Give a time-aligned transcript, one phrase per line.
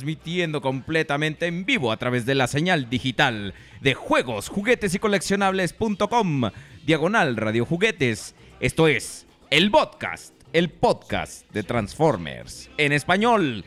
[0.00, 3.52] Transmitiendo completamente en vivo a través de la señal digital
[3.82, 6.50] de juegos, juguetes y coleccionables.com,
[6.86, 8.34] diagonal radio juguetes.
[8.60, 13.66] Esto es el podcast, el podcast de Transformers en español.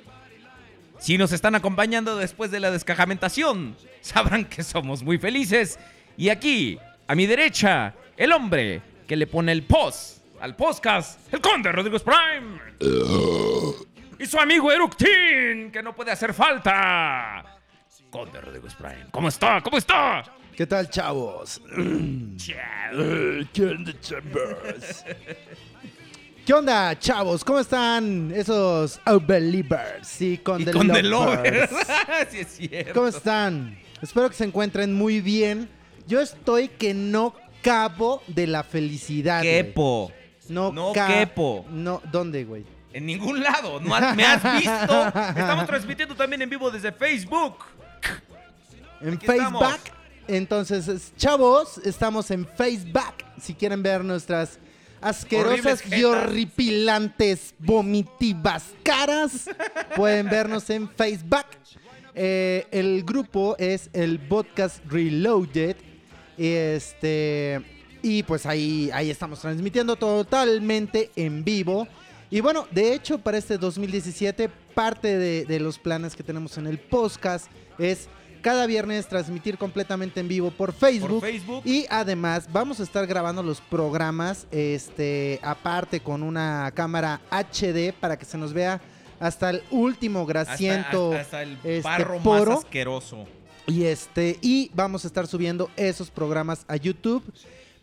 [0.97, 5.77] Si nos están acompañando después de la descajamentación, sabrán que somos muy felices.
[6.17, 11.41] Y aquí, a mi derecha, el hombre que le pone el post al podcast, el
[11.41, 12.59] conde Rodrigo Prime.
[14.19, 17.59] y su amigo Eructin, que no puede hacer falta.
[18.09, 19.61] Conde Rodrigo Prime, ¿cómo está?
[19.61, 20.23] ¿Cómo está?
[20.55, 21.61] ¿Qué tal, chavos?
[23.53, 25.05] ¿Qué onda, chavos?
[26.45, 27.43] ¿Qué onda, chavos?
[27.43, 31.71] ¿Cómo están esos Believers y Y con con The Lovers.
[32.29, 32.93] sí es cierto.
[32.93, 33.79] ¿Cómo están?
[34.01, 35.69] Espero que se encuentren muy bien.
[36.05, 39.41] Yo estoy que no cabo de la felicidad.
[39.41, 40.11] Quepo.
[40.49, 41.65] No, quepo.
[41.69, 42.65] No, ¿dónde, güey?
[42.93, 43.79] En ningún lado.
[43.79, 45.07] No has- me has visto.
[45.07, 47.57] Estamos transmitiendo también en vivo desde Facebook.
[49.01, 49.65] En Aquí Facebook.
[50.27, 53.13] Entonces, es- chavos, estamos en Facebook.
[53.41, 54.59] Si quieren ver nuestras
[55.01, 56.03] asquerosas Horribles y jetas.
[56.05, 59.49] horripilantes, vomitivas caras,
[59.95, 61.45] pueden vernos en Facebook.
[62.15, 65.75] Eh, el grupo es el Podcast Reloaded.
[66.37, 67.61] Este.
[68.01, 71.87] Y pues ahí, ahí estamos transmitiendo totalmente en vivo.
[72.33, 76.65] Y bueno, de hecho, para este 2017, parte de, de los planes que tenemos en
[76.65, 77.45] el podcast
[77.77, 78.09] es
[78.41, 81.19] cada viernes transmitir completamente en vivo por Facebook.
[81.19, 81.61] Por Facebook.
[81.63, 88.17] Y además vamos a estar grabando los programas este, aparte con una cámara HD para
[88.17, 88.81] que se nos vea
[89.19, 92.55] hasta el último grasiento hasta, hasta el este, barro poro.
[92.55, 93.27] más asqueroso.
[93.67, 97.23] Y este, y vamos a estar subiendo esos programas a YouTube.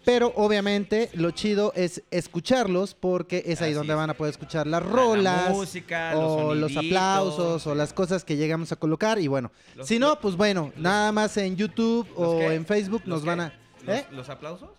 [0.05, 3.97] Pero obviamente lo chido es escucharlos porque es ahí Así donde es.
[3.99, 8.37] van a poder escuchar las La rolas música, o los aplausos o las cosas que
[8.37, 9.19] llegamos a colocar.
[9.19, 12.55] Y bueno, Los- si no, pues bueno, nada más en YouTube ¿Los o qué?
[12.55, 13.47] en Facebook ¿Los nos van a...
[13.87, 14.07] ¿eh?
[14.11, 14.71] ¿Los, los aplausos?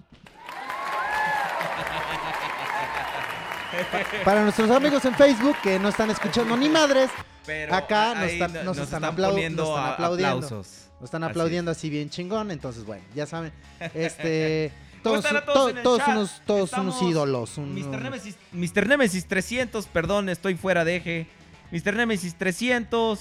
[4.25, 7.09] Para nuestros amigos en Facebook que no están escuchando ni madres,
[7.45, 10.35] Pero acá nos están, nos están, aplau- poniendo nos están aplaudiendo.
[10.45, 10.87] aplausos.
[10.99, 12.51] Nos están Así aplaudiendo así, bien chingón.
[12.51, 13.51] Entonces, bueno, ya saben.
[13.93, 14.71] Este.
[15.03, 17.57] ¿Cómo todos todos unos, todos unos ídolos.
[17.57, 18.01] un- Mr.
[18.01, 18.87] Nemesis, Mr.
[18.87, 21.27] Nemesis 300, perdón, estoy fuera de eje.
[21.71, 21.95] Mr.
[21.95, 23.19] Nemesis 300.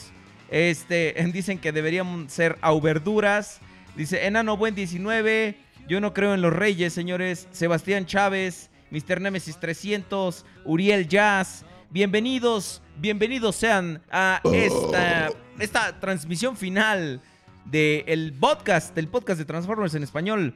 [0.50, 3.60] Este, dicen que deberían ser auverduras.
[3.96, 5.56] Dice Enano Buen 19.
[5.88, 7.48] Yo no creo en los reyes, señores.
[7.50, 9.20] Sebastián Chávez, Mr.
[9.20, 11.64] Nemesis 300, Uriel Jazz.
[11.90, 17.20] Bienvenidos, bienvenidos sean a esta, esta transmisión final
[17.64, 20.54] del podcast, del podcast de Transformers en español.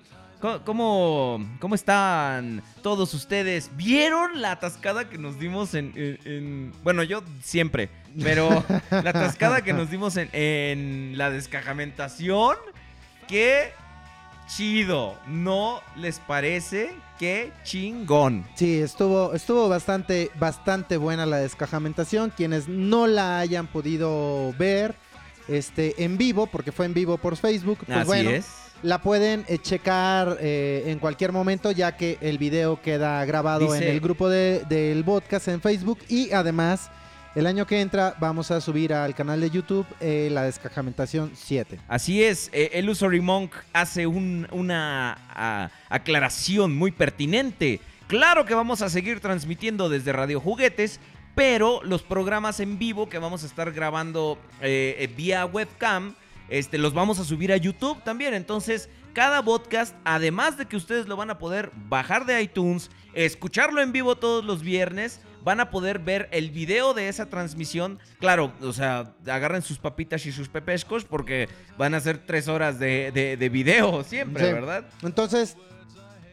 [0.64, 3.70] ¿Cómo, ¿Cómo están todos ustedes?
[3.76, 5.92] ¿Vieron la atascada que nos dimos en...
[5.96, 7.88] en- en- bueno, yo siempre,
[8.22, 8.50] pero
[8.90, 12.56] la atascada que nos dimos en, en la descajamentación?
[13.26, 13.72] ¡Qué
[14.46, 15.18] chido!
[15.26, 16.94] ¿No les parece?
[17.18, 18.44] ¡Qué chingón!
[18.54, 22.30] Sí, estuvo, estuvo bastante, bastante buena la descajamentación.
[22.36, 24.94] Quienes no la hayan podido ver
[25.48, 28.46] este, en vivo, porque fue en vivo por Facebook, pues Así bueno, es.
[28.84, 33.78] La pueden eh, checar eh, en cualquier momento, ya que el video queda grabado Dice-
[33.88, 35.98] en el grupo de- del podcast en Facebook.
[36.08, 36.90] Y además,
[37.34, 41.80] el año que entra vamos a subir al canal de YouTube eh, la descajamentación 7.
[41.88, 47.80] Así es, eh, Illusory Monk hace un- una aclaración muy pertinente.
[48.06, 51.00] Claro que vamos a seguir transmitiendo desde Radio Juguetes,
[51.34, 56.14] pero los programas en vivo que vamos a estar grabando eh, eh, vía webcam,
[56.48, 58.34] este, los vamos a subir a YouTube también.
[58.34, 63.80] Entonces, cada podcast, además de que ustedes lo van a poder bajar de iTunes, escucharlo
[63.80, 67.98] en vivo todos los viernes, van a poder ver el video de esa transmisión.
[68.18, 71.48] Claro, o sea, agarren sus papitas y sus pepescos porque
[71.78, 74.52] van a ser tres horas de, de- de video siempre, Sí.
[74.52, 74.84] ¿verdad?
[75.02, 75.56] Entonces,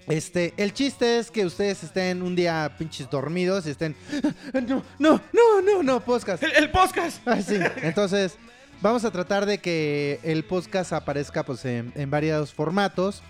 [0.07, 3.95] este, el chiste es que ustedes estén un día pinches dormidos y estén.
[4.67, 6.41] No, no, no, no, no, podcast.
[6.43, 7.21] ¡El, el podcast!
[7.27, 7.57] Ah, sí.
[7.83, 8.37] Entonces,
[8.81, 13.21] vamos a tratar de que el podcast aparezca pues en, en varios formatos.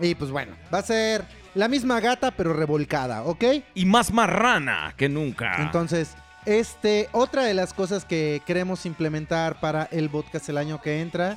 [0.00, 1.24] Y pues bueno, va a ser
[1.54, 3.44] la misma gata pero revolcada, ¿ok?
[3.74, 5.56] Y más marrana que nunca.
[5.62, 6.14] Entonces,
[6.46, 11.36] este, otra de las cosas que queremos implementar para el podcast el año que entra,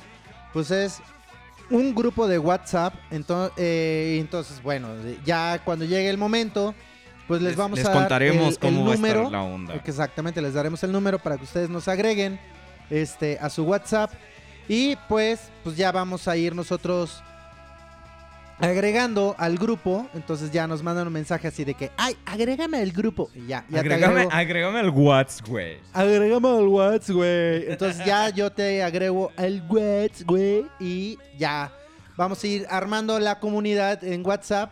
[0.52, 1.00] pues es
[1.70, 2.94] un grupo de WhatsApp.
[3.12, 4.88] Entonces, entonces bueno,
[5.24, 6.74] ya cuando llegue el momento,
[7.28, 9.30] pues les, vamos les a dar contaremos el- el cómo va a estar número.
[9.30, 9.74] la onda.
[9.74, 12.40] Exactamente, les daremos el número para que ustedes nos agreguen
[12.90, 14.12] este, a su WhatsApp.
[14.68, 17.22] Y pues, pues ya vamos a ir nosotros
[18.60, 20.06] agregando al grupo.
[20.14, 23.30] Entonces ya nos mandan un mensaje así de que, ay, agrégame al grupo.
[23.34, 24.30] Y ya, ya te Agrégame, agrego.
[24.32, 25.78] agrégame al WhatsApp, güey.
[25.92, 27.70] Agrégame al WhatsApp, güey.
[27.70, 30.66] Entonces ya yo te agrego al WhatsApp, güey.
[30.80, 31.72] Y ya
[32.16, 34.70] vamos a ir armando la comunidad en WhatsApp.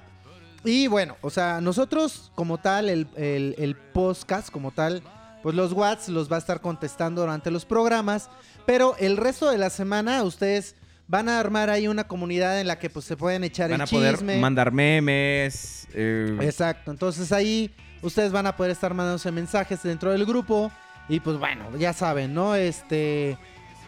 [0.64, 5.00] Y bueno, o sea, nosotros como tal, el, el, el podcast como tal,
[5.46, 8.28] pues los WhatsApp los va a estar contestando durante los programas.
[8.66, 10.74] Pero el resto de la semana ustedes
[11.06, 13.86] van a armar ahí una comunidad en la que pues se pueden echar Van el
[13.86, 15.86] a poder mandar memes.
[15.94, 17.72] eh, Exacto, entonces ahí
[18.02, 20.72] ustedes van a poder estar mandándose mensajes dentro del grupo
[21.08, 22.56] y pues bueno, ya saben, ¿no?
[22.56, 23.38] Este,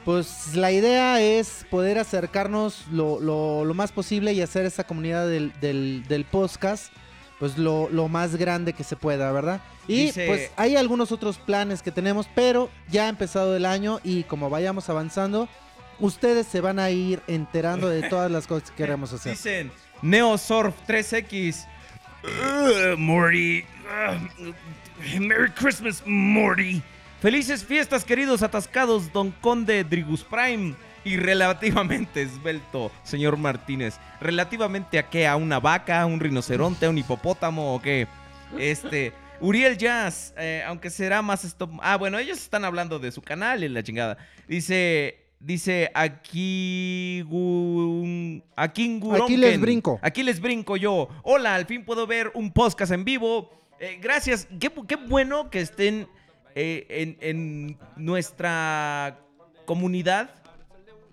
[0.04, 5.26] pues la idea es poder acercarnos lo, lo- lo más posible y hacer esa comunidad
[5.26, 6.92] del, del, del podcast
[7.38, 9.60] pues lo, lo más grande que se pueda, ¿verdad?
[9.86, 14.00] Y Dice- pues hay algunos otros planes que tenemos, pero ya ha empezado el año
[14.04, 15.48] y como vayamos avanzando,
[16.00, 19.32] ustedes se van a ir enterando de todas las cosas que queremos hacer.
[19.32, 19.70] Dicen
[20.02, 21.66] Neosurf 3X.
[22.24, 23.64] Ugh, Morty.
[24.40, 24.54] Ugh.
[25.20, 26.82] Merry Christmas, Morty.
[27.20, 30.74] Felices fiestas, queridos atascados, Don Conde Drigus Prime.
[31.08, 33.98] Y relativamente esbelto, señor Martínez.
[34.20, 35.26] ¿Relativamente a qué?
[35.26, 36.02] ¿A una vaca?
[36.02, 36.84] ¿A un rinoceronte?
[36.84, 37.74] ¿A un hipopótamo?
[37.74, 38.06] ¿O qué?
[38.58, 39.14] Este.
[39.40, 41.70] Uriel Jazz, eh, aunque será más stop.
[41.80, 44.18] Ah, bueno, ellos están hablando de su canal y la chingada.
[44.46, 45.24] Dice.
[45.40, 47.24] Dice aquí.
[48.54, 49.98] Aquí Aquí les brinco.
[50.02, 51.08] Aquí les brinco yo.
[51.22, 53.50] Hola, al fin puedo ver un podcast en vivo.
[53.80, 54.46] Eh, gracias.
[54.60, 56.06] Qué, qué bueno que estén
[56.54, 59.20] eh, en, en nuestra
[59.64, 60.34] comunidad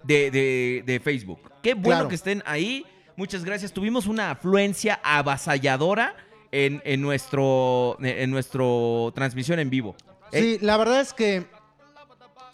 [0.06, 1.40] de, de- de Facebook.
[1.62, 2.08] Qué bueno Claro.
[2.10, 2.86] que estén ahí.
[3.18, 3.72] Muchas gracias.
[3.72, 6.16] Tuvimos una afluencia avasalladora
[6.52, 9.96] en, en nuestro en nuestro transmisión en vivo.
[10.32, 11.46] Eh, Sí, la verdad es que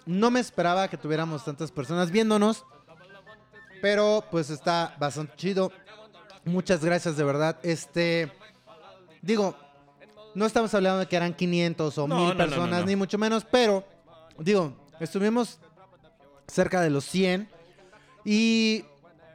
[0.05, 2.63] no me esperaba que tuviéramos tantas personas viéndonos,
[3.81, 5.71] pero pues está bastante chido.
[6.45, 7.57] Muchas gracias de verdad.
[7.63, 8.31] Este,
[9.21, 9.55] digo,
[10.35, 12.85] no estamos hablando de que eran 500 o No, 1000 no, no, no, personas, no.
[12.87, 13.83] ni mucho menos, pero
[14.39, 15.59] digo, estuvimos
[16.51, 17.47] cerca de los 100
[18.25, 18.83] y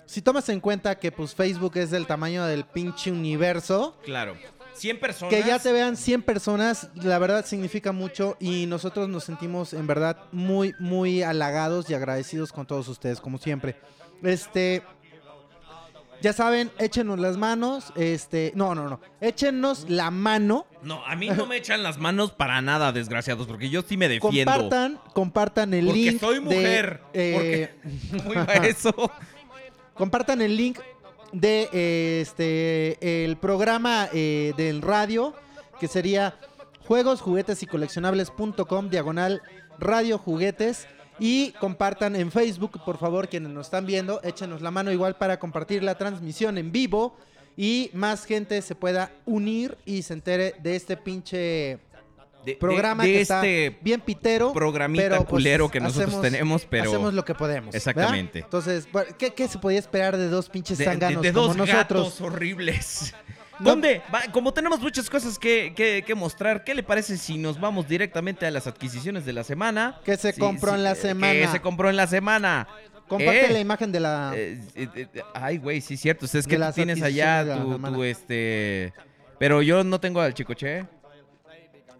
[0.07, 4.37] si tomas en cuenta que pues Facebook es del tamaño del pinche universo, Claro.
[4.75, 5.35] 100 personas.
[5.35, 9.87] que ya te vean 100 personas, la verdad significa mucho y nosotros nos sentimos en
[9.87, 13.77] verdad muy, muy halagados y agradecidos con todos ustedes, como siempre.
[14.23, 14.83] Este.
[16.23, 17.93] Ya saben, échenos las manos.
[17.95, 19.01] Este, no, no, no.
[19.21, 20.67] Échenos la mano.
[20.83, 24.09] No, a mí no me echan las manos para nada, desgraciados, porque yo sí me
[24.09, 24.51] defiendo.
[24.53, 26.21] Compartan, compartan el porque link.
[26.21, 27.01] soy de, mujer.
[27.13, 27.71] eh,
[28.13, 28.95] porque ¿Cómo iba eso?
[29.95, 30.79] compartan el link
[31.33, 35.35] de eh, este el programa eh, del radio
[35.81, 36.35] que sería
[36.87, 39.43] juegos juguetes y coleccionables.com diagonal
[39.79, 40.87] radio juguetes
[41.19, 45.39] y compartan en Facebook por favor quienes nos están viendo échenos la mano igual para
[45.39, 47.17] compartir la transmisión en vivo
[47.57, 51.79] y más gente se pueda unir y se entere de este pinche
[52.45, 56.09] De- programa de, de que este está bien pitero programita pero, pues, culero que nosotros
[56.09, 57.77] hacemos- tenemos, pero hacemos lo que podemos ¿verdad?
[57.77, 58.39] Exactamente.
[58.41, 58.87] entonces
[59.19, 61.79] ¿qué, qué se podía esperar de dos pinches zánganos de como dos nosotros
[62.11, 63.15] gatos horribles.
[63.59, 64.03] ¿Dónde?
[64.15, 67.89] Va, como tenemos muchas cosas que, que- que mostrar, ¿qué le parece si nos vamos
[67.89, 70.01] directamente a las adquisiciones de la semana?
[70.05, 71.33] Que se Sí, compró sí, en la eh, semana.
[71.33, 72.69] Que se compró en la semana.
[73.09, 74.33] Comparte Eh, la imagen de la.
[74.35, 74.61] eh,
[75.35, 76.27] ay, güey, sí, cierto.
[76.27, 78.93] Es De que tú tienes allá tu, tu, este.
[79.39, 80.87] Pero yo no tengo al chicoche.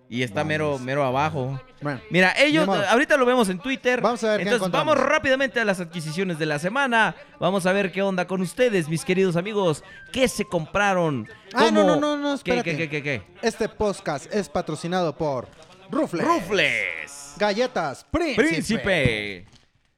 [0.09, 1.61] Y está mero, mero abajo.
[1.81, 4.01] bueno, Mira, ellos, ahorita lo vemos en Twitter.
[4.01, 7.17] Vamos a ver qué Entonces, vamos rápidamente a las adquisiciones de la semana.
[7.41, 9.83] Vamos a ver qué onda con ustedes, mis queridos amigos.
[10.13, 11.29] ¿Qué se compraron?
[11.53, 12.77] Ah, no, no, no, no, ¿Qué, espérate.
[12.77, 15.49] qué, qué, qué, este podcast es patrocinado por
[15.91, 16.23] Rufles.
[16.25, 16.29] qué?
[16.29, 17.35] ¡Rufles!
[17.39, 18.43] Galletas Príncipe.
[18.43, 19.47] ¡Príncipe!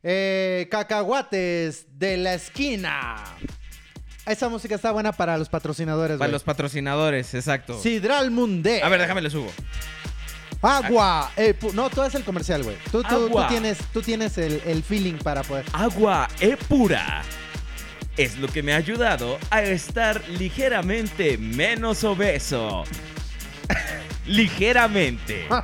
[0.03, 3.17] Eh, cacahuates de la esquina.
[4.29, 6.17] Esa música está buena para los patrocinadores.
[6.19, 6.33] Para güey.
[6.33, 7.81] los patrocinadores, exacto.
[7.81, 8.83] Sidral Munde.
[8.83, 9.51] A ver, déjame le subo.
[10.61, 11.31] Agua.
[11.37, 12.77] eh, pu- no, todo es el comercial, güey.
[12.91, 13.49] Tú, tú- tú Agua.
[13.49, 15.65] tienes, tú tienes el, el feeling para poder.
[15.73, 17.23] Agua E pura.
[18.17, 22.85] Es lo que me ha ayudado a estar ligeramente menos obeso.
[24.27, 25.47] ligeramente.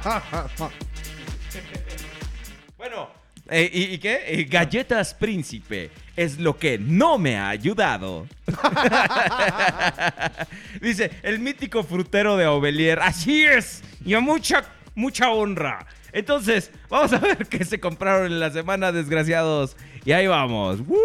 [2.76, 3.08] Bueno,
[3.50, 4.22] eh, ¿y, qué?
[4.26, 8.26] Eh, galletas Príncipe es lo que no me ha ayudado.
[10.80, 13.00] Dice, el mítico frutero de Ovelier.
[13.00, 15.86] Así es, y a mucha, mucha honra.
[16.12, 19.76] Entonces, vamos a ver qué se compraron en la semana, desgraciados.
[20.04, 20.80] Y ahí vamos.
[20.86, 20.98] ¡Woo!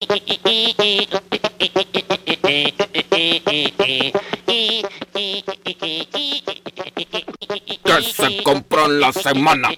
[0.00, 0.08] ¿Qué
[8.14, 9.68] se compró en la semana?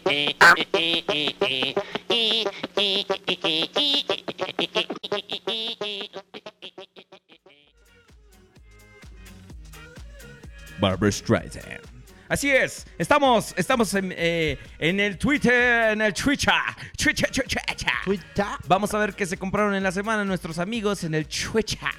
[10.79, 11.91] Barbara Streisand.
[12.33, 16.15] Así es, estamos, estamos en, eh, en el Twitter, en el.
[16.15, 16.55] Twitter,
[16.97, 17.62] Twitter, Twitter.
[18.07, 18.47] Twitter.
[18.67, 21.91] Vamos a ver qué se compraron en la semana nuestros amigos en el Twitter.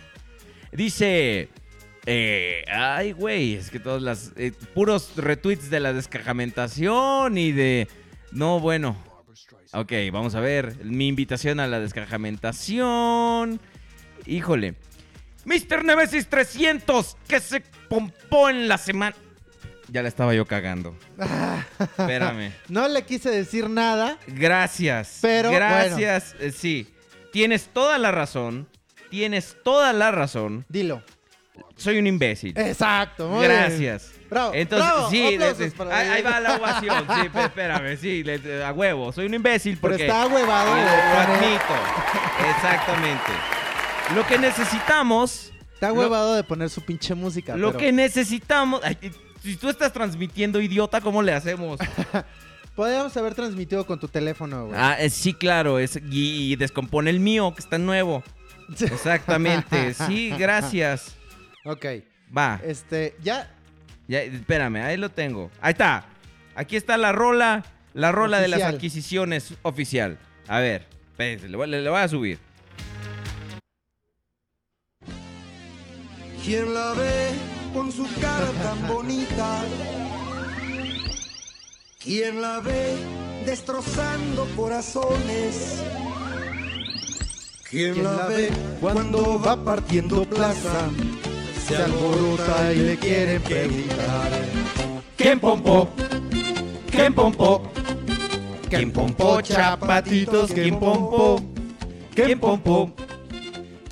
[0.72, 1.50] Dice,
[2.08, 7.88] eh, ay güey, es que todas las, eh, puros retweets de la descajamentación y de,
[8.32, 8.98] no, bueno.
[9.74, 13.60] Ok, vamos a ver, mi invitación a la descajamentación.
[14.26, 14.74] Híjole.
[15.46, 15.86] Mr.
[15.86, 19.16] Nemesis 300, que se pompó en la semana.
[19.94, 20.98] Ya la estaba yo cagando.
[21.80, 22.52] Espérame.
[22.68, 24.18] No le quise decir nada.
[24.26, 25.20] Gracias.
[25.22, 26.36] Pero, Gracias.
[26.40, 26.92] Eh, sí.
[27.32, 28.68] Tienes toda la razón.
[29.12, 30.66] Tienes toda la razón.
[30.68, 31.04] Dilo.
[31.76, 32.58] Soy un imbécil.
[32.58, 33.28] Exacto.
[33.28, 33.52] muy bien.
[33.52, 34.12] Gracias.
[34.32, 37.06] Bravo, Entonces, bravo, sí, para ahí, va la ovación.
[37.22, 39.12] Sí, pe- espérame, sí, le- a huevo.
[39.12, 40.08] Soy un imbécil Pero porque.
[40.08, 40.72] está huevado.
[40.76, 41.74] Lo, lo admito.
[42.56, 43.32] Exactamente.
[44.16, 45.52] Lo que necesitamos.
[45.76, 47.56] Está lo- huevado de poner su pinche música.
[47.56, 48.82] Lo pero que necesitamos.
[48.84, 48.98] ay,
[49.44, 51.80] si tú estás transmitiendo, idiota, ¿cómo le hacemos?
[52.76, 54.80] Podríamos haber transmitido con tu teléfono, güey.
[54.82, 55.78] Ah, eh, sí, claro.
[55.78, 58.24] Es, y, y descompone el mío, que está nuevo.
[58.80, 59.94] Exactamente.
[59.94, 61.16] Sí, gracias.
[61.66, 61.86] Ok.
[62.36, 62.60] Va.
[62.64, 63.52] Este, ya.
[64.08, 65.52] Ya, espérame, ahí lo tengo.
[65.62, 66.06] Ahí está.
[66.56, 67.64] Aquí está la rola.
[67.94, 70.18] La rola de las adquisiciones oficial.
[70.48, 72.40] A ver, espérense, le voy, le- le voy a subir.
[76.44, 77.30] ¿Quién la ve
[77.74, 79.62] con su cara tan bonita?
[82.00, 82.96] ¿Quién la ve
[83.46, 85.82] destrozando corazones?
[87.70, 90.90] ¿Quién, ¿Quién la ve cuando va partiendo plaza?
[91.68, 94.32] Se alborota y le quieren preguntar.
[95.18, 95.90] ¿Quién pompó?
[96.92, 97.64] ¿Quién pompó?
[98.70, 100.52] ¿Quién pompó chapatitos?
[100.52, 101.42] ¿Quién pompó?
[102.14, 102.94] ¿Quién pompó?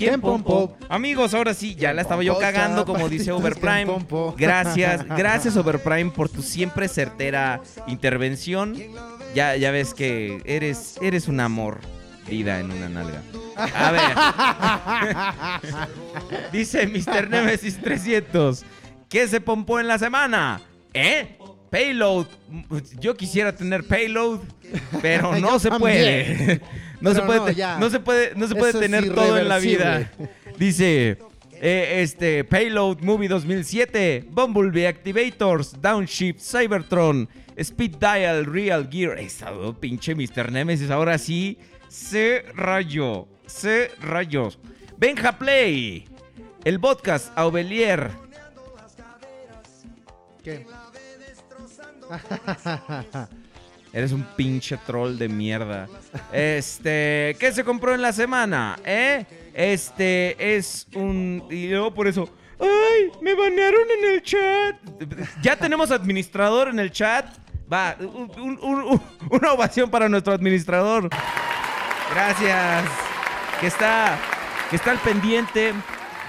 [0.01, 0.75] ¿Quién pompó?
[0.89, 3.31] Amigos, ahora sí, ya la estaba yo cagando, como dice?
[3.31, 3.87] Overprime.
[4.37, 8.75] Gracias, gracias Overprime por tu siempre certera intervención.
[9.35, 11.79] Ya, ya ves que eres, eres un amor,
[12.27, 13.21] vida en una nalga.
[13.55, 13.91] A
[15.61, 15.91] ver.
[16.51, 17.29] Dice Mr.
[17.29, 18.65] Nemesis 300.
[19.07, 20.61] ¿Qué se pompó en la semana?
[20.93, 21.37] ¿Eh?
[21.71, 22.27] Payload.
[22.99, 24.41] Yo quisiera tener payload,
[25.01, 26.61] pero no se puede.
[27.01, 27.79] No se puede, no, te- ya.
[27.79, 30.11] no se puede, no se puede Eso tener todo en la vida.
[30.59, 31.17] Dice,
[31.53, 39.17] eh, este, Payload Movie 2007, Bumblebee Activators, Downshift, Cybertron, Speed Dial, Real Gear.
[39.17, 40.51] Esa oh, pinche Mr.
[40.51, 44.49] Nemesis, ahora sí, se rayó, se rayó.
[44.99, 46.07] Benja Play,
[46.63, 48.11] el podcast Aubelier.
[50.43, 50.67] ¿Qué?
[53.93, 55.87] Eres un pinche troll de mierda.
[56.31, 58.77] Este, ¿qué se compró en la semana?
[58.85, 59.25] ¿Eh?
[59.53, 61.43] Este es un.
[61.51, 62.29] Y luego por eso.
[62.59, 63.11] ¡Ay!
[63.21, 64.75] Me banearon en el chat.
[65.41, 67.25] Ya tenemos administrador en el chat.
[67.71, 71.09] Va, un- un- un- una ovación para nuestro administrador.
[72.13, 72.85] Gracias.
[73.59, 74.17] Que está,
[74.69, 75.73] que está al pendiente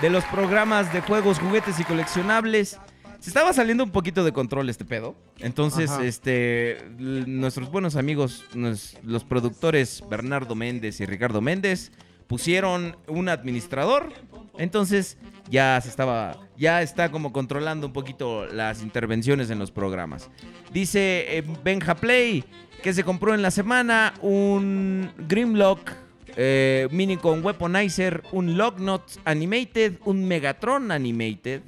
[0.01, 2.79] de los programas de juegos, juguetes y coleccionables.
[3.23, 5.15] Se estaba saliendo un poquito de control este pedo.
[5.39, 6.05] Entonces, Ajá.
[6.05, 11.93] este, nuestros buenos amigos, nos- los productores Bernardo Méndez y Ricardo Méndez,
[12.27, 14.13] pusieron un administrador.
[14.59, 20.29] Entonces, ya se estaba, ya está como controlando un poquito las intervenciones en los programas.
[20.73, 22.45] Dice eh, Benja Play
[22.83, 25.93] que se compró en la semana un Grimlock
[26.37, 31.63] eh, mini con Weaponizer, un Lognot Animated, un Megatron Animated,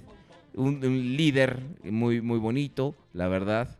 [0.54, 3.78] un, un líder muy, muy bonito, la verdad.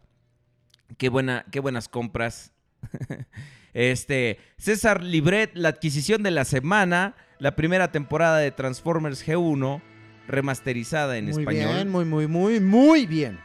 [0.98, 2.52] Qué, buena, qué buenas compras.
[3.74, 9.82] este, César Libret, la adquisición de la semana, la primera temporada de Transformers G1,
[10.28, 11.74] remasterizada en muy español.
[11.74, 13.38] bien, muy, muy, muy, muy bien.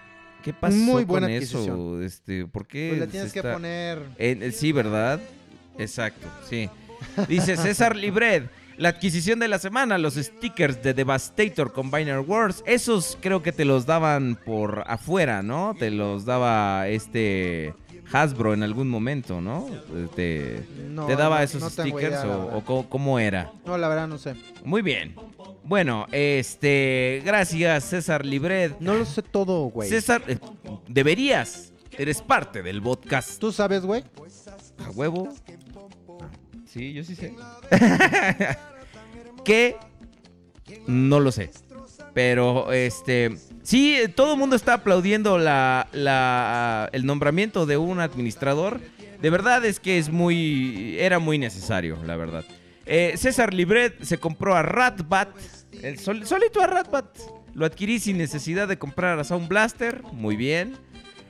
[0.44, 1.58] ¿Qué pasó muy con buena eso?
[1.58, 2.04] adquisición.
[2.04, 2.90] Este, ¿Por qué?
[2.96, 4.02] Pues se tienes que poner.
[4.18, 5.20] en- eh, sí, ¿verdad?
[5.78, 6.70] Exacto, sí.
[7.28, 8.44] Dice César Libred,
[8.80, 13.66] la adquisición de la semana, los stickers de Devastator Combiner Wars, esos creo que te
[13.66, 15.76] los daban por afuera, ¿no?
[15.78, 17.74] Te los daba este
[18.12, 19.68] Hasbro en algún momento, ¿no?
[20.16, 23.52] Te, No, te daba esos no stickers idea, o cómo, cómo era.
[23.66, 24.36] No, la verdad no sé.
[24.64, 25.14] Muy bien.
[25.66, 28.72] Bueno, este, gracias César Libred.
[28.80, 29.90] No lo sé todo, güey.
[29.90, 30.40] César, eh,
[30.88, 33.40] deberías, eres parte del podcast.
[33.40, 34.06] ¿Tú sabes, güey?
[34.86, 35.34] ¿A huevo?
[36.72, 37.34] Sí, yo sí sé.
[39.46, 39.76] que
[40.88, 41.52] no lo sé.
[42.14, 43.38] Pero este.
[43.64, 48.80] Sí, todo el mundo está aplaudiendo la, la- el nombramiento de un administrador.
[49.22, 50.98] De verdad es que es muy.
[51.00, 52.46] Era muy necesario, la verdad.
[52.86, 55.30] Eh, César Libret se compró a Ratbat.
[55.82, 57.06] El sol- solito a Ratbat.
[57.54, 60.02] Lo adquirí sin necesidad de comprar a Sound Blaster.
[60.14, 60.78] Muy bien.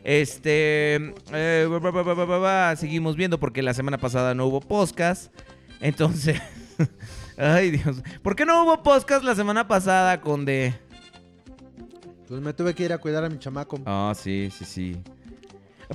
[0.04, 1.14] Este.
[1.32, 5.34] eh, seguimos viendo porque la semana pasada no hubo podcast.
[5.82, 6.42] Entonces.
[7.38, 8.02] ay, Dios.
[8.22, 10.74] ¿Por qué no hubo podcast la semana pasada, Conde?
[12.28, 13.80] Pues me tuve que ir a cuidar a mi chamaco.
[13.86, 15.02] Ah, sí, sí, sí.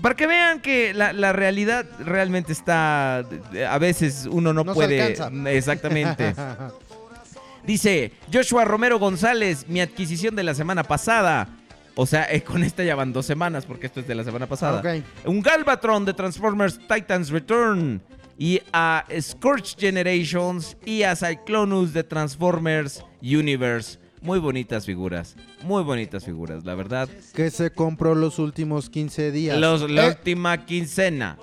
[0.02, 3.18] Para que vean que la, la realidad realmente está.
[3.18, 5.16] A veces uno no, puede.
[5.56, 6.34] Exactamente.
[7.64, 11.48] Dice Joshua Romero González, mi adquisición de la semana pasada.
[11.96, 14.46] O sea, eh, con esta ya van dos semanas porque esto es de la semana
[14.46, 14.80] pasada.
[15.26, 18.02] Un Galvatron de Transformers Titans Return.
[18.36, 24.00] Y a Scorch Generations y a Cyclonus de Transformers Universe.
[24.22, 25.36] Muy bonitas figuras.
[25.62, 27.08] Muy bonitas figuras, la verdad.
[27.32, 29.56] que se compró los últimos 15 días.
[29.58, 31.38] Los, la Eh, última quincena.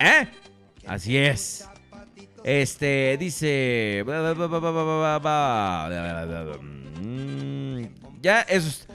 [0.00, 0.26] ¿Eh?
[0.86, 1.64] Así es.
[2.42, 4.02] Este, dice...
[7.02, 7.82] Mm,
[8.22, 8.88] Ya, eso es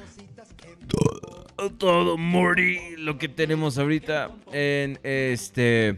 [1.69, 5.97] todo, Morty, lo que tenemos ahorita en este...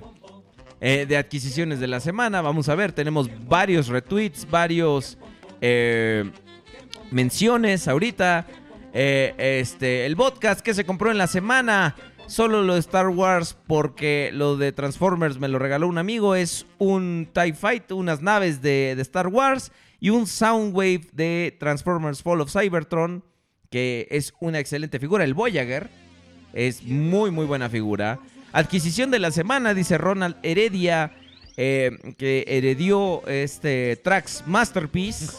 [0.81, 2.41] eh, de adquisiciones de la semana.
[2.41, 5.17] Vamos a ver, tenemos varios retweets, varios
[5.61, 6.29] eh,
[7.09, 8.45] menciones ahorita.
[8.91, 11.95] Eh, este, el podcast que se compró en la semana.
[12.27, 16.35] Solo lo de Star Wars porque lo de Transformers me lo regaló un amigo.
[16.35, 19.71] Es un TIE Fight, unas naves de, de Star Wars
[20.01, 23.23] y un Soundwave de Transformers Fall of Cybertron,
[23.73, 25.23] que es una excelente figura.
[25.23, 25.89] El Voyager
[26.53, 28.19] es muy, muy buena figura.
[28.51, 31.11] Adquisición de la semana, dice Ronald Heredia,
[31.57, 35.35] eh, que heredió este Trax Masterpiece.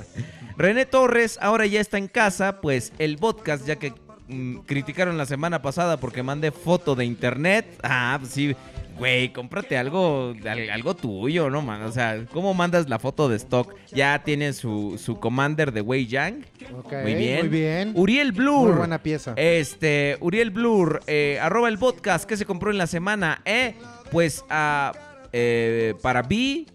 [0.56, 3.92] René Torres ahora ya está en casa, pues el podcast, ya que
[4.26, 7.78] mm, criticaron la semana pasada porque mandé foto de internet.
[7.84, 8.56] Ah, pues sí,
[8.98, 11.82] güey, cómprate algo, al- algo tuyo, ¿no, man?
[11.82, 13.74] O sea, ¿cómo mandas la foto de stock?
[13.92, 16.44] Ya tiene su, su commander de Wei Yang.
[17.02, 17.38] Muy bien.
[17.40, 17.92] Muy bien.
[17.94, 18.68] Uriel Blur.
[18.70, 19.34] Muy buena pieza.
[19.36, 23.74] Este, Uriel Blur, eh, arroba el podcast que se compró en la semana, ¿eh?
[24.10, 24.92] Pues ah,
[25.32, 26.66] eh, para B,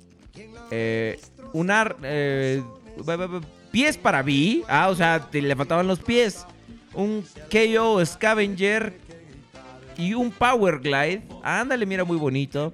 [0.72, 1.20] eh,
[1.54, 2.62] un ar- eh,
[3.72, 6.46] pies para B, ah, o sea, te le faltaban los pies.
[6.96, 8.94] Un KO Scavenger
[9.98, 11.22] y un Power Glide.
[11.44, 12.74] Ándale, mira, muy bonito.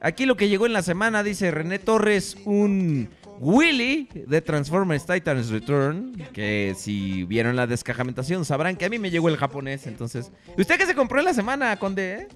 [0.00, 3.08] Aquí lo que llegó en la semana, dice René Torres, un
[3.40, 6.12] Willy de Transformers Titans Return.
[6.32, 9.86] Que si vieron la descajamentación sabrán que a mí me llegó el japonés.
[9.86, 12.12] Entonces, ¿y ¿usted qué se compró en la semana, Conde?
[12.14, 12.28] eh?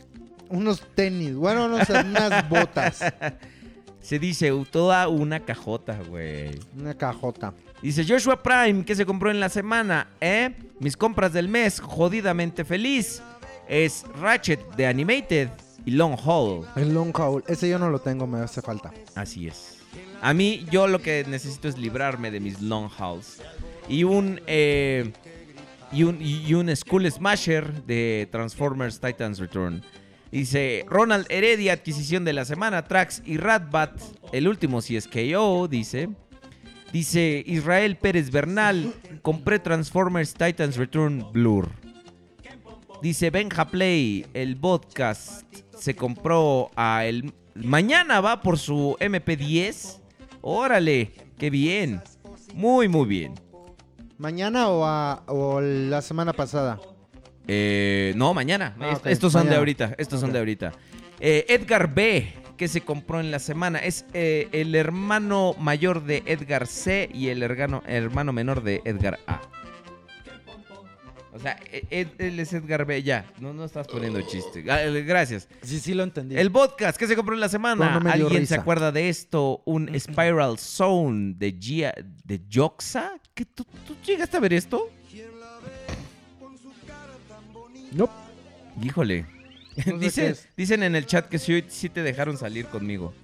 [0.51, 3.01] Unos tenis, bueno, unos- unas botas,
[4.01, 6.59] Se dice toda una cajota, güey.
[6.79, 7.53] una cajota.
[7.83, 10.55] Dice Joshua Prime, que se compró en la semana, ¿eh?
[10.81, 13.23] Mis compras del mes, jodidamente feliz.
[13.68, 15.48] Es Ratchet de Animated
[15.85, 16.66] y Long Haul.
[16.76, 18.92] El long haul, ese yo no lo tengo, me hace falta.
[19.14, 19.78] Así es.
[20.20, 23.40] A mí, yo lo que necesito es librarme de mis long hauls.
[23.88, 25.12] Y un, eh,
[25.92, 29.83] y un, y un School Smasher de Transformers Titans Return.
[30.31, 33.98] Dice Ronald Heredia, adquisición de la semana, Trax y Ratbat.
[34.33, 36.11] El último si es KO, dice.
[36.92, 41.70] Dice Israel Pérez Bernal, compré Transformers Titans Return Blur.
[43.02, 45.42] Dice Benja Play, el podcast
[45.76, 50.00] se compró a el mañana va por su MP10.
[50.40, 52.00] Órale, qué bien.
[52.54, 53.34] Muy muy bien.
[54.18, 56.80] ¿Mañana o, a- o la semana pasada?
[57.46, 58.76] Eh, no, mañana.
[58.80, 59.94] Ah, Estos son de ahorita.
[59.96, 60.72] Estos son de ahorita.
[61.20, 66.24] Eh, Edgar B, que se compró en la semana, es eh, el hermano mayor de
[66.26, 69.40] Edgar C y el hermano, hermano menor de Edgar A.
[71.38, 73.01] O sea, e- Ed- él es Edgar B.
[73.05, 74.64] Ya, no, no estás poniendo chiste.
[74.68, 75.46] Ah, eh, Gracias.
[75.62, 76.37] Sí, sí lo entendí.
[76.37, 77.90] El podcast que se compró en la semana.
[77.90, 79.62] No, no me dio ¿Alguien se acuerda de esto?
[79.64, 83.12] Un Spiral Zone de Gia, de Joxa.
[83.35, 84.90] ¿Qué, tú, ¿Tú llegaste a ver esto?
[87.92, 88.12] Nope.
[88.83, 89.22] Híjole.
[89.22, 89.29] No
[89.85, 90.48] sé qué Dice- es.
[90.57, 93.14] dicen en el chat que sí, sí te dejaron salir conmigo.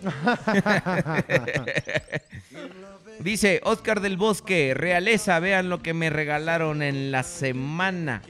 [3.22, 8.22] Dice Oscar del Bosque, realeza, vean lo que me regalaron en la semana.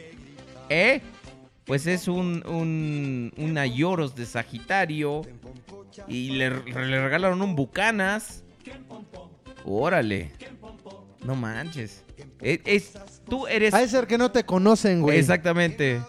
[0.68, 1.00] ¿Eh?
[1.64, 5.22] Pues es un, un, una Lloros de Sagitario.
[6.08, 8.42] Y le, le regalaron un Bucanas.
[9.64, 10.32] Órale.
[11.24, 12.02] No manches.
[12.40, 12.92] Es, es-
[13.28, 13.72] tú eres...
[13.72, 15.18] De ser que no te conocen, güey.
[15.18, 16.00] Exactamente.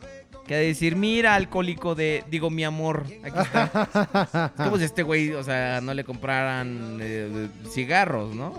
[0.48, 2.24] Que decir, mira, alcohólico de.
[2.30, 3.06] Digo, mi amor.
[3.24, 4.52] Aquí está.
[4.58, 8.54] Es como si este güey, o sea, no le compraran eh, cigarros, ¿no?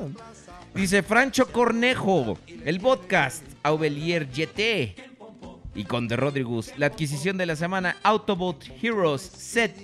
[0.74, 4.94] Dice Francho Cornejo, el podcast Aubelier GT.
[5.74, 9.74] Y con de Rodrigus, la adquisición de la semana Autobot Heroes Set.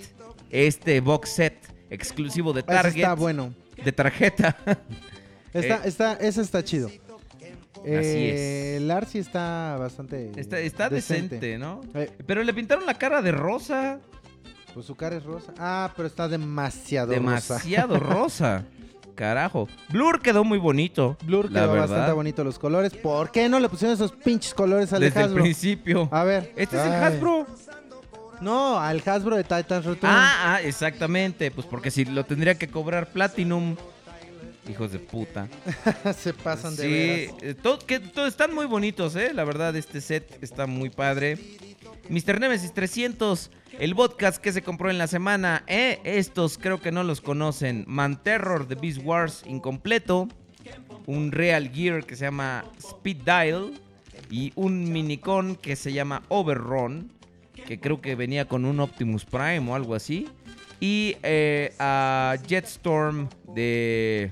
[0.51, 1.55] Este box set
[1.91, 2.95] exclusivo de Ese Target.
[2.97, 3.53] está bueno.
[3.83, 4.57] De tarjeta.
[5.53, 5.81] Está, Eh.
[5.85, 6.89] está, ese está chido.
[7.85, 8.81] Eh, es.
[8.81, 10.31] El Arcy está bastante.
[10.35, 11.57] Está, está decente.
[11.57, 11.81] ¿no?
[11.93, 13.99] Eh, Pero le pintaron la cara de rosa.
[14.73, 15.53] pues su cara es rosa.
[15.57, 17.19] Ah, pero está demasiado rosa.
[17.19, 18.65] Demasiado rosa.
[19.15, 19.67] Carajo.
[19.89, 21.17] Blur quedó muy bonito.
[21.25, 21.89] Blur quedó verdad.
[21.89, 22.93] bastante bonito los colores.
[22.93, 25.43] ¿Por qué no le pusieron esos pinches colores al de Desde el Hasbro?
[25.43, 26.09] principio.
[26.11, 26.53] A ver.
[26.55, 26.93] Este es el.
[26.93, 27.45] Hasbro.
[28.39, 30.13] No, al Hasbro de Titans Return.
[30.15, 31.51] Ah, ah, exactamente.
[31.51, 33.75] Pues porque si lo tendría que cobrar Platinum.
[34.69, 35.47] Hijos de puta.
[36.17, 37.35] Se pasan de veras.
[37.41, 39.33] eh, todo- que, todo- están muy bonitos, ¿eh?
[39.33, 41.37] La verdad, este set está muy padre.
[42.09, 42.39] Mr.
[42.39, 45.63] Nemesis 300, el podcast que se compró en la semana.
[45.67, 45.99] ¿eh?
[46.03, 47.83] Estos creo que no los conocen.
[47.87, 50.27] Manterror de Beast Wars incompleto.
[51.07, 53.73] Un Real Gear que se llama Speed Dial.
[54.29, 57.11] Y un Minicon que se llama Overrun.
[57.65, 60.27] Que creo que venía con un Optimus Prime o algo así.
[60.79, 64.31] Y eh, a Jetstorm de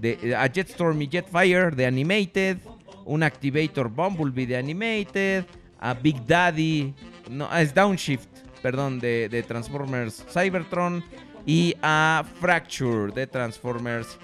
[0.00, 2.58] de, a Jetstorm y Jetfire de Animated,
[3.04, 5.44] un Activator Bumblebee de Animated,
[5.78, 6.94] a Big Daddy,
[7.30, 8.28] no, es Downshift,
[8.62, 11.04] perdón, de, de Transformers Cybertron,
[11.46, 14.18] y a Fracture de Transformers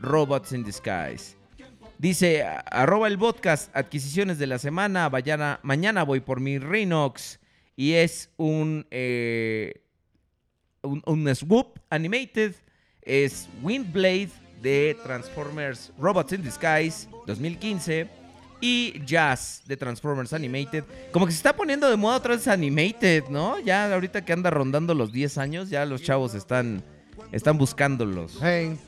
[0.00, 1.36] Robots in Disguise.
[1.98, 7.38] Dice, arroba el podcast, adquisiciones de la semana, mañana, mañana voy por mi Rhinox,
[7.76, 9.82] y es un, eh,
[10.82, 12.54] un, un Swoop Animated,
[13.02, 14.30] es Windblade
[14.62, 18.08] de Transformers Robots in Disguise 2015
[18.60, 20.84] y Jazz de Transformers Animated.
[21.10, 23.58] Como que se está poniendo de moda otra vez Animated, ¿no?
[23.58, 26.82] Ya ahorita que anda rondando los 10 años, ya los chavos están,
[27.32, 28.38] están buscándolos.
[28.40, 28.78] Hey,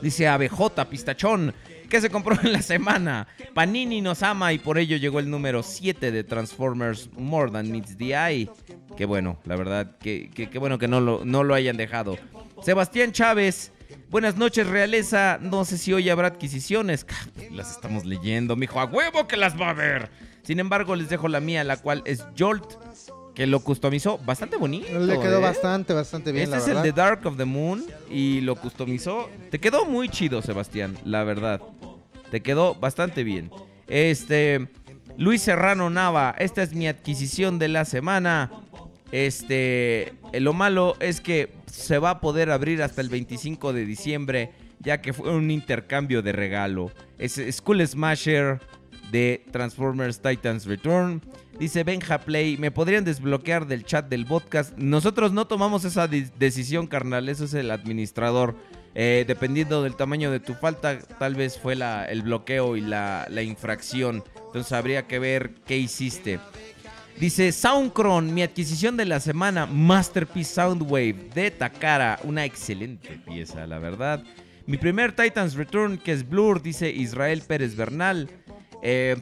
[0.00, 1.52] Dice ABJ Pistachón,
[1.88, 3.26] que se compró en la semana.
[3.54, 7.96] Panini nos ama y por ello llegó el número 7 de Transformers More Than Meets
[7.96, 8.48] the Eye.
[8.96, 12.16] Qué bueno, la verdad, que- qué bueno que no lo, no lo hayan dejado.
[12.62, 13.72] Sebastián Chávez,
[14.10, 15.38] buenas noches, realeza.
[15.40, 17.06] No sé si hoy habrá adquisiciones.
[17.52, 18.80] Las estamos leyendo, mijo.
[18.80, 20.10] A huevo que las va a ver.
[20.42, 22.64] Sin embargo, les dejo la mía, la cual es Jolt,
[23.38, 24.98] que lo customizó bastante bonito.
[24.98, 25.42] le quedó ¿eh?
[25.42, 26.84] bastante, bastante bien, Este la es verdad.
[26.84, 29.30] el de Dark of the Moon y lo customizó.
[29.48, 31.60] Te quedó muy chido, Sebastián, la verdad.
[32.32, 33.52] Te quedó bastante bien.
[33.86, 34.66] Este.
[35.16, 38.50] Luis Serrano Nava, esta es mi adquisición de la semana.
[39.12, 43.84] Este, eh, lo malo es que se va a poder abrir hasta el 25 de
[43.86, 46.90] diciembre, ya que fue un intercambio de regalo.
[47.18, 48.58] Es Skull Smasher
[49.12, 51.22] de Transformers Titans Return.
[51.58, 54.76] Dice Benja Play, ¿me podrían desbloquear del chat del podcast?
[54.78, 58.54] Nosotros no tomamos esa de- decisión, carnal, eso es el administrador.
[58.94, 63.26] Eh, dependiendo del tamaño de tu falta, tal vez fue la- el bloqueo y la,
[63.28, 64.22] la infracción.
[64.46, 66.38] Entonces habría que ver qué hiciste.
[67.18, 72.20] Dice Soundcron, mi adquisición de la semana, Masterpiece Soundwave de Takara.
[72.22, 74.22] Una excelente pieza, la verdad.
[74.66, 78.30] Mi primer Titans Return, que es Blur, dice Israel Pérez Bernal.
[78.82, 79.16] Eh,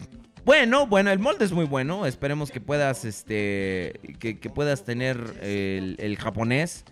[0.46, 2.06] bueno, bueno, el molde es muy bueno.
[2.06, 6.84] Esperemos que puedas, este, que, que puedas tener el, el japonés.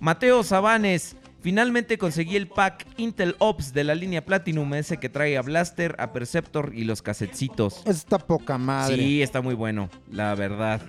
[0.00, 5.36] Mateo Sabanes, finalmente conseguí el pack Intel Ops de la línea Platinum, ese que trae
[5.36, 7.82] a Blaster, a Perceptor y los casetcitos.
[7.84, 8.96] Está poca madre.
[8.96, 10.80] Sí, está muy bueno, la verdad.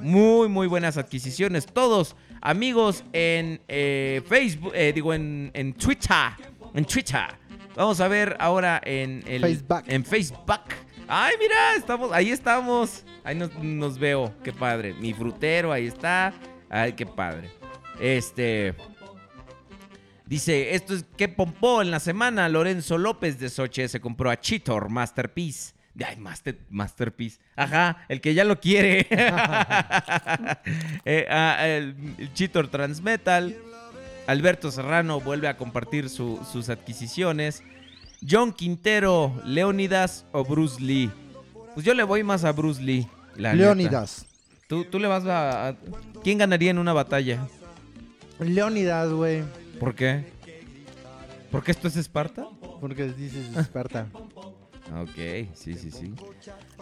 [0.00, 1.66] Muy, muy buenas adquisiciones.
[1.66, 6.30] Todos amigos en eh, Facebook, eh, digo en, en Twitter.
[6.74, 7.26] En Twitter.
[7.74, 9.82] Vamos a ver ahora en el Facebook.
[9.88, 10.46] En Facebook.
[11.14, 13.04] Ay, mira, estamos, ahí estamos.
[13.22, 14.32] Ahí nos, veo.
[14.42, 14.94] Qué padre.
[14.94, 16.32] Mi frutero, ahí está.
[16.70, 17.50] Ay, qué padre.
[18.00, 18.74] Este.
[20.24, 22.48] Dice, esto es que pompó en la semana.
[22.48, 25.74] Lorenzo López de Soche se compró a Cheetor Masterpiece.
[26.02, 27.38] Ay, Master, Masterpiece.
[27.56, 29.06] Ajá, el que ya lo quiere.
[31.04, 33.54] Eh, ah, el, el Cheetor Transmetal.
[34.26, 37.62] Alberto Serrano vuelve a compartir su- sus adquisiciones.
[38.28, 41.10] John Quintero, Leonidas o Bruce Lee.
[41.74, 43.06] Pues yo le voy más a Bruce Lee.
[43.36, 43.54] la.
[43.54, 44.26] Leónidas.
[44.68, 45.76] ¿Tú, tú le vas a, a-
[46.22, 47.46] ¿Quién ganaría en una batalla?
[48.38, 49.42] Leónidas, güey.
[49.78, 50.24] ¿Por qué?
[51.50, 52.46] ¿Por qué esto es Esparta?
[52.80, 54.06] Porque dices Esparta.
[54.94, 56.12] Ok, sí, sí, sí.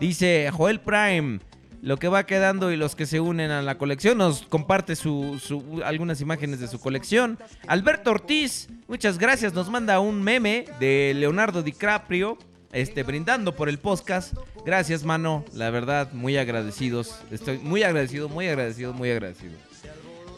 [0.01, 1.39] Dice Joel Prime,
[1.83, 5.41] lo que va quedando y los que se unen a la colección, nos comparte su,
[5.85, 7.39] algunas imágenes de su colección.
[7.67, 12.39] Alberto Ortiz, muchas gracias, nos manda un meme de Leonardo DiCaprio,
[12.73, 14.35] este, brindando por el podcast.
[14.65, 17.21] Gracias, mano, la verdad, muy agradecidos.
[17.31, 19.55] Estoy muy agradecido, muy agradecido, muy agradecido.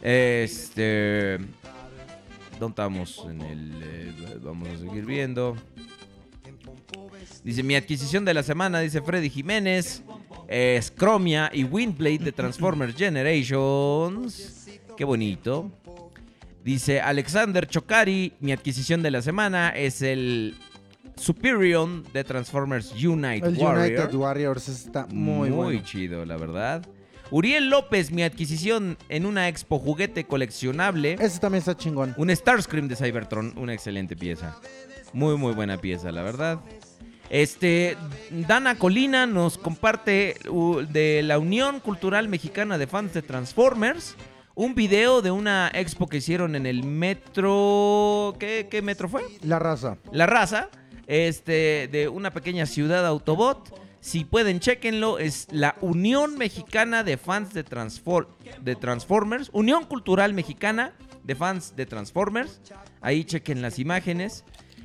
[0.03, 1.39] Este...
[2.59, 3.25] ¿Dónde estamos?
[3.29, 3.83] En el...
[3.83, 5.57] eh, vamos a seguir viendo.
[7.45, 10.03] Dice, mi adquisición de la semana, dice Freddy Jiménez,
[10.49, 14.69] es Chromia y Windblade de Transformers Generations.
[14.97, 15.71] Qué bonito.
[16.65, 20.55] Dice Alexander Chocari, mi adquisición de la semana es el
[21.17, 24.01] Superion de Transformers Unite El Warrior.
[24.01, 25.83] United Warriors está muy, bueno.
[25.85, 26.87] chido, la verdad.
[27.31, 31.17] Uriel López, mi adquisición en una expo juguete coleccionable.
[31.19, 32.15] Ese también está chingón.
[32.19, 34.61] Un Starscream de Cybertron, una excelente pieza.
[35.13, 36.61] Muy, muy buena pieza, la verdad.
[37.33, 37.97] Este,
[38.47, 40.37] Dana Colina nos comparte
[40.91, 44.17] de la Unión Cultural Mexicana de Fans de Transformers
[44.55, 48.35] un video de una expo que hicieron en el metro.
[48.39, 49.23] ¿Qué, qué metro fue?
[49.43, 49.97] La raza.
[50.13, 50.69] La raza,
[51.07, 53.81] este, de una pequeña ciudad Autobot.
[54.01, 55.19] Si pueden, chequenlo.
[55.19, 57.65] Es la Unión Mexicana de Fans de,
[58.61, 59.49] de Transformers.
[59.53, 60.93] Unión Cultural Mexicana
[61.25, 62.61] de Fans de Transformers.
[63.01, 64.45] Ahí chequen las imágenes.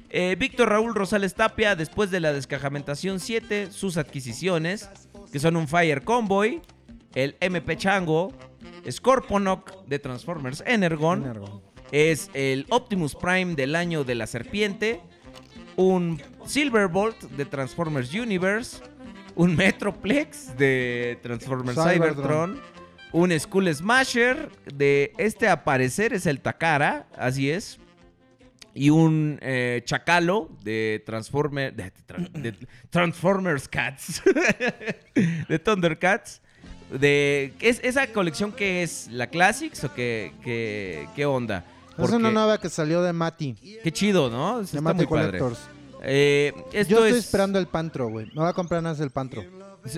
[0.09, 4.89] Eh, Víctor Raúl Rosales Tapia, después de la descajamentación 7, sus adquisiciones,
[5.31, 6.61] que son un Fire Convoy,
[7.13, 8.31] el MP Chango,
[8.89, 11.61] Scorponok de Transformers Energon, Energon.
[11.91, 15.01] es el Optimus Prime del año de la serpiente,
[15.75, 18.81] un Silverbolt de Transformers Universe,
[19.35, 22.55] un Metroplex de Transformers Cybertron.
[22.55, 22.61] Cybertron,
[23.11, 27.79] un Skull Smasher de este aparecer es el Takara, así es.
[28.79, 32.53] Y un eh, Chacalo de, Transformer, de, tra- de
[32.91, 34.21] Transformers Cats.
[35.49, 36.41] de Thundercats.
[36.91, 39.07] De, ¿es, ¿Esa colección que es?
[39.11, 41.65] ¿La Classics o qué, qué, qué onda?
[41.91, 43.55] Es una Porque- nueva que salió de Mati.
[43.83, 44.59] Qué chido, ¿no?
[44.59, 45.39] De Está Mati muy padre.
[45.39, 45.59] Collectors.
[46.03, 48.27] Eh, esto Yo estoy es- esperando el Pantro, güey.
[48.27, 49.43] Me voy a comprar nada el Pantro.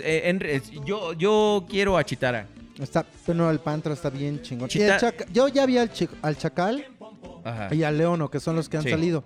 [0.01, 2.47] eh, en- yo, yo quiero a Chitara.
[2.79, 4.69] Está, pero el Pantro está bien chingón.
[4.69, 6.85] Chita- Chaca- yo ya vi al, chi- al Chacal
[7.43, 7.73] Ajá.
[7.73, 8.89] y al Leono, que son los que han Sí.
[8.89, 9.23] salido.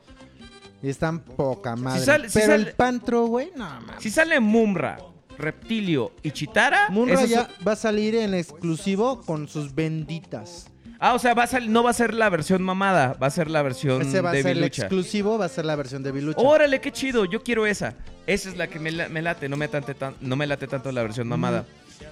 [0.81, 2.03] Y están poca madre.
[2.03, 3.95] sale- si pero sale- el Pantro, güey, no mames.
[3.99, 4.97] Si sale Mumra,
[5.37, 6.89] Reptilio y Chitara.
[6.89, 10.67] Munra esos ya son- va a salir en exclusivo con sus benditas.
[10.99, 13.29] Ah, o sea, va a sal- no va a ser la versión mamada, va a
[13.29, 14.83] ser la versión Ese va a de ser el Bilucha.
[14.83, 16.39] exclusivo, va a ser la versión de Bilucha.
[16.39, 17.95] Órale, qué chido, yo quiero esa.
[18.27, 20.67] Esa es la que me, la- me late, no me, tante tan- no me late
[20.67, 21.65] tanto la versión mamada.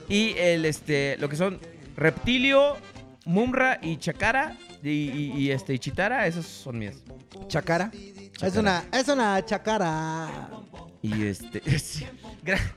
[0.10, 1.60] Y el este, lo que son
[1.96, 2.76] Reptilio,
[3.26, 6.98] Mumra y Chakara y, y- y, este y Chitara, esos son mías.
[7.48, 7.91] Chacara.
[8.41, 10.50] Es una, es una chacara.
[11.04, 11.62] Y este.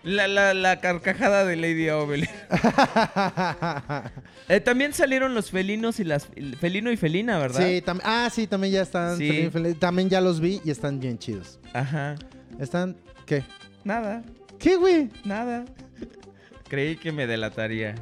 [0.03, 2.29] La, la- la carcajada de Lady Ovel.
[4.49, 6.29] Eh, también salieron los felinos y las.
[6.37, 7.61] el Felino y felina, ¿verdad?
[7.67, 9.17] Sí, tam- ah, sí, también ya están.
[9.17, 9.29] Sí.
[9.29, 11.59] También, fel- también ya los vi y están bien chidos.
[11.73, 12.17] Ajá.
[12.59, 12.97] Están.
[13.25, 13.43] ¿Qué?
[13.85, 14.23] Nada,
[14.59, 15.09] ¿Qué, güey?
[15.25, 15.65] nada.
[16.69, 17.95] Creí que me delataría.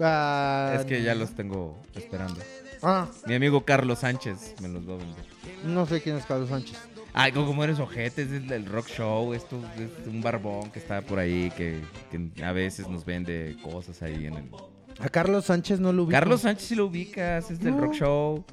[0.00, 2.40] Ah, Es que ya los tengo esperando.
[2.82, 5.24] Ah, Mi amigo Carlos Sánchez me los va a vender.
[5.64, 6.76] no sé quién es Carlos Sánchez.
[7.16, 11.00] Ay, como eres ojete, es el del rock show, esto es un barbón que está
[11.00, 11.80] por ahí, que,
[12.10, 14.50] que a veces nos vende cosas ahí en el...
[14.98, 16.18] A Carlos Sánchez no lo ubico.
[16.18, 17.82] Carlos Sánchez si lo ubicas, es del No.
[17.82, 18.44] rock show.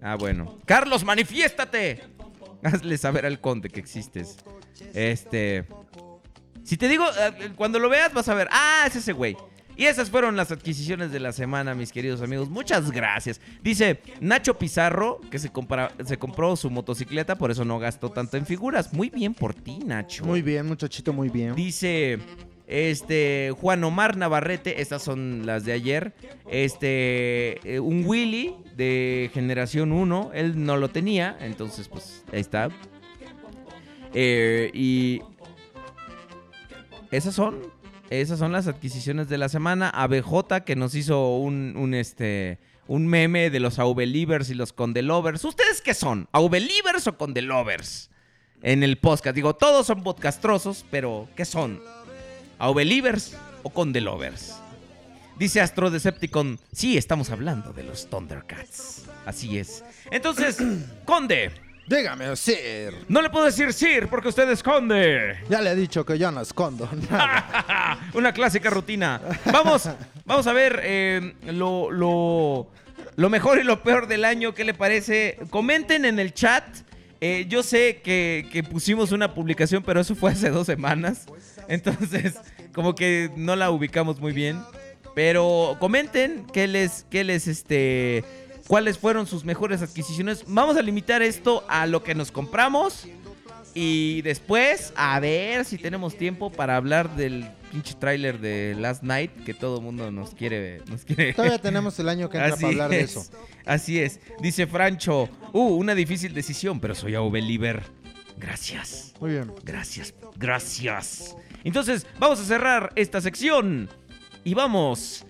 [0.00, 0.58] Ah, bueno.
[0.64, 2.00] Carlos, manifiéstate.
[2.62, 4.38] Hazle saber al conde que existes.
[4.94, 5.66] Este...
[6.64, 9.36] Si te digo, eh, cuando lo veas vas a ver, ah, es ese güey.
[9.78, 12.50] Y esas fueron las adquisiciones de la semana, mis queridos amigos.
[12.50, 13.40] Muchas gracias.
[13.62, 18.36] Dice Nacho Pizarro que se, compra- se compró su motocicleta, por eso no gastó tanto
[18.36, 18.92] en figuras.
[18.92, 20.24] Muy bien por ti, Nacho.
[20.24, 21.54] Muy bien, muchachito, muy bien.
[21.54, 22.18] Dice
[22.66, 26.12] este Juan Omar Navarrete, estas son las de ayer.
[26.50, 32.68] Este eh, un Willy de generación 1, él no lo tenía, entonces pues ahí está.
[34.12, 35.20] Eh, y
[37.10, 37.60] esas son
[38.10, 39.90] esas son las adquisiciones de la semana.
[39.90, 45.44] ABJ que nos hizo un, un, este un meme de los Aubelievers y los Condelovers.
[45.44, 46.26] ¿Ustedes qué son?
[46.32, 48.10] ¿Aubelievers o Condelovers?
[48.62, 49.36] En el podcast.
[49.36, 51.80] Digo, todos son podcastrosos, pero ¿qué son?
[52.58, 54.56] ¿Aubelievers o Condelovers?
[55.38, 59.04] Dice Astro Decepticon, sí, estamos hablando de los Thundercats.
[59.24, 59.84] Así es.
[60.10, 60.58] Entonces,
[61.04, 61.52] Conde,
[61.88, 62.94] Dígame, Sir.
[63.08, 65.38] no le puedo decir Sir porque usted es Conde.
[65.48, 67.98] Ya le he dicho que yo no escondo nada.
[68.14, 69.20] Una clásica rutina.
[69.46, 69.88] Vamos,
[70.26, 72.68] vamos a ver eh, lo, lo,
[73.16, 74.54] lo mejor y lo peor del año.
[74.54, 75.38] ¿Qué le parece?
[75.50, 76.64] Comenten en el chat.
[77.20, 81.26] Eh, yo sé que, que pusimos una publicación, pero eso fue hace dos semanas.
[81.68, 82.34] Entonces,
[82.74, 84.60] como que no la ubicamos muy bien.
[85.14, 88.22] Pero comenten qué les, qué les, este,
[88.68, 90.44] cuáles fueron sus mejores adquisiciones.
[90.46, 93.08] Vamos a limitar esto a lo que nos compramos.
[93.74, 99.30] Y después, a ver si tenemos tiempo para hablar del pinche tráiler de Last Night
[99.44, 101.32] que todo el mundo nos quiere, nos quiere.
[101.34, 103.26] Todavía tenemos el año que entra Así para hablar de es, eso.
[103.66, 104.20] Así es.
[104.40, 107.82] Dice Francho, uh, una difícil decisión, pero soy a believer.
[108.36, 109.14] Gracias.
[109.20, 109.52] Muy bien.
[109.64, 111.36] Gracias, gracias.
[111.64, 113.88] Entonces, vamos a cerrar esta sección.
[114.44, 115.26] Y vamos,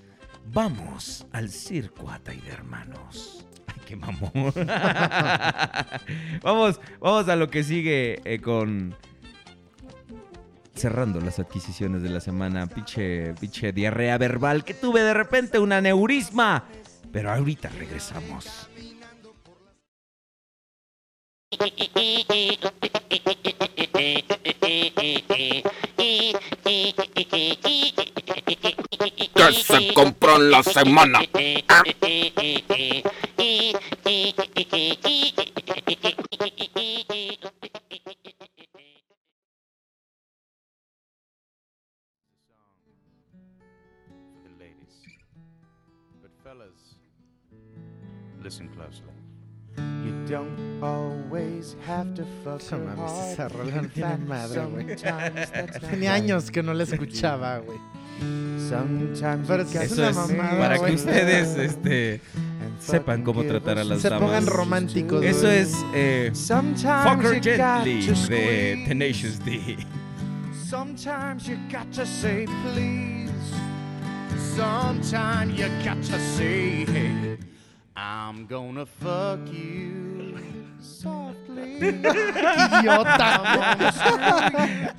[0.52, 3.46] vamos al circo Atay de hermanos.
[3.66, 4.30] Ay, qué mamón.
[6.42, 8.96] vamos, vamos a lo que sigue eh, con...
[10.74, 15.72] Cerrando las adquisiciones de la semana, pinche, pinche diarrea verbal que tuve de repente, un
[15.72, 16.66] aneurisma.
[17.11, 18.68] Pero ahorita regresamos.
[29.35, 31.20] que se compró en la semana.
[48.48, 49.17] listen closely.
[50.04, 54.98] You don't always have to fuck mames, esa rola no tiene madre, güey.
[54.98, 56.22] sometimes that's not Tenía right.
[56.22, 57.78] años que no la escuchaba, güey.
[58.68, 63.44] Sometimes Pero you es Eso una es mamada, para que ustedes este, and sepan cómo
[63.44, 67.84] tratar a give las us Se pongan románticos, Eso es eh, Sometimes Fucker you got
[67.84, 68.88] Gently to de squeeze.
[68.88, 69.76] Tenacious D.
[70.68, 73.30] Sometimes you got to say please.
[74.56, 77.38] Sometimes you got to say, hey,
[78.00, 80.37] I'm gonna fuck you
[80.80, 81.80] softly.
[82.78, 83.42] Idiota.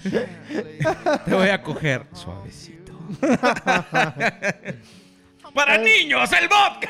[1.25, 2.91] Te voy a coger suavecito.
[5.53, 6.89] Para niños, el vodka.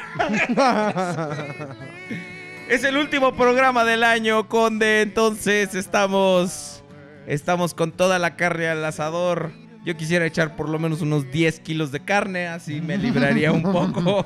[2.67, 5.04] es el último programa del año, Conde.
[5.04, 6.84] Entonces estamos,
[7.28, 9.52] estamos con toda la carne al asador.
[9.86, 13.62] Yo quisiera echar por lo menos unos 10 kilos de carne, así me libraría un
[13.62, 14.26] poco.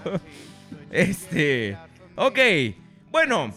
[0.94, 1.76] Este,
[2.16, 2.40] ok,
[3.12, 3.52] bueno.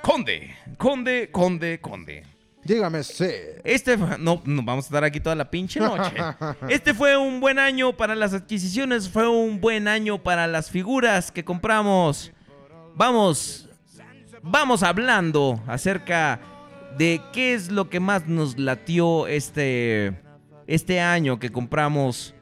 [0.00, 2.24] Conde, conde, conde, conde.
[2.64, 3.60] Dígame, Sir.
[3.64, 6.16] Este no, no vamos a estar aquí toda la pinche noche.
[6.68, 11.30] Este fue un buen año para las adquisiciones, fue un buen año para las figuras
[11.30, 12.32] que compramos.
[12.94, 13.68] Vamos,
[14.42, 16.40] vamos hablando acerca
[16.96, 20.18] de qué es lo que más nos latió este,
[20.66, 22.34] este año que compramos.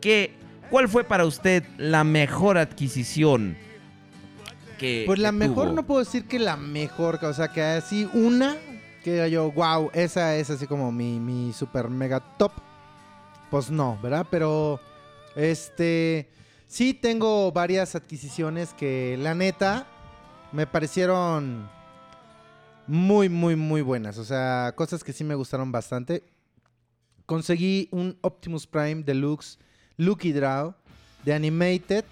[0.00, 0.39] ¿Qué,
[0.70, 3.56] ¿Cuál fue para usted la mejor adquisición?
[4.78, 5.76] Que, Pues la que mejor tuvo?
[5.76, 8.56] no puedo decir que la mejor, o sea, que así una
[9.02, 12.52] que diga yo, wow, esa es así como mi, mi super mega top.
[13.50, 14.26] Pues no, ¿verdad?
[14.30, 14.80] Pero,
[15.34, 16.30] este,
[16.68, 19.86] sí tengo varias adquisiciones que la neta
[20.52, 21.68] me parecieron
[22.86, 24.18] muy, muy, muy buenas.
[24.18, 26.22] O sea, cosas que sí me gustaron bastante.
[27.26, 29.58] Conseguí un Optimus Prime Deluxe
[30.00, 30.72] Lucky Draw
[31.24, 32.04] de Animated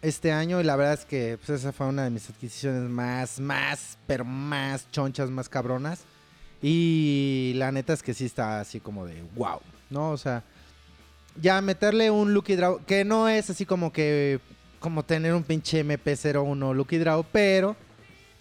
[0.00, 3.40] este año y la verdad es que pues, esa fue una de mis adquisiciones más,
[3.40, 6.04] más, pero más chonchas, más cabronas.
[6.62, 9.60] Y la neta es que sí está así como de wow,
[9.90, 10.12] ¿no?
[10.12, 10.44] O sea,
[11.40, 14.38] ya meterle un Lucky Draw, que no es así como que,
[14.78, 17.74] como tener un pinche MP01 Lucky Draw, pero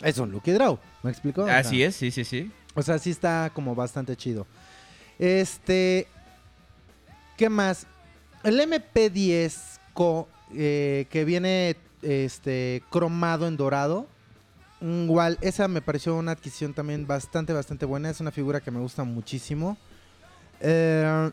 [0.01, 1.41] es un Lucky Draw, ¿me explico?
[1.41, 2.51] O sea, Así es, sí, sí, sí.
[2.75, 4.45] o sea, sí está como bastante chido.
[5.17, 6.07] Este.
[7.35, 7.87] ¿Qué más?
[8.45, 14.07] El MP10 Co, eh, que viene este, cromado en dorado.
[14.81, 18.11] Mm, Igual, esa me pareció una adquisición también bastante, bastante buena.
[18.11, 19.77] Es una figura que me gusta muchísimo.
[20.61, 21.31] Eh,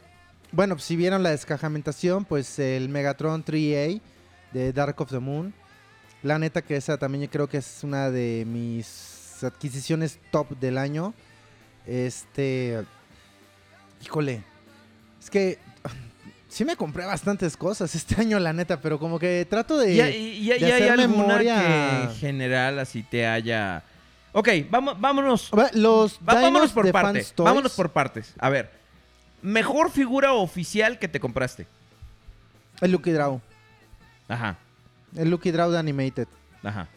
[0.52, 4.00] bueno, si vieron la descajamentación, pues el Megatron 3A
[4.54, 5.52] de Dark of the Moon.
[6.22, 10.78] La neta que esa también yo creo que es una de mis adquisiciones top del
[10.78, 11.12] año.
[11.86, 12.82] Este.
[14.02, 14.44] Híjole.
[15.20, 15.58] Es que.
[16.52, 19.94] Sí me compré bastantes cosas este año, la neta, pero como que trato de.
[19.94, 21.56] ¿Y, y- y- de y hay hacer alguna memoria.
[21.62, 23.82] que en general así te haya...
[24.34, 25.50] Ok, vamos, vámonos.
[25.74, 27.32] Los Va- vámonos por partes.
[27.36, 28.32] Vámonos por partes.
[28.38, 28.70] A ver,
[29.42, 31.66] mejor figura oficial que te compraste.
[32.80, 33.40] El Lucky Draw.
[34.28, 34.56] Ajá,
[35.16, 36.28] El Lucky Draw de Animated.
[36.62, 36.88] ajá.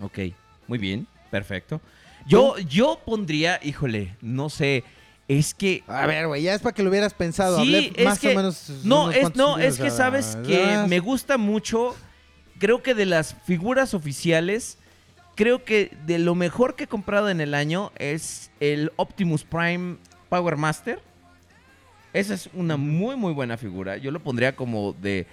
[0.00, 0.18] Ok,
[0.66, 1.80] muy bien, perfecto.
[2.26, 4.82] Yo, yo pondría, híjole, no sé,
[5.28, 5.82] es que...
[5.86, 7.56] A ver, güey, ya es para que lo hubieras pensado.
[7.56, 8.70] Sí, Hablé es más que- o menos.
[8.84, 11.94] No, es, no, videos, es que sabes que ah, me gusta mucho.
[12.58, 14.78] Creo que de las figuras oficiales,
[15.34, 19.96] creo que de lo mejor que he comprado en el año es el Optimus Prime
[20.28, 21.00] Power Master.
[22.12, 23.96] Esa es una muy, muy buena figura.
[23.96, 25.26] Yo lo pondría como de.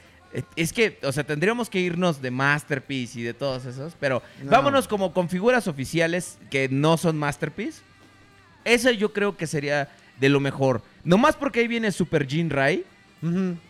[0.56, 4.50] Es que, o sea, tendríamos que irnos de Masterpiece y de todos esos, pero No.
[4.52, 7.82] vámonos como con figuras oficiales que no son Masterpiece.
[8.66, 9.89] Esa yo creo que sería
[10.20, 10.82] de lo mejor.
[11.03, 12.84] Nomás porque ahí viene Super Jin Rai.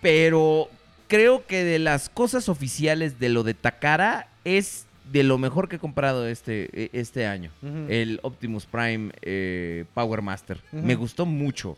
[0.02, 0.70] Pero
[1.08, 5.76] creo que de las cosas oficiales de lo de Takara es de lo mejor que
[5.76, 7.52] he comprado este, e- este año.
[7.90, 10.62] El Optimus Prime eh, Power Master.
[10.72, 11.76] Me gustó mucho.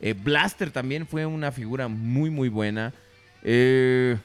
[0.00, 2.92] Eh, Blaster también fue una figura muy, muy buena.
[3.42, 4.18] Eh,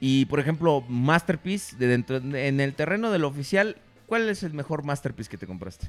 [0.00, 4.54] y por ejemplo, Masterpiece, de dentro, en el terreno de lo oficial, ¿cuál es el
[4.54, 5.88] mejor Masterpiece que te compraste?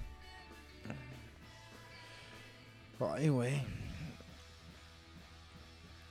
[3.00, 3.62] Ay, güey.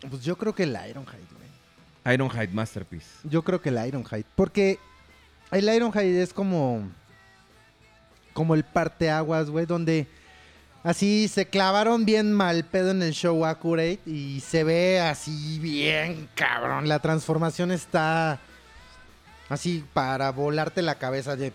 [0.09, 2.15] Pues yo creo que el Ironhide, güey.
[2.15, 3.07] Ironhide Masterpiece.
[3.25, 4.25] Yo creo que el Ironhide.
[4.35, 4.79] Porque
[5.51, 6.89] el Ironhide es como.
[8.33, 10.07] Como el parteaguas, güey, donde
[10.85, 16.29] así se clavaron bien mal pedo en el show Accurate y se ve así bien
[16.37, 16.89] cabrón.
[16.89, 18.39] La transformación está
[19.49, 21.53] así para volarte la cabeza de.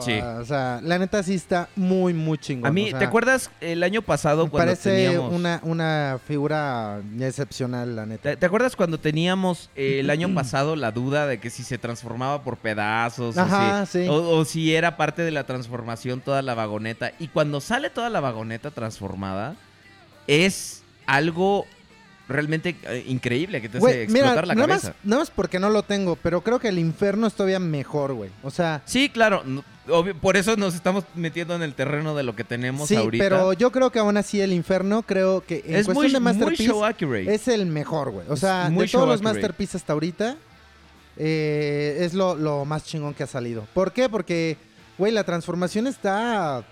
[0.00, 0.18] Sí.
[0.20, 2.66] O sea, la neta sí está muy, muy chingón.
[2.68, 5.32] A mí, o sea, ¿te acuerdas el año pasado Me cuando parece teníamos...
[5.34, 8.30] una, una figura excepcional, la neta.
[8.30, 11.78] ¿Te, te acuerdas cuando teníamos eh, el año pasado la duda de que si se
[11.78, 13.36] transformaba por pedazos?
[13.36, 14.08] o si- sí.
[14.08, 17.12] O, o si era parte de la transformación toda la vagoneta.
[17.18, 19.56] Y cuando sale toda la vagoneta transformada,
[20.26, 21.66] es algo
[22.28, 24.88] realmente eh, increíble que te hace Güey, explotar mira, la nada cabeza.
[24.88, 28.12] más, nada más porque no lo tengo, pero creo que el infierno es todavía mejor,
[28.12, 28.30] güey.
[28.42, 29.42] O sea, Sí, claro.
[29.46, 32.96] no- obvio, por eso nos estamos metiendo en el terreno de lo que tenemos sí,
[32.96, 33.22] ahorita.
[33.22, 36.20] pero yo creo que aún así el infierno, creo que en es cuestión muy, de
[36.20, 37.34] muy Masterpiece show accurate.
[37.34, 38.26] es el mejor, güey.
[38.28, 39.22] O sea, muy de todos los.
[39.22, 40.36] Masterpiece hasta ahorita,
[41.16, 43.66] eh, es lo, lo más chingón que ha salido.
[43.74, 44.08] ¿Por qué?
[44.08, 44.56] Porque,
[44.96, 46.64] güey, la transformación está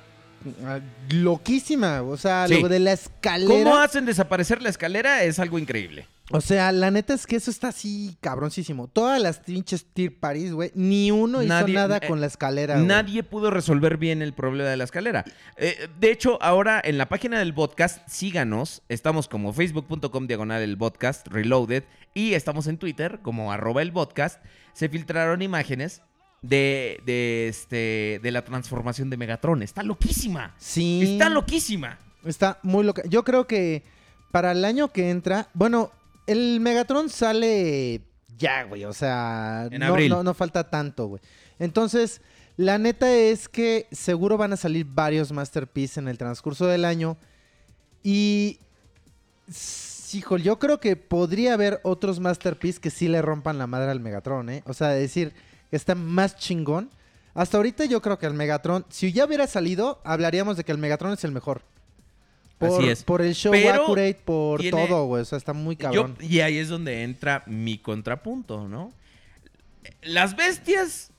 [1.10, 2.02] loquísima.
[2.02, 2.60] O sea, Sí.
[2.60, 3.50] lo de la escalera.
[3.64, 5.22] ¿Cómo hacen desaparecer la escalera?
[5.22, 6.06] Es algo increíble.
[6.32, 8.88] O sea, la neta es que eso está así cabroncísimo.
[8.88, 12.78] Todas las pinches Tier Paris, güey, ni uno Nadie- hizo nada eh, con la escalera.
[12.78, 15.24] Nadie pudo resolver bien el problema de la escalera.
[15.56, 18.82] Eh, de hecho, ahora en la página del podcast, síganos.
[18.88, 24.44] Estamos como facebook.com diagonal el podcast reloaded y estamos en Twitter como arroba el podcast.
[24.72, 26.02] Se filtraron imágenes
[26.42, 29.62] de, de, este, de la transformación de Megatron.
[29.62, 30.54] Está loquísima.
[30.58, 31.00] Sí.
[31.02, 31.98] Está loquísima.
[32.24, 33.02] Está muy loca.
[33.08, 33.82] Yo creo que
[34.32, 35.90] para el año que entra, bueno,
[36.26, 38.02] el Megatron sale
[38.36, 38.84] ya, güey.
[38.84, 40.10] O sea, En no, abril.
[40.10, 41.22] no, no falta tanto, güey.
[41.58, 42.20] Entonces,
[42.56, 47.16] la neta es que seguro van a salir varios Masterpiece en el transcurso del año.
[48.02, 48.58] Y.
[50.12, 54.00] Híjole, yo creo que podría haber otros Masterpiece que sí le rompan la madre al
[54.00, 54.62] Megatron, ¿eh?
[54.66, 55.34] O sea, decir
[55.76, 56.90] está más chingón.
[57.34, 60.78] Hasta ahorita yo creo que el Megatron, si ya hubiera salido, hablaríamos de que el
[60.78, 61.62] Megatron es el mejor.
[62.58, 63.02] Por, Así es.
[63.04, 65.20] Por el show Pero accurate, por tiene- todo, güey.
[65.20, 66.16] O sea, está muy Yo- cabrón.
[66.20, 68.90] y ahí es donde entra mi contrapunto, ¿no?
[70.02, 71.10] Las bestias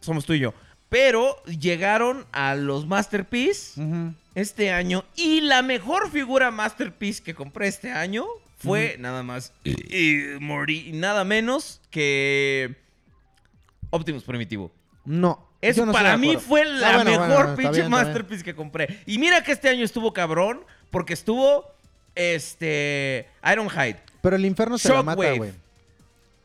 [0.00, 0.52] somos tú y yo,
[0.88, 3.80] pero llegaron a los Masterpiece
[4.34, 8.26] este año y la mejor figura Masterpiece que compré este año
[8.58, 12.76] fue nada más y, y morí- nada menos que
[13.90, 14.70] Optimus Primitivo.
[15.04, 15.46] No.
[15.60, 17.90] Eso no para mí fue Ah, la bueno, mejor bueno, pinche bien.
[17.90, 19.00] Masterpiece que compré.
[19.06, 20.60] Y mira que este año estuvo cabrón
[20.90, 21.64] porque estuvo
[22.14, 24.00] este Ironhide.
[24.22, 25.52] Pero el infierno se la mata, güey.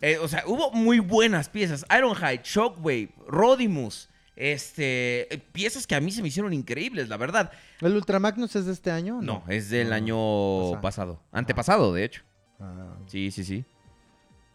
[0.02, 1.86] Eh, o sea, hubo muy buenas piezas.
[1.96, 4.10] Ironhide, Shockwave, Rodimus.
[4.36, 7.52] Este, eh, piezas que a mí se me hicieron increíbles, la verdad.
[7.82, 9.20] ¿El Ultramagnus es de este año?
[9.22, 10.82] No, es del No, año pasado.
[10.82, 11.20] pasado.
[11.32, 12.24] Antepasado, de hecho.
[12.60, 13.64] Ah, Sí, sí, sí.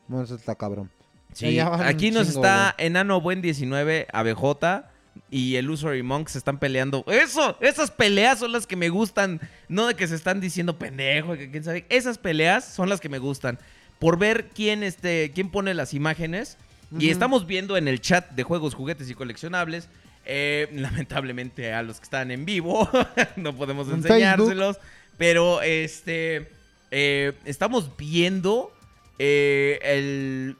[0.09, 0.91] bueno, eso está cabrón.
[1.33, 4.85] Sí, aquí nos chingo, está Enano Buen 19, ABJ
[5.31, 7.05] y el Usury Monk se están peleando.
[7.09, 9.41] Eso, esas peleas son las que me gustan.
[9.69, 11.87] No de que se están diciendo pendejo, que quién sabe.
[11.91, 13.59] Esas peleas son las que me gustan.
[13.99, 16.57] Por ver quién, este, quién pone las imágenes.
[16.99, 19.89] Y estamos viendo en el chat de juegos, juguetes y coleccionables.
[20.25, 22.89] eh, lamentablemente a los que están en vivo
[23.37, 24.79] no podemos En enseñárselos.
[25.19, 26.49] Pero este
[26.91, 28.73] eh, estamos viendo
[29.19, 30.57] eh, el-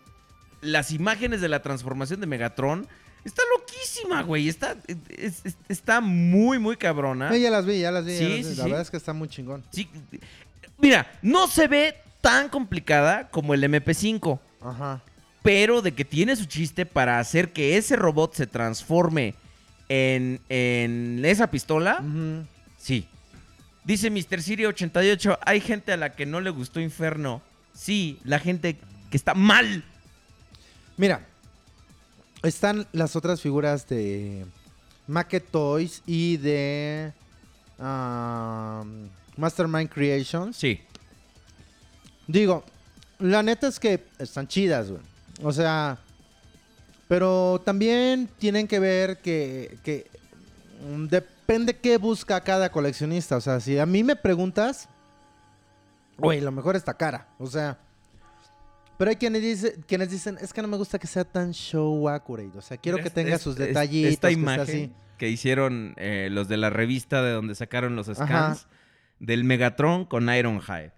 [0.61, 2.87] las imágenes de la transformación de Megatron.
[3.25, 4.49] Está loquísima, güey.
[4.49, 4.77] Está,
[5.09, 7.35] es- es- está muy, muy cabrona.
[7.35, 8.13] Eh, ya las vi, ya las vi.
[8.13, 8.43] ya Sí, las vi.
[8.45, 8.63] sí, la sí.
[8.71, 9.65] verdad es que está muy chingón.
[9.71, 9.89] Sí.
[10.79, 14.41] Mira, no se ve tan complicada como el MP5.
[14.61, 15.01] Ajá.
[15.43, 19.35] pero de que tiene su chiste para hacer que ese robot se transforme
[19.89, 22.03] en, en esa pistola,
[22.77, 23.07] sí.
[23.85, 24.43] Dice Mr.
[24.43, 27.41] Siri 88, hay gente a la que no le gustó Inferno.
[27.73, 28.77] Sí, la gente
[29.11, 29.85] que está mal.
[30.99, 31.25] Mira,
[32.43, 34.45] están las otras figuras de
[35.07, 37.13] Maquet Toys y de
[37.79, 40.57] um, Mastermind Creations.
[40.57, 40.81] Sí.
[42.27, 42.65] Digo,
[43.21, 45.01] la neta es que están chidas, güey.
[45.45, 45.99] O sea,
[47.07, 50.11] pero también tienen que ver que, que
[50.85, 53.37] mm, depende qué busca cada coleccionista.
[53.37, 54.89] O sea, si a mí me preguntas,
[56.17, 57.29] güey, lo mejor está cara.
[57.39, 57.79] O sea,
[58.99, 62.09] pero hay quienes, dice- quienes dicen, es que no me gusta que sea tan show
[62.09, 62.59] accurate.
[62.59, 64.13] O sea, quiero que tenga es- sus es- detallitos.
[64.13, 64.93] Esta que imagen así.
[65.17, 68.59] que hicieron eh, los de la revista de donde sacaron los scans Ajá.
[69.19, 70.93] del Megatron con Ironhide.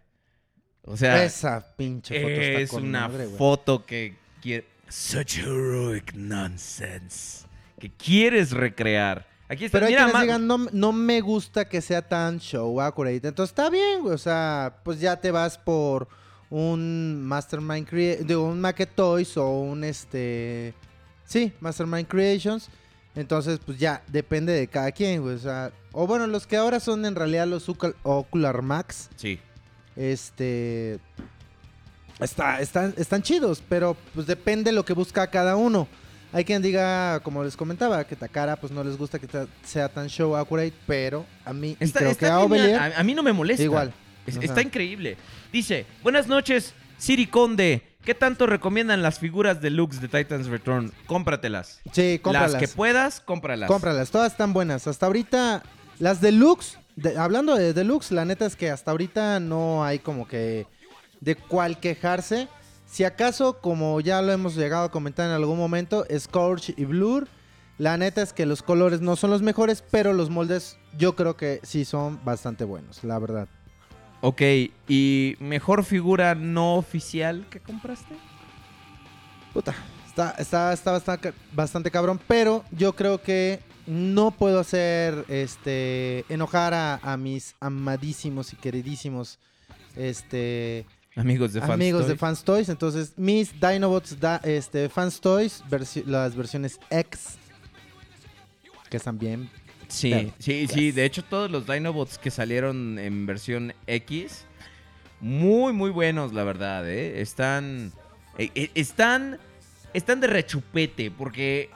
[0.83, 4.67] O sea, Esa pinche foto está es con una madre, foto que quiere...
[4.89, 7.47] Such heroic nonsense.
[7.79, 9.27] Que quieres recrear.
[9.49, 12.81] Aquí está, Pero hay mira, quienes digan, no, no me gusta que sea tan show
[12.81, 13.27] accurate.
[13.29, 14.15] Entonces está bien, güey.
[14.15, 16.09] O sea, pues ya te vas por
[16.51, 20.75] un Mastermind Crea- de un Maquet Toys o un este.
[21.25, 22.69] Sí, Mastermind Creations.
[23.15, 25.35] Entonces, pues ya depende de cada quien, güey.
[25.35, 27.69] O sea, o bueno, los que ahora son en realidad los
[28.03, 29.09] Ocular Max.
[29.17, 29.39] Sí.
[29.97, 30.99] Este.
[32.21, 35.89] Está, están, están chidos, pero pues depende lo que busca cada uno.
[36.33, 39.27] Hay quien diga, como les comentaba, que Takara pues no les gusta que
[39.65, 42.41] sea tan show accurate, pero a mí y creo está que a.
[42.41, 43.63] Ovelier a, a mí no me molesta.
[43.63, 43.93] igual.
[44.27, 45.17] Es- O está increíble.
[45.53, 47.83] Dice, buenas noches, Siri Conde.
[48.05, 50.91] ¿Qué tanto recomiendan las figuras deluxe de Titans Return?
[51.07, 51.81] Cómpratelas.
[51.93, 52.53] Sí, cómpralas.
[52.53, 53.69] Las que puedas, cómpralas.
[53.69, 54.87] Cómpralas, todas están buenas.
[54.87, 55.63] Hasta ahorita,
[55.99, 60.27] las deluxe, de- hablando de deluxe, la neta es que hasta ahorita no hay como
[60.27, 60.67] que
[61.21, 62.49] de cuál quejarse.
[62.87, 67.29] Si acaso, como ya lo hemos llegado a comentar en algún momento, Scorch y Blur,
[67.77, 71.37] la neta es que los colores no son los mejores, pero los moldes yo creo
[71.37, 73.47] que sí son bastante buenos, la verdad.
[74.23, 74.43] Ok,
[74.89, 78.15] ¿y mejor figura no oficial que compraste?
[79.55, 79.75] Puta,
[80.07, 86.75] está, está, está bastante, bastante cabrón, pero yo creo que no puedo hacer este enojar
[86.75, 89.39] a, a mis amadísimos y queridísimos
[89.97, 92.17] este Amigos de Fans amigos de.
[92.17, 92.69] Fans Toys.
[92.69, 97.37] Entonces, mis Dinobots da, este, Fans Toys, versi- las versiones X,
[98.89, 99.51] que están bien.
[99.91, 100.93] Sí, Pero, sí, sí.
[100.93, 104.45] De hecho, todos los Dinobots que salieron en versión X,
[105.21, 107.21] muy, muy buenos, la verdad, ¿eh?
[107.21, 107.93] Están,
[108.39, 109.39] eh, eh, están,
[109.93, 111.71] están de rechupete, porque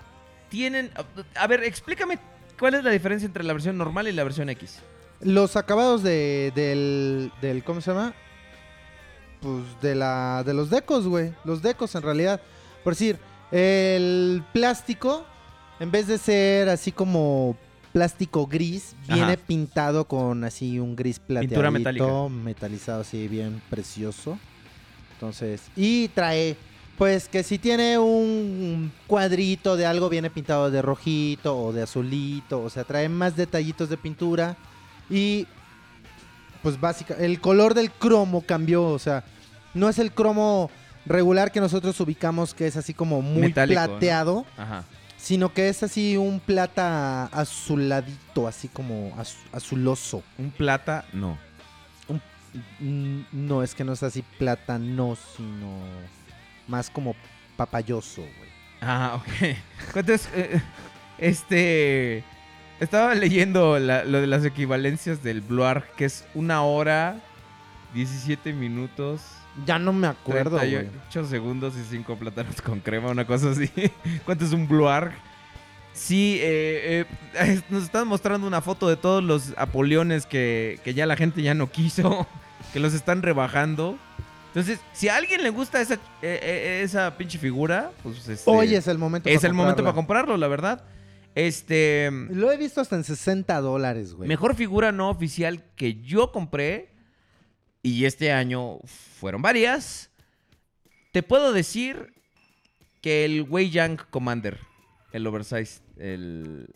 [0.48, 0.90] tienen...
[1.34, 2.18] A ver, explícame
[2.58, 4.78] cuál es la diferencia entre la versión normal y la versión X.
[5.20, 8.14] Los acabados de, del, del, ¿cómo se llama?
[9.40, 11.32] Pues de la, de los decos, güey.
[11.44, 12.40] Los decos, en realidad.
[12.82, 13.18] Por decir,
[13.50, 15.26] el plástico,
[15.80, 17.56] en vez de ser así como
[17.94, 19.14] plástico gris, Ajá.
[19.14, 24.36] viene pintado con así un gris plateadito, metalizado así bien precioso.
[25.14, 26.56] Entonces, y trae
[26.98, 32.60] Pues que si tiene un cuadrito de algo viene pintado de rojito o de azulito,
[32.62, 34.56] o sea, trae más detallitos de pintura
[35.10, 35.46] y
[36.62, 39.24] pues básica, el color del cromo cambió, o sea,
[39.74, 40.70] no es el cromo
[41.04, 43.86] regular que nosotros ubicamos que es así como muy Metálico, ¿no?
[43.86, 44.84] plateado, Ajá.
[45.24, 50.22] Sino que es así un plata azuladito, así como az- azuloso.
[50.38, 51.38] Un plata, no.
[52.78, 55.80] Mm, No, es que no es así plátano, sino
[56.68, 57.16] más como
[57.56, 58.50] papayoso, güey.
[58.80, 59.56] Ah, ok.
[59.96, 60.60] Entonces, eh,
[61.18, 62.22] este.
[62.80, 67.16] Estaba leyendo la- lo de las equivalencias del Bluar, que es una hora,
[67.94, 69.22] 17 minutos,
[69.66, 70.70] Ya no me acuerdo, güey.
[70.70, 73.70] 38 segundos y 5 plátanos con crema, una cosa así.
[74.24, 75.12] ¿Cuánto es un Bluar?
[75.92, 81.06] Sí, eh, eh, nos están mostrando una foto de todos los Apoliones que, que ya
[81.06, 82.26] la gente ya no quiso,
[82.72, 83.96] que los están rebajando.
[84.54, 88.72] Entonces, si a alguien le gusta esa, eh, eh, esa pinche figura, pues este, Hoy
[88.76, 90.84] es el momento es para el momento para comprarlo, la verdad.
[91.34, 92.08] Este.
[92.30, 94.28] Lo he visto hasta en 60 dólares, güey.
[94.28, 96.93] Mejor figura no oficial que yo compré.
[97.84, 98.78] Y este año
[99.20, 100.10] fueron varias.
[101.12, 102.12] Te puedo decir
[103.02, 104.58] que el Wei Yang Commander.
[105.12, 105.80] El oversize.
[105.98, 106.66] El.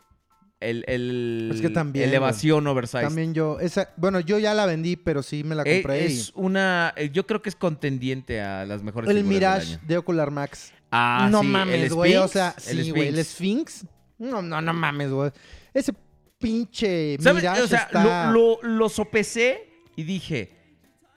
[0.60, 0.84] El.
[0.86, 3.00] el Es que también, Elevación oversize.
[3.04, 6.04] También yo, esa, bueno, yo ya la vendí, pero sí me la Eh, compré.
[6.04, 6.92] es una.
[6.96, 9.80] eh, Yo creo que es contendiente a las mejores el del Mirage año.
[9.88, 10.72] de Ocular Max.
[10.90, 12.16] Ah, no sí, mames, güey.
[12.16, 13.08] O sea, el sí, güey.
[13.08, 13.72] El Sphinx.
[13.80, 13.92] Sphinx.
[14.18, 15.30] No, no, no mames, güey.
[15.72, 15.94] Ese
[16.38, 17.42] pinche ¿Sabes?
[17.42, 18.30] Mirage O sea, está...
[18.30, 20.50] lo, lo, lo sopesé y dije,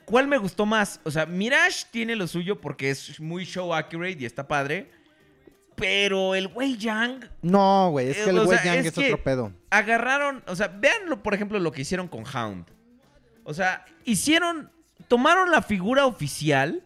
[0.05, 0.99] ¿cuál me gustó más?
[1.03, 4.91] O sea, Mirage tiene lo suyo porque es muy show accurate y está padre.
[5.75, 8.09] Pero el Wei Yang No, güey.
[8.09, 9.53] Es Eh, que el o Wei sea, Yang es es, que- otro pedo.
[9.69, 12.65] agarraron, o sea, véanlo, por ejemplo, lo que hicieron con Hound.
[13.43, 14.69] O sea, hicieron,
[15.07, 16.83] tomaron la figura oficial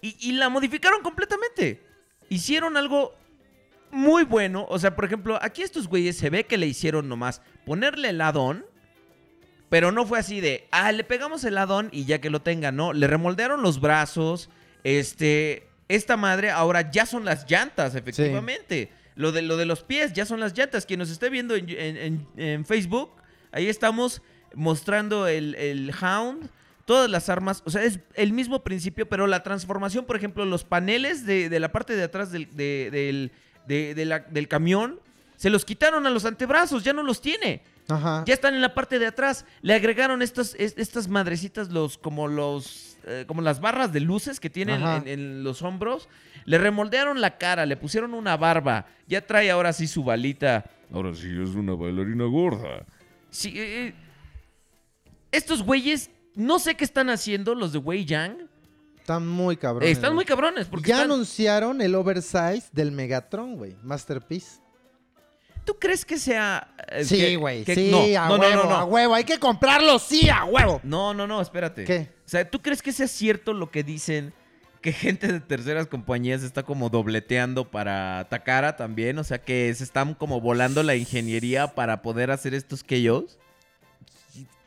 [0.00, 1.84] y, y la modificaron completamente.
[2.28, 3.14] Hicieron algo
[3.92, 4.66] muy bueno.
[4.68, 8.20] O sea, por ejemplo, aquí estos güeyes se ve que le hicieron nomás ponerle el
[8.20, 8.64] addon,
[9.68, 12.70] pero no fue así de, ah, le pegamos el addon y ya que lo tenga,
[12.72, 12.92] no.
[12.92, 14.48] Le remoldearon los brazos,
[14.84, 18.90] este, esta madre ahora ya son las llantas, efectivamente.
[19.16, 20.84] Lo de, lo de los pies ya son las llantas.
[20.86, 23.10] Quien nos esté viendo en, en- en- en Facebook,
[23.50, 24.20] ahí estamos
[24.54, 26.48] mostrando el, el Hound,
[26.84, 27.62] todas las armas.
[27.64, 31.60] O sea, es el mismo principio, pero la transformación, por ejemplo, los paneles de, de
[31.60, 33.30] la parte de atrás del, de-
[33.66, 35.00] del, la- del camión,
[35.36, 37.62] se los quitaron a los antebrazos, ya no los tiene.
[37.88, 38.24] Ajá.
[38.26, 39.44] Ya están en la parte de atrás.
[39.62, 42.96] Le agregaron estas, es- estas madrecitas, los, como los.
[43.04, 46.08] eh, como las barras de luces que tienen en, en los hombros.
[46.44, 48.86] Le remoldearon la cara, le pusieron una barba.
[49.06, 50.64] Ya trae ahora sí su balita.
[50.92, 52.84] Ahora sí es una bailarina gorda.
[53.30, 53.94] Sí, eh, eh,
[55.32, 58.48] estos güeyes, no sé qué están haciendo, los de Wei Yang.
[58.98, 59.88] Están muy cabrones.
[59.88, 60.66] Eh, están muy cabrones.
[60.66, 63.76] Porque Ya están- anunciaron el oversize del Megatron, güey.
[63.82, 64.60] Masterpiece.
[65.66, 66.74] ¿Tú crees que sea.
[66.88, 67.64] eh, Sí, que- güey.
[67.64, 68.76] que- Sí, no, a no, no, huevo, no, no.
[68.76, 69.14] a huevo.
[69.14, 70.80] Hay que comprarlo, sí, a huevo.
[70.82, 71.84] No, no, no, espérate.
[71.84, 72.08] ¿Qué?
[72.24, 74.32] O sea, ¿tú crees que sea cierto lo que dicen
[74.80, 79.18] que gente de terceras compañías está como dobleteando para Takara también?
[79.18, 83.36] O sea, que se están como volando la ingeniería para poder hacer estos KOs.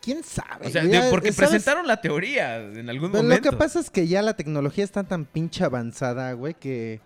[0.02, 0.68] ¿Quién sabe?
[0.68, 1.10] O sea, güey?
[1.10, 1.50] porque ¿sabes?
[1.50, 3.50] presentaron la teoría en algún Pero lo momento.
[3.52, 7.02] que pasa es que ya la tecnología está tan pinche avanzada, güey, que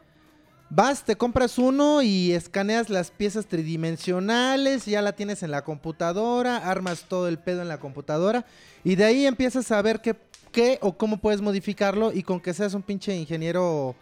[0.75, 6.57] vas, te compras uno y escaneas las piezas tridimensionales, ya la tienes en la computadora,
[6.57, 8.45] armas todo el pedo en la computadora
[8.83, 10.15] y de ahí empiezas a ver qué,
[10.51, 13.95] qué o cómo puedes modificarlo y con que seas un pinche ingeniero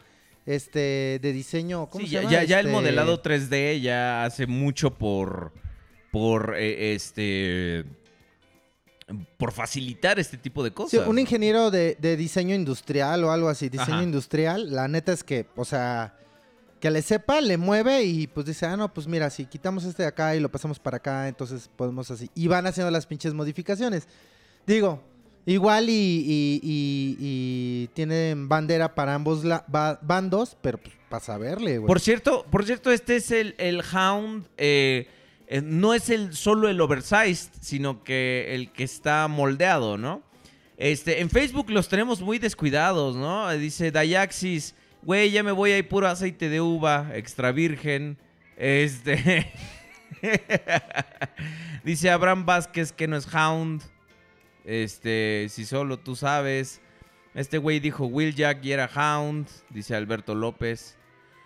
[0.45, 2.32] este de diseño, ¿cómo Sí, se ya, llama?
[2.34, 5.51] ya, ya el Este, modelado 3D ya hace mucho por.
[6.11, 7.86] por eh, este.
[9.38, 11.07] por facilitar este tipo de Sí, cosas.
[11.07, 14.03] un ingeniero de, de diseño industrial o algo así, diseño Ajá.
[14.03, 16.15] industrial, la neta es que, o sea,
[16.82, 20.03] que le sepa, le mueve y pues dice, ah, no, pues mira, si quitamos este
[20.03, 22.29] de acá y lo pasamos para acá, entonces podemos así.
[22.36, 24.07] Y van haciendo las pinches modificaciones.
[24.67, 25.01] Digo,
[25.45, 29.43] igual y, tienen bandera para ambos
[30.01, 31.88] bandos, pero pues para saberle, güey.
[31.88, 34.47] Por cierto, por cierto, este es el, el Hound.
[34.57, 35.07] eh,
[35.51, 40.23] eh, no es el solo el oversized, sino que el que está moldeado, ¿no?
[40.77, 43.51] Este, en Facebook los tenemos muy descuidados, ¿no?
[43.51, 48.18] Dice Dayaxis, güey, ya me voy ir puro aceite de uva, extra virgen.
[48.58, 49.52] Este.
[51.84, 53.82] Dice Abraham Vázquez que no es Hound.
[54.66, 56.82] Este, si solo tú sabes.
[57.34, 60.97] Este güey dijo Will Jack y era Hound, dice Alberto López.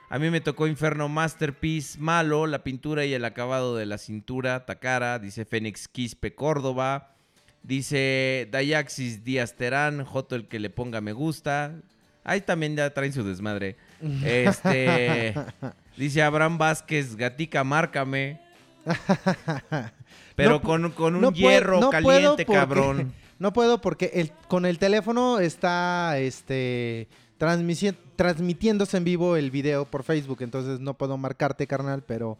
[0.09, 4.65] A mí me tocó Inferno Masterpiece, malo, la pintura y el acabado de la cintura,
[4.65, 7.15] Takara, dice Fénix Quispe Córdoba.
[7.61, 11.81] Dice Dayaxis Díaz Terán, Joto el que le ponga me gusta.
[12.25, 13.77] Ahí también ya traen su desmadre.
[14.23, 15.33] Este.
[15.97, 18.41] dice Abraham Vázquez, gatica, márcame.
[20.35, 23.13] Pero No con, con un no hierro no caliente, porque- cabrón.
[23.37, 30.03] No puedo porque el, con el teléfono está este transmitiéndose en vivo el video por
[30.03, 32.37] Facebook, entonces no puedo marcarte, carnal, pero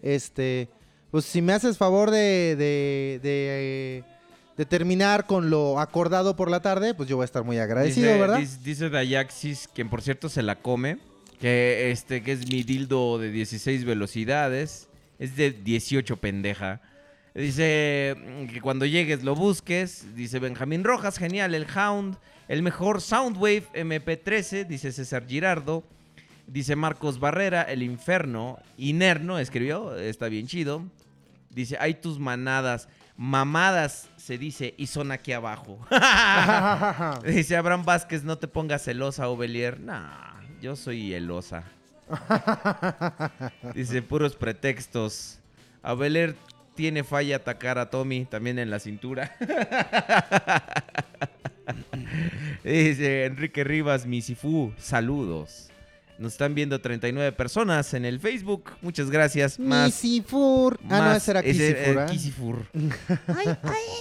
[0.00, 0.70] este
[1.10, 4.04] pues si me haces favor de de, de,
[4.58, 8.08] de terminar con lo acordado por la tarde, pues yo voy a estar muy agradecido,
[8.08, 8.38] dice, ¿verdad?
[8.38, 10.98] Dice, dice Dayaxis, quien por cierto se la come,
[11.40, 14.88] que este que es mi dildo de 16 velocidades,
[15.20, 16.80] es de 18 pendeja.
[17.34, 20.16] Dice mm, que cuando llegues lo busques.
[20.16, 22.16] Dice Benjamín Rojas, genial, el Hound,
[22.48, 25.84] el mejor Soundwave MP13, dice César Girardo.
[26.48, 30.82] Dice Marcos Barrera, el Inferno, Inerno, escribió, está bien chido.
[31.50, 32.88] Dice, hay tus manadas,
[33.18, 35.78] mamadas, se dice, y son aquí abajo.
[37.26, 39.78] Dice Abraham Vázquez, no te pongas celosa, Ovelier.
[39.80, 41.64] Nah, yo soy elosa.
[43.74, 45.40] Dice, puros pretextos.
[45.82, 46.36] Ovelier
[46.74, 49.36] tiene falla atacar a Tommy también en la cintura.
[52.62, 55.70] Dice Enrique Rivas, Misifu, saludos.
[56.18, 58.72] Nos están viendo 39 personas en el Facebook.
[58.82, 59.58] Muchas gracias.
[59.58, 60.78] Más, Misifur.
[60.84, 62.88] Ah, no, más- ese era ese, Kisifur, eh,
[63.28, 63.56] ¿eh?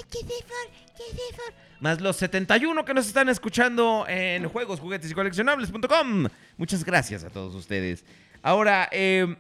[0.10, 1.54] Kisifur.
[1.80, 6.28] Más los 71 que nos están escuchando en juegos, juguetes y coleccionables.com.
[6.58, 8.04] Muchas gracias a todos ustedes.
[8.42, 9.36] Ahora, eh,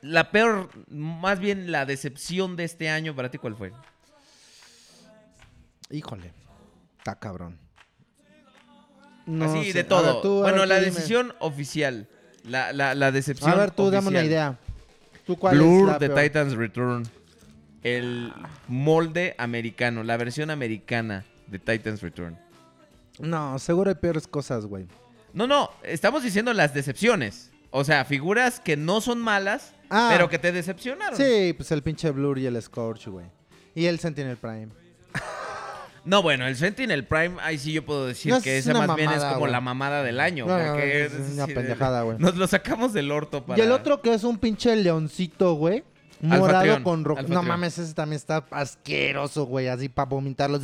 [0.00, 3.72] la peor, más bien la decepción de este año, ¿para ti cuál fue?
[5.90, 6.32] Híjole.
[6.98, 7.58] Está cabrón.
[9.26, 9.78] No Así sé.
[9.78, 10.14] de todo.
[10.14, 10.90] ver, tú, a bueno, ver, la dime.
[10.90, 12.06] decisión oficial.
[12.44, 14.58] La, la, la decepción A ver, tú dame una idea.
[15.26, 16.20] ¿Tú cuál es Blur de peor?
[16.22, 17.04] Titans Return.
[17.82, 18.32] El
[18.68, 22.38] molde americano, la versión americana de Titans Return.
[23.18, 24.86] No, seguro hay peores cosas, güey.
[25.32, 27.50] No, no, estamos diciendo las decepciones.
[27.70, 30.08] O sea, figuras que no son malas, Ah.
[30.12, 31.16] pero que te decepcionaron.
[31.16, 33.26] Sí, pues el pinche Blur y el Scorch, güey.
[33.74, 34.68] Y el Sentinel Prime.
[36.04, 38.94] No, bueno, el Sentinel Prime, ahí sí yo puedo decir No, que es ese más
[38.94, 39.52] bien es como güey.
[39.52, 40.46] la mamada del año.
[40.46, 42.18] No, es una pendejada, güey.
[42.18, 43.58] Nos lo sacamos del orto para...
[43.58, 45.82] Y el otro que es un pinche leoncito, güey.
[46.20, 47.22] Morado Alfatrión, con rojo.
[47.28, 49.68] No mames, ese también está asqueroso, güey.
[49.68, 50.62] Así para vomitarlos.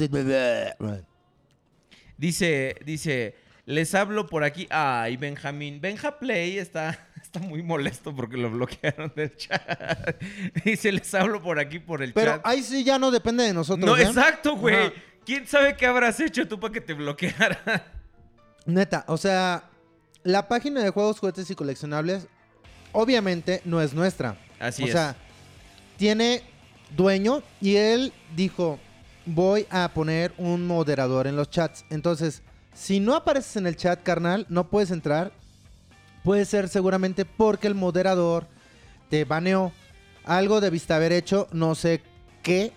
[2.16, 3.34] Dice, dice,
[3.66, 4.66] les hablo por aquí.
[4.70, 5.80] Ay, Benjamín.
[5.80, 10.22] Benja Play está, está muy molesto porque lo bloquearon del chat.
[10.64, 12.40] Dice, les hablo por aquí por el Pero chat.
[12.46, 14.02] ahí sí ya no depende de nosotros, no, ¿eh?
[14.02, 14.92] exacto, güey.
[15.30, 17.84] ¿Quién sabe qué habrás hecho tú para que te bloqueara?
[18.66, 19.70] Neta, o sea,
[20.24, 22.26] la página de juegos, juguetes y coleccionables,
[22.90, 24.36] obviamente no es nuestra.
[24.58, 24.92] Así o es.
[24.92, 25.14] sea,
[25.96, 26.42] tiene
[26.96, 28.80] dueño y él dijo,
[29.24, 31.84] voy a poner un moderador en los chats.
[31.90, 32.42] Entonces,
[32.74, 35.30] si no apareces en el chat, carnal, no puedes entrar.
[36.24, 38.48] Puede ser seguramente porque el moderador
[39.10, 39.70] te baneó.
[40.24, 42.02] Algo debiste haber hecho, no sé
[42.42, 42.72] qué,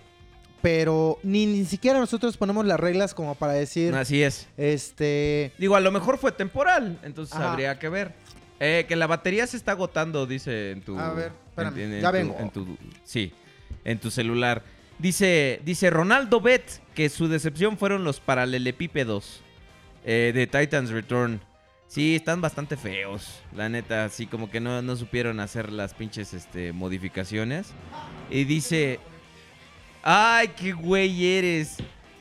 [0.64, 4.48] pero ni, ni siquiera nosotros ponemos las reglas como para decir, Así es.
[4.56, 5.52] este...
[5.58, 7.52] Digo, a lo mejor fue temporal, entonces Ajá.
[7.52, 8.14] habría que ver.
[8.60, 10.98] Eh, que la batería se está agotando, dice en tu.
[10.98, 12.36] A ver, espérame, en- en- en ya tu- vengo.
[12.40, 13.30] en tu- sí,
[13.84, 14.62] en tu celular.
[14.98, 19.42] Dice, dice Ronaldo Bet que su decepción fueron los paralelepípedos
[20.06, 21.40] eh, de Titans Return.
[21.88, 24.06] Sí, están bastante feos, la neta.
[24.06, 27.66] Así como que no, no supieron hacer las pinches este, modificaciones.
[28.30, 28.98] Y dice,
[30.04, 31.78] ay, qué güey eres.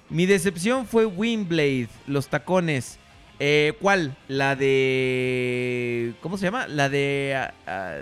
[0.09, 2.97] Mi decepción fue Windblade, los tacones.
[3.39, 4.15] Eh, ¿Cuál?
[4.27, 6.13] La de...
[6.21, 6.67] ¿Cómo se llama?
[6.67, 7.33] La de...
[7.35, 7.97] ah, ah,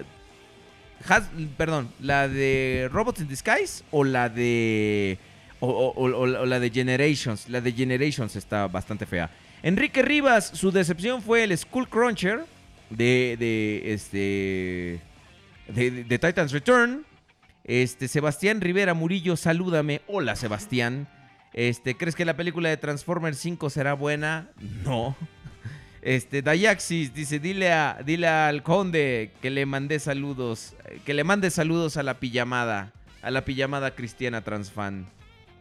[1.08, 5.18] Has- perdón, la de Robots in Disguise o la de...
[5.60, 7.48] O, o- la de Generations.
[7.50, 9.30] La de Generations está bastante fea.
[9.64, 12.46] Enrique Rivas, su decepción fue el Skull Cruncher
[12.90, 15.00] de, de este...
[15.74, 17.06] De- de Titans Return.
[17.64, 20.02] Este, Sebastián Rivera Murillo, salúdame.
[20.08, 21.08] Hola, Sebastián.
[21.54, 24.50] Este, ¿crees que la película de Transformers 5 será buena?
[24.84, 25.16] No.
[26.02, 27.72] Este, Dayaxis dice, dile
[28.06, 30.74] dile al conde que le mandé saludos,
[31.06, 32.92] que le mande saludos a la pijamada,
[33.22, 35.06] a la pijamada cristiana transfan.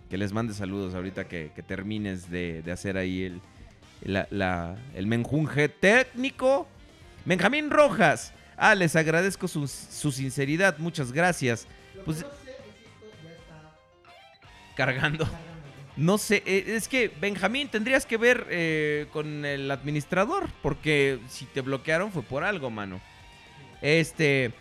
[0.09, 4.27] Que les mande saludos ahorita que, que termines de, hacer ahí el,
[4.95, 6.67] el menjunje técnico.
[7.27, 11.69] Benjamín Rojas, ah, les agradezco su, su sinceridad, muchas gracias.
[12.05, 12.25] Pues,
[14.77, 15.29] cargando.
[15.97, 21.45] No sé, eh, es que Benjamín tendrías que ver eh, con el administrador, porque si
[21.47, 23.01] te bloquearon fue por algo, mano.
[23.83, 24.53] Este,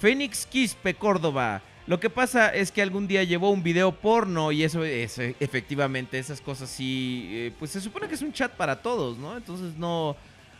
[0.00, 4.62] Fénix Quispe Córdoba, Lo que pasa es que algún día llevó un video porno y
[4.62, 8.52] eso es eh, efectivamente esas cosas sí, eh, pues se supone que es un chat
[8.52, 9.36] para todos, ¿no?
[9.36, 10.14] Entonces no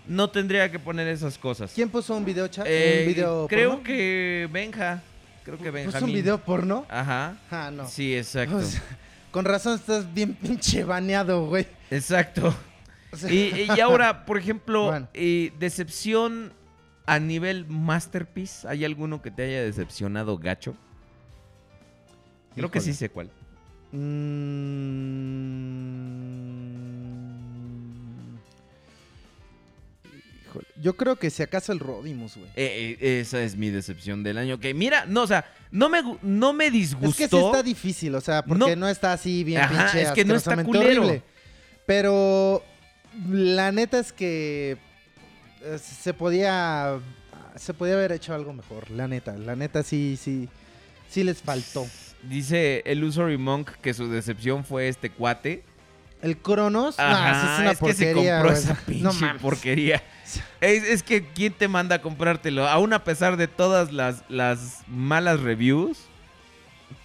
[0.07, 1.71] no tendría que poner esas cosas.
[1.75, 2.67] ¿Quién puso un video chat?
[2.67, 3.85] Eh, ¿Un video creo porno?
[3.85, 5.03] que Benja,
[5.49, 5.93] creo que Benjamín.
[5.93, 6.85] ¿Puso un video porno?
[6.91, 7.37] Ajá.
[7.51, 7.89] Ah, no.
[7.89, 8.57] Sí, exacto.
[8.57, 8.83] O sea,
[9.31, 11.67] con razón estás bien pinche baneado, güey.
[11.91, 12.55] Exacto.
[13.13, 15.09] O sea, Y, y ahora, por ejemplo, Bueno.
[15.15, 16.53] eh, decepción
[17.07, 20.77] a nivel masterpiece, ¿hay alguno que te haya decepcionado gacho?
[22.55, 23.31] Creo que sí sé cuál.
[26.89, 27.58] Mm.
[30.61, 30.83] Híjole.
[30.83, 32.49] Yo creo que si acaso el Rodimus, güey.
[32.57, 34.59] Eh, eh, esa es mi decepción del año.
[34.59, 37.11] Que mira, no, o sea, no me, no me disgustó.
[37.11, 38.89] Es que sí está difícil, o sea, porque no, No.
[38.89, 41.03] está así bien Ajá, pinche es que no está culero.
[41.03, 41.23] horrible.
[41.87, 42.63] Pero
[43.31, 44.77] la neta es que
[45.63, 46.99] eh, se podía
[47.57, 49.37] se podía haber hecho algo mejor, la neta.
[49.37, 50.49] La neta sí sí
[51.09, 51.87] sí les faltó.
[52.23, 55.65] Dice Illusory Monk que su decepción fue este cuate.
[56.23, 58.53] El Cronos, Ajá, esa es una es que se compró güey.
[58.55, 60.03] esa No pinche porquería.
[60.61, 62.67] Es, es que ¿quién te manda a comprártelo?
[62.69, 65.99] Aún a pesar de todas las, las malas reviews,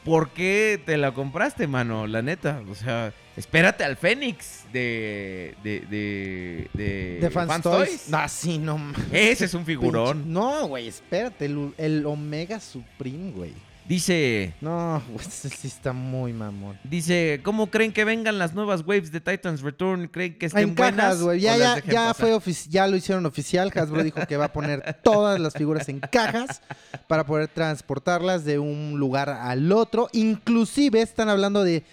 [0.04, 2.08] ¿por qué te la compraste, mano?
[2.08, 8.06] La neta, o sea, espérate al Fénix de de de de, De Fans, Toys.
[8.12, 9.00] Ah, sí, no mames.
[9.12, 10.24] Ese es un figurón.
[10.24, 13.54] Pinche- No, güey, espérate, el, el Omega Supreme, güey.
[13.88, 16.80] Dice No, ese sí está muy mamón.
[16.84, 20.08] dice, ¿cómo creen que vengan las nuevas waves de Titans Return?
[20.08, 20.96] ¿Creen que estén En buenas?
[21.06, 21.42] cajas, güey.
[21.42, 23.72] Ya, ya, ya fue ya lo hicieron oficial.
[23.76, 26.62] Hasbro dijo que va a poner todas las figuras en cajas
[27.08, 30.08] para poder transportarlas de un lugar al otro.
[30.14, 31.84] Inclusive están hablando de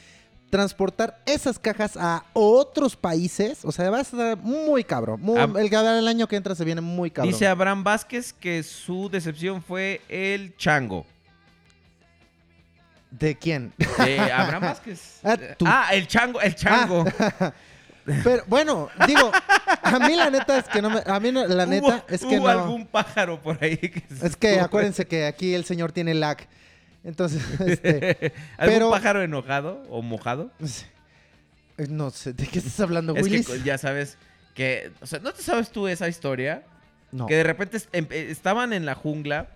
[0.50, 3.64] transportar esas cajas a otros países.
[3.64, 5.20] O sea, va a estar muy cabrón.
[5.20, 7.32] Muy- Ab- el, el año que entra se viene muy cabrón.
[7.32, 11.06] Dice Abraham Vázquez que su decepción fue el chango.
[13.10, 13.72] ¿De quién?
[13.76, 15.20] De Abraham Vázquez.
[15.24, 15.36] Ah.
[15.66, 17.04] Ah, el chango, el chango.
[18.24, 19.30] Pero bueno, digo,
[19.82, 21.02] a mí la neta es que no me.
[21.04, 22.48] A mí no- la neta ¿Hubo, es que hubo no.
[22.48, 26.14] algún pájaro por ahí que se Es que estuvo- acuérdense que aquí el señor tiene
[26.14, 26.38] lag.
[27.04, 28.32] Entonces, este.
[28.56, 30.50] ¿Algún pero- pájaro enojado o mojado?
[31.78, 33.46] eh, No sé, ¿de qué estás hablando, Es que Willis?
[33.46, 34.16] co- ya sabes
[34.54, 36.62] que, o sea, ¿no te sabes tú esa historia?
[37.12, 37.26] No.
[37.26, 39.48] Que de repente est- em- eh, estaban en la jungla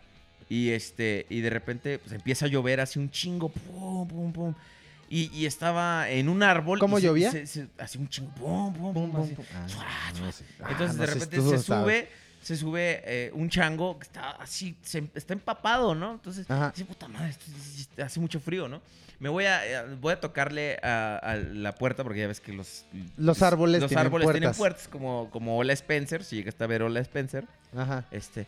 [0.48, 4.54] y este y de repente pues, empieza a llover así un chingo, pum, pum, pum.
[5.10, 6.78] Y, y estaba en un árbol.
[6.78, 7.30] ¿Cómo llovía?
[7.78, 9.34] así un chingo, pum, pum, Pum, pum, pum, así.
[9.34, 9.44] pum.
[9.54, 10.32] Ah, Suá, no suá.
[10.32, 10.44] sé.
[10.60, 12.08] Ah, Entonces no de repente se sube,
[12.42, 16.12] se sube eh, un chango que está así, se- está empapado, ¿no?
[16.14, 17.44] Entonces dice, puta madre, esto-
[17.78, 18.80] esto- hace mucho frío, ¿no?
[19.20, 22.52] Me voy a, eh, voy a tocarle a, a la puerta porque ya ves que
[22.52, 22.84] los...
[23.16, 24.58] Los árboles los tienen árboles tienen puertas.
[24.58, 28.04] puertas como, como Ola Spencer, si llegaste a ver Ola Spencer, Ajá.
[28.10, 28.46] este,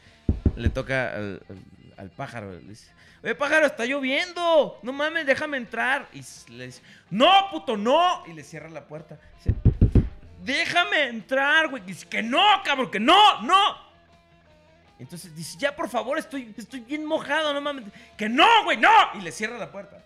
[0.57, 1.57] le toca al, al-
[1.97, 2.91] al pájaro, le dice,
[3.23, 6.09] oye pájaro, está lloviendo, no mames, déjame entrar.
[6.13, 6.23] Y
[6.53, 8.25] le dice, no, puto, no.
[8.27, 9.19] Y le cierra la puerta.
[9.37, 9.55] Dice,
[10.43, 11.83] déjame entrar, güey.
[11.85, 13.87] Dice, que no, cabrón, que no, no.
[14.99, 17.85] Entonces dice, ya por favor, estoy, estoy bien mojado, no mames.
[18.17, 18.91] Que no, güey, no.
[19.15, 20.03] Y le cierra la puerta.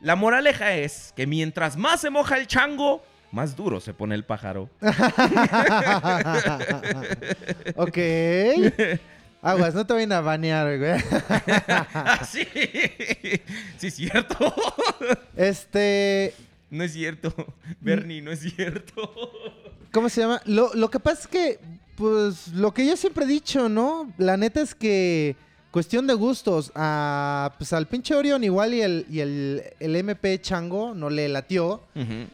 [0.00, 4.24] La moraleja es que mientras más se moja el chango, más duro se pone el
[4.24, 4.68] pájaro.
[7.76, 7.98] ok.
[9.46, 10.92] Aguas, no te vayan a banear, güey.
[11.94, 12.44] Ah, sí.
[13.78, 14.54] Sí, es cierto.
[15.36, 16.34] Este.
[16.70, 17.32] No es cierto.
[17.80, 19.12] Bernie, no es cierto.
[19.92, 20.42] ¿Cómo se llama?
[20.46, 21.58] Lo, lo que pasa es que,
[21.96, 24.12] pues, lo que yo siempre he dicho, ¿no?
[24.18, 25.36] La neta es que,
[25.70, 30.40] cuestión de gustos, a, pues al pinche Orion igual y el, y el, el MP
[30.40, 31.82] Chango no le latió.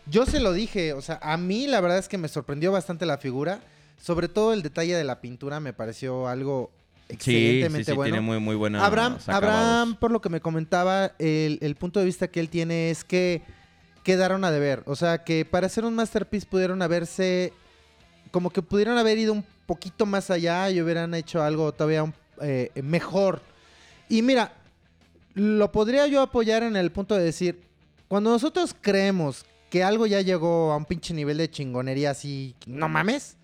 [0.07, 3.05] Yo se lo dije, o sea, a mí la verdad es que me sorprendió bastante
[3.05, 3.61] la figura.
[4.01, 6.71] Sobre todo el detalle de la pintura me pareció algo
[7.19, 8.13] Sí, sí, excelentemente sí, bueno.
[8.15, 8.85] tiene muy, muy buena.
[8.85, 12.91] Abraham, Abraham, por lo que me comentaba, el, el punto de vista que él tiene
[12.91, 13.43] es que
[14.03, 14.83] quedaron a deber.
[14.87, 17.53] O sea, que para hacer un masterpiece pudieron haberse.
[18.31, 22.15] Como que pudieron haber ido un poquito más allá y hubieran hecho algo todavía un-
[22.41, 23.43] eh, mejor.
[24.09, 24.53] Y mira,
[25.35, 27.61] lo podría yo apoyar en el punto de decir:
[28.09, 32.89] cuando nosotros creemos que algo ya llegó a un pinche nivel de chingonería así, no
[32.89, 33.37] mames.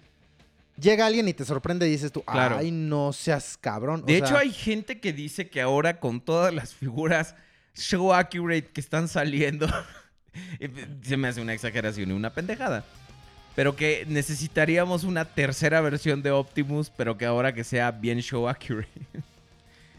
[0.80, 2.56] Llega alguien y te sorprende y dices tú, Claro.
[2.58, 4.02] ay, no seas cabrón.
[4.02, 7.34] O De sea, hecho, hay gente que dice que ahora con todas las figuras
[7.74, 9.66] show accurate que están saliendo,
[11.02, 12.84] se me hace una exageración y una pendejada.
[13.54, 18.48] Pero que necesitaríamos una tercera versión de Optimus, pero que ahora que sea bien show
[18.48, 18.88] accurate.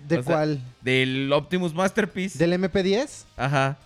[0.07, 0.61] ¿De o sea, cuál?
[0.81, 2.37] Del Optimus Masterpiece.
[2.39, 3.25] ¿Del MP10?
[3.35, 3.77] Ajá.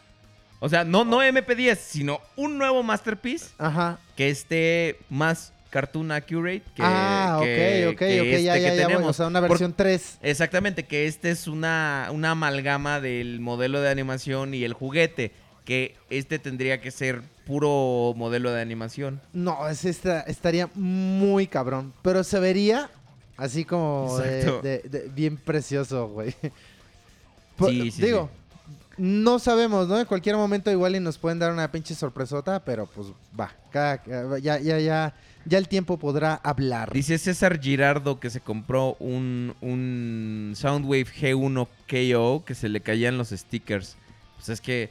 [0.59, 3.97] O sea, no, no MP10, sino un nuevo Masterpiece Ajá.
[4.15, 6.61] que esté más Cartoon Accurate.
[6.75, 8.93] Que, ah, que- ok, ok, que ok, este ya, que ya, tenemos.
[8.93, 10.19] bueno, o sea, una Por- versión 3.
[10.21, 15.31] Exactamente, que este es una, una amalgama del modelo de animación y el juguete.
[15.65, 19.21] Que este tendría que ser puro modelo de animación.
[19.31, 21.93] No, es esta, estaría muy cabrón.
[22.01, 22.89] Pero se vería
[23.37, 24.61] así como de, Exacto.
[24.61, 26.35] de- de- bien precioso, güey.
[27.67, 28.29] Sí, sí, Digo,
[28.97, 29.99] no sabemos, ¿no?
[29.99, 33.07] En cualquier momento igual y nos pueden dar una pinche sorpresota, pero pues
[33.39, 33.51] va.
[33.71, 34.03] cada-
[34.39, 35.13] ya, ya, ya,
[35.45, 36.91] ya el tiempo podrá hablar.
[36.93, 43.17] Dice César Girardo que se compró un, un Soundwave G1 KO que se le caían
[43.17, 43.97] los stickers.
[44.37, 44.89] Pues es que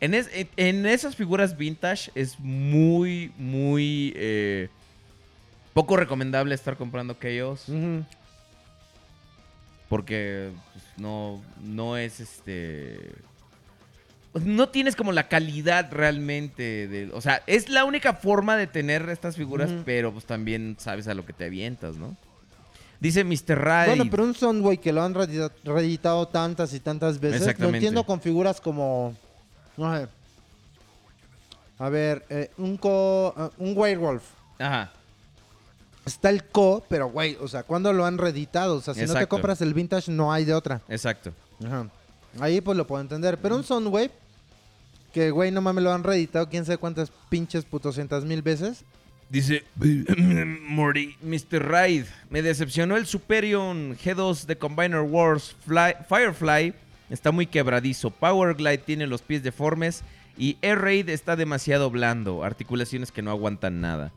[0.00, 4.68] en, es- en- en esas figuras vintage es muy, muy eh,
[5.74, 7.66] poco recomendable estar comprando KOs.
[9.88, 12.98] Porque pues, no, no es este.
[14.34, 17.10] No tienes como la calidad realmente de.
[17.12, 21.14] O sea, es la única forma de tener estas figuras, pero pues también sabes a
[21.14, 22.16] lo que te avientas, ¿no?
[22.98, 23.58] Dice Mr.
[23.58, 23.88] Raid.
[23.96, 27.78] Bueno, pero un Soundwave que lo han reedita- reeditado tantas y tantas veces, lo Exactamente.
[27.78, 29.14] entiendo con figuras como...
[29.76, 30.06] no sé.
[31.78, 33.34] A ver, eh, un co...
[33.36, 34.22] eh, un Werewolf.
[34.58, 34.92] Ajá.
[36.06, 38.76] Está el co, pero güey, o sea, ¿cuándo lo han reeditado?
[38.76, 40.80] O sea, si no te compras el vintage, no hay de otra.
[40.88, 41.32] Exacto.
[41.66, 41.88] Ajá.
[42.40, 43.36] Ahí pues lo puedo entender.
[43.38, 44.10] Pero un Soundwave,
[45.12, 48.84] que güey, no mames, lo han reeditado quién sabe cuántas pinches putocientas mil veces.
[49.28, 49.64] Dice
[50.68, 51.66] Morty, Mr.
[51.66, 55.56] Raid, me decepcionó el Superion G2 de Combiner Wars.
[55.66, 56.74] Fly- Firefly
[57.10, 58.10] está muy quebradizo.
[58.10, 60.02] Power Glide tiene los pies deformes.
[60.38, 62.42] Y Air Raid está demasiado blando.
[62.44, 64.12] Articulaciones que no aguantan nada.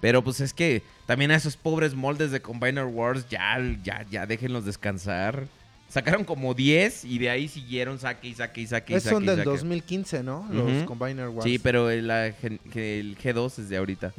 [0.00, 4.26] Pero pues es que también a esos pobres moldes de Combiner Wars ya, ya, ya
[4.26, 5.46] déjenlos descansar.
[5.88, 9.14] Sacaron como 10 y de ahí siguieron saque y saque y saque Esos saque.
[9.14, 9.48] son y del saque.
[9.50, 10.46] 2015, ¿no?
[10.50, 10.84] Los Ujú.
[10.86, 11.44] Combiner Wars.
[11.44, 14.12] Sí, pero el, la gen- que el G2 es de ahorita.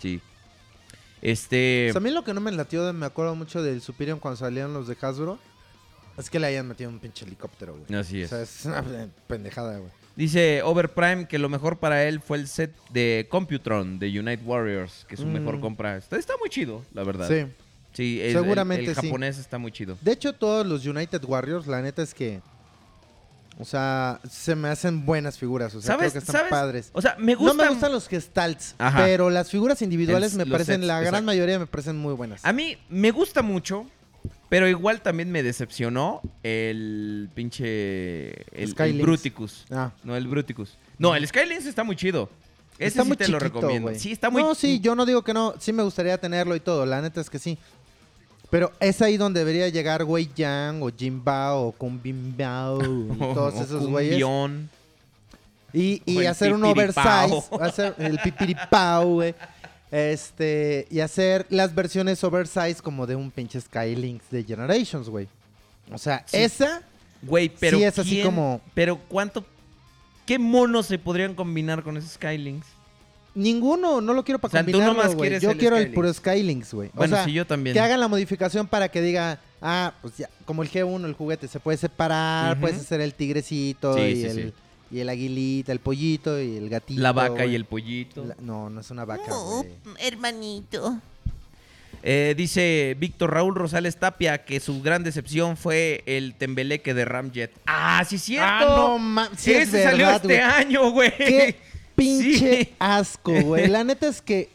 [0.00, 0.20] Sí.
[1.22, 1.92] Este.
[1.94, 4.72] A mí lo que no me latió, de- me acuerdo mucho del Superior cuando salieron
[4.74, 5.38] los de Hasbro,
[6.18, 7.98] es que le hayan metido un pinche helicóptero, güey.
[8.00, 8.30] Así O es.
[8.30, 8.84] sea, es una
[9.26, 9.90] pendejada, güey.
[10.14, 15.04] Dice Overprime que lo mejor para él fue el set de Computron de Unite Warriors,
[15.08, 15.32] que es su Mm.
[15.32, 15.96] mejor compra.
[15.98, 17.28] Está, está muy chido, la verdad.
[17.28, 17.52] Sí.
[17.96, 19.96] Sí, el- Seguramente el, japonés está muy chido.
[20.02, 22.40] De hecho, todos los United Warriors, la neta es que.
[23.58, 25.74] O sea, se me hacen buenas figuras.
[25.74, 26.12] O sea, ¿Sabes?
[26.12, 26.50] creo que están ¿Sabes?
[26.50, 26.90] padres.
[26.92, 27.62] O sea, me No gusta.
[27.64, 28.98] me gustan los gestalts, Ajá.
[29.02, 31.24] pero las figuras individuales me parecen, sets, la gran exacto.
[31.26, 32.44] mayoría me parecen muy buenas.
[32.44, 33.86] A mí me gusta mucho,
[34.50, 38.32] pero igual también me decepcionó el pinche.
[38.52, 39.00] El, el.
[39.00, 39.64] Bruticus.
[39.70, 39.90] Ah.
[40.04, 40.76] No, el Bruticus.
[40.98, 42.28] No, el Skylinks está muy chido.
[42.78, 43.90] Ese está sí muy te lo recomiendo.
[43.94, 45.54] Sí, está muy No, sí, yo no digo que no.
[45.58, 46.84] Sí me gustaría tenerlo y todo.
[46.84, 47.56] La neta es que sí.
[48.50, 52.80] Pero es ahí donde debería llegar Wei Yang o Jin Bao o Kung Bin Bao
[52.80, 54.22] y todos esos güeyes.
[55.72, 59.34] Y, hacer un oversize, hacer el pipiripao, güey.
[59.90, 65.28] Este, y hacer las versiones oversize como de un pinche Skylinks de Generations, güey.
[65.92, 66.38] O sea, Sí.
[66.38, 66.82] esa,
[67.22, 67.78] Güey, pero.
[67.78, 69.44] Sí, es así quién- como- Pero cuánto.
[70.26, 72.66] ¿Qué monos se podrían combinar con esos Skylinks?
[73.36, 75.28] Ninguno, no lo quiero para O sea, tú combinarlo, nomás güey.
[75.28, 76.88] quieres Yo el quiero el puro Skylinks, güey.
[76.88, 77.74] O Bueno, sea, sí, yo también.
[77.74, 81.46] que hagan la modificación para que diga, ah, pues ya, como el G1, el juguete,
[81.46, 84.52] se puede separar, puedes hacer el tigrecito Sí, y, sí, el, sí.
[84.96, 87.00] y el aguilita, el pollito y el gatito.
[87.00, 88.24] La vaca y el pollito.
[88.24, 89.64] La- no, no es una vaca, No,
[89.98, 90.98] hermanito.
[92.08, 97.50] Eh, dice Víctor Raúl Rosales Tapia que su gran decepción fue el tembeleque de Ramjet.
[97.66, 98.46] Ah, sí, cierto.
[98.48, 101.12] Ah, no ma- sí es Ese salió este año, güey.
[101.96, 102.74] Pinche Sí.
[102.78, 103.66] asco, güey.
[103.68, 104.48] La neta es que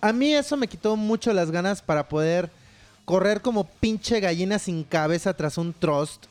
[0.00, 2.50] a mí eso me quitó mucho las ganas para poder
[3.04, 6.26] correr como pinche gallina sin cabeza tras un trust.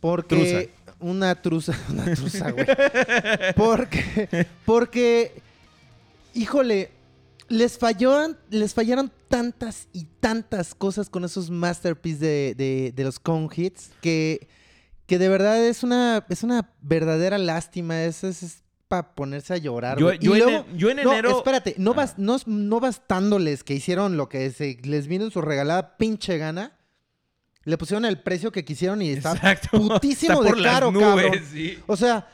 [0.00, 2.66] Porque una truza, una truza, güey.
[3.56, 5.40] Porque porque
[6.34, 6.90] híjole,
[7.48, 13.18] les fallaron, les fallaron tantas y tantas cosas con esos masterpieces de, de, de los
[13.18, 14.48] Cone Hits que,
[15.06, 18.02] que de verdad es una, es una verdadera lástima.
[18.04, 18.61] Es, es,
[18.92, 19.98] para ponerse a llorar.
[19.98, 20.18] Yo- güey.
[20.20, 21.94] yo y en luego, yo en no, enero- espérate, no, Ah.
[21.94, 26.36] bas- no, no bastándoles que hicieron lo que se les vino en su regalada pinche
[26.36, 26.76] gana.
[27.64, 29.70] Le pusieron el precio que quisieron y está Exacto.
[29.88, 31.40] putísimo Está de las caro, nubes, cabrón.
[31.50, 31.78] sí.
[31.86, 32.28] O sea,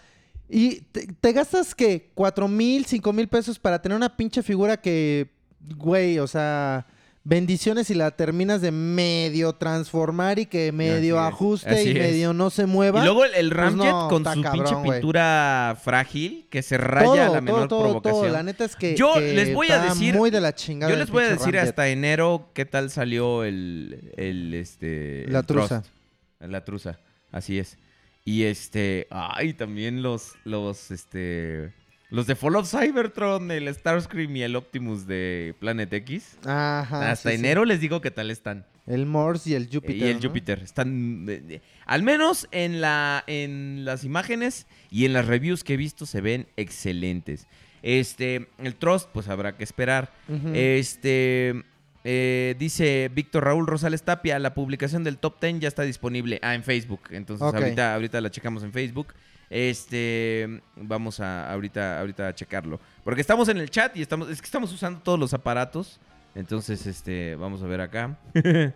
[0.49, 4.79] y te, te gastas que cuatro mil, cinco mil pesos para tener una pinche figura
[4.81, 5.31] que,
[5.77, 6.87] güey, o sea,
[7.25, 11.99] bendiciones y la terminas de medio transformar y que medio Así ajuste así y es.
[11.99, 13.01] medio no se mueva.
[13.01, 16.79] Y luego el, el Pues Ramjet no, con su cabrón, pinche pintura frágil que se
[16.79, 18.23] raya todo, a la menor todo, provocación.
[18.23, 18.33] todo.
[18.33, 20.93] La neta es que Yo que les voy a decir- muy de la chingada.
[20.93, 21.69] Yo les voy a decir Ramjet.
[21.71, 25.83] hasta enero qué tal salió el, el este La el truza.
[25.83, 25.95] Trust.
[26.41, 26.99] La truza,
[27.33, 27.77] así es.
[28.25, 31.73] Y este, ay, también los los este
[32.11, 36.39] Los de Fall of Cybertron, el Starscream y el Optimus de Planet X.
[36.45, 37.11] Ajá.
[37.11, 37.41] Hasta sí, sí.
[37.45, 38.65] enero les digo qué tal están.
[38.87, 39.97] El Morse y el Júpiter.
[39.97, 40.23] y el ¿no?
[40.29, 40.61] Júpiter.
[40.61, 41.27] Están.
[41.29, 45.77] eh, eh, al menos en, la, en las imágenes y en las reviews que he
[45.77, 47.47] visto se ven excelentes.
[47.83, 48.49] Este.
[48.57, 50.11] El Trust, pues habrá que esperar.
[50.55, 51.63] Este.
[52.05, 56.39] eh, dice Víctor Raúl Rosales Tapia, la publicación del top 10 ya está disponible.
[56.43, 57.03] Ah, en Facebook.
[57.11, 59.09] Entonces ahorita, ahorita la checamos en Facebook.
[59.51, 62.81] Este, vamos a ahorita, ahorita a checarlo.
[63.05, 66.01] Porque estamos en el chat y estamos, es que estamos usando todos los aparatos.
[66.35, 68.19] Entonces, este, vamos a ver acá.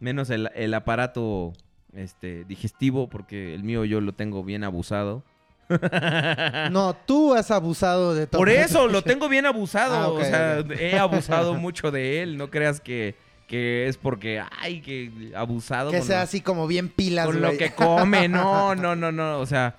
[0.00, 1.52] Menos el, el aparato
[1.94, 5.22] este, digestivo, porque el mío yo lo tengo bien abusado.
[6.70, 8.40] No, tú has abusado de todo.
[8.40, 9.94] Por eso, lo tengo bien abusado.
[9.94, 12.36] Ah, o sea, he abusado mucho de él.
[12.36, 13.14] No creas que,
[13.46, 15.90] que es porque, ay, que abusado.
[15.90, 18.28] Que con sea lo- así como bien pilas, con lo que come.
[18.28, 19.38] No, no, no, no.
[19.38, 19.74] O sea,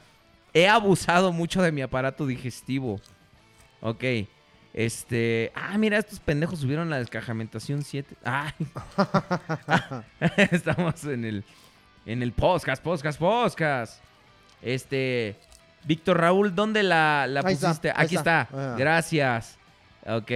[0.53, 2.99] he abusado mucho de mi aparato digestivo.
[3.81, 4.03] Ok.
[4.73, 5.51] Este.
[5.55, 8.15] Ah, mira, estos pendejos subieron la descajamentación 7.
[8.23, 8.51] Ay.
[10.51, 11.43] Estamos en el.
[12.05, 14.03] En el podcast, podcast, podcast.
[14.61, 15.35] Este.
[15.85, 17.91] Víctor Raúl, ¿dónde la, la está, pusiste?
[17.95, 18.43] Aquí está.
[18.43, 18.73] está.
[18.73, 18.75] Ah.
[18.77, 19.57] Gracias.
[20.05, 20.31] Ok.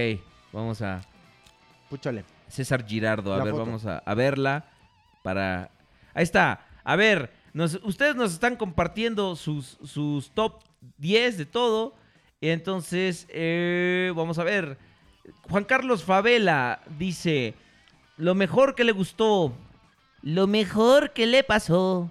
[0.52, 1.00] Vamos a.
[1.88, 2.24] Púchale.
[2.48, 3.32] César Girardo.
[3.34, 3.64] A La ver, foto.
[3.66, 4.64] vamos a, a verla
[5.22, 5.70] para...
[6.14, 6.60] Ahí está.
[6.84, 10.60] A ver, nos- ustedes nos están compartiendo sus, sus top
[10.98, 11.94] 10 de todo.
[12.40, 14.78] Y entonces, eh, vamos a ver.
[15.50, 17.54] Juan Carlos Favela dice,
[18.16, 19.52] lo mejor que le gustó,
[20.22, 22.10] lo mejor que le pasó.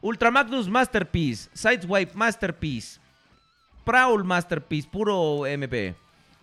[0.00, 3.00] Ultra Magnus Masterpiece, Sideswipe Masterpiece,
[3.84, 5.94] Prowl Masterpiece, puro MP.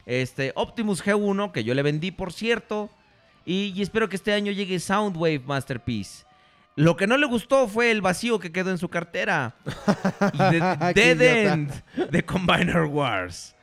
[0.05, 2.89] Este, Optimus G1, que yo le vendí, por cierto.
[3.45, 6.25] Y, y espero que este año llegue Soundwave Masterpiece.
[6.75, 9.55] Lo que no le gustó fue el vacío que quedó en su cartera.
[10.93, 11.21] De- Dead.
[11.53, 13.55] End de Combiner Wars.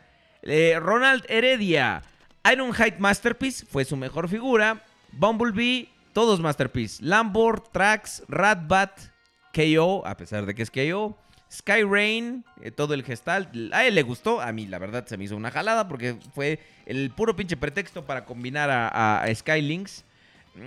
[0.42, 2.02] Eh, Ronald Heredia.
[2.50, 4.82] Ironhide Masterpiece fue su mejor figura.
[5.12, 7.02] Bumblebee, todos Masterpiece.
[7.02, 8.98] Lambor, Trax, Ratbat,
[9.54, 11.18] KO, a pesar de que es KO.
[11.50, 13.48] Sky Rain, eh, todo el gestal.
[13.72, 16.60] A él le gustó, a mí la verdad se me hizo una jalada porque fue
[16.86, 20.04] el puro pinche pretexto para combinar a, a Skylinks.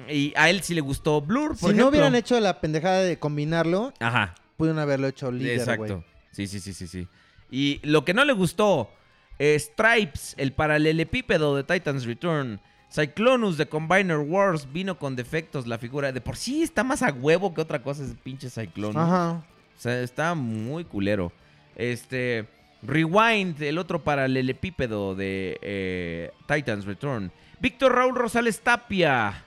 [0.10, 1.84] Y a él sí le gustó Blur, por Si ejemplo.
[1.84, 5.84] no hubieran hecho la pendejada de combinarlo, Ajá, pudieron haberlo hecho líder, exacto.
[5.98, 6.04] güey.
[6.32, 7.08] Sí, sí, sí, sí, sí.
[7.52, 8.90] Y lo que no le gustó,
[9.38, 12.60] eh, Stripes, el paralelepípedo de Titan's Return.
[12.94, 16.12] Cyclonus de Combiner Wars vino con defectos la figura.
[16.12, 18.98] De por sí está más a huevo que otra cosa ese pinche Cyclonus.
[18.98, 19.46] Ajá.
[19.82, 21.32] Sea, está muy culero.
[21.76, 22.46] Este.
[22.84, 27.32] Rewind, el otro paralelepípedo de eh, Titans Return.
[27.60, 29.44] Víctor Raúl Rosales Tapia.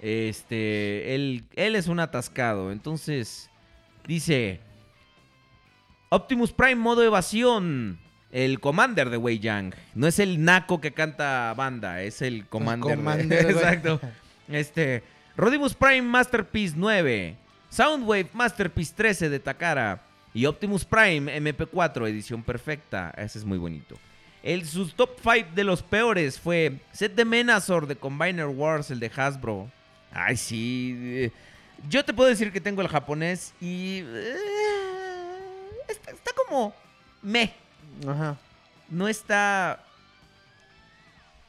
[0.00, 1.14] Este.
[1.14, 2.70] Él, él es un atascado.
[2.70, 3.50] Entonces.
[4.06, 4.60] Dice.
[6.10, 7.98] Optimus Prime modo evasión.
[8.30, 9.74] El Commander de Wei Yang.
[9.94, 12.90] No es el naco que canta banda, es el Commander.
[12.90, 13.54] de- Commander, güey.
[13.56, 14.00] Exacto.
[14.48, 15.02] Este.
[15.36, 17.36] Rodimus Prime Masterpiece 9.
[17.76, 20.00] Soundwave Masterpiece 13 de Takara.
[20.32, 23.12] Y Optimus Prime MP4 edición perfecta.
[23.16, 23.96] Ese es muy bonito.
[24.42, 29.00] El, sus top 5 de los peores fue set de Menazor de Combiner Wars, el
[29.00, 29.70] de Hasbro.
[30.12, 30.94] Ay, sí.
[30.98, 31.30] eh,
[31.88, 34.00] Yo te puedo decir que tengo el japonés y...
[34.04, 34.36] eh,
[35.88, 36.74] está, está como...
[37.22, 37.52] Me.
[38.06, 38.36] Ajá.
[38.88, 39.82] No está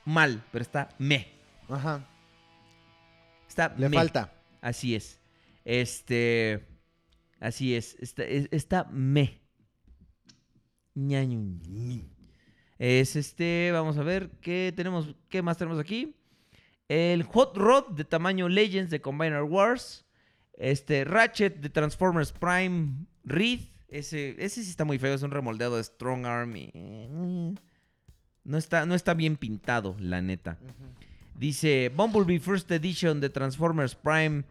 [0.05, 1.28] mal, pero está me.
[1.69, 2.01] Ajá.
[3.47, 3.95] Está Le me.
[3.97, 4.32] falta.
[4.61, 5.19] Así es.
[5.68, 6.65] Este.
[7.41, 7.97] Así es.
[7.99, 9.41] Está, es- está me.
[12.80, 13.72] Es este.
[13.74, 14.30] Vamos a ver.
[14.41, 15.13] ¿Qué tenemos?
[15.28, 16.15] ¿Qué más tenemos aquí?
[16.88, 20.05] El Hot Rod de tamaño Legends de Combiner Wars.
[20.53, 21.03] Este.
[21.03, 23.59] Ratchet de Transformers Prime Reed.
[23.89, 25.13] Ese, ese sí está muy feo.
[25.13, 26.55] Es un remoldeado de Strong Arm.
[26.55, 27.53] y, eh,
[28.45, 30.57] No está, no está bien pintado, la neta.
[31.35, 34.44] Dice Bumblebee First Edition de Transformers Prime.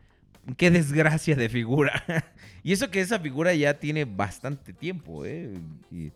[0.56, 2.04] Qué desgracia de figura.
[2.62, 5.52] y eso que esa figura ya tiene bastante tiempo, ¿eh?
[5.90, 6.12] Y-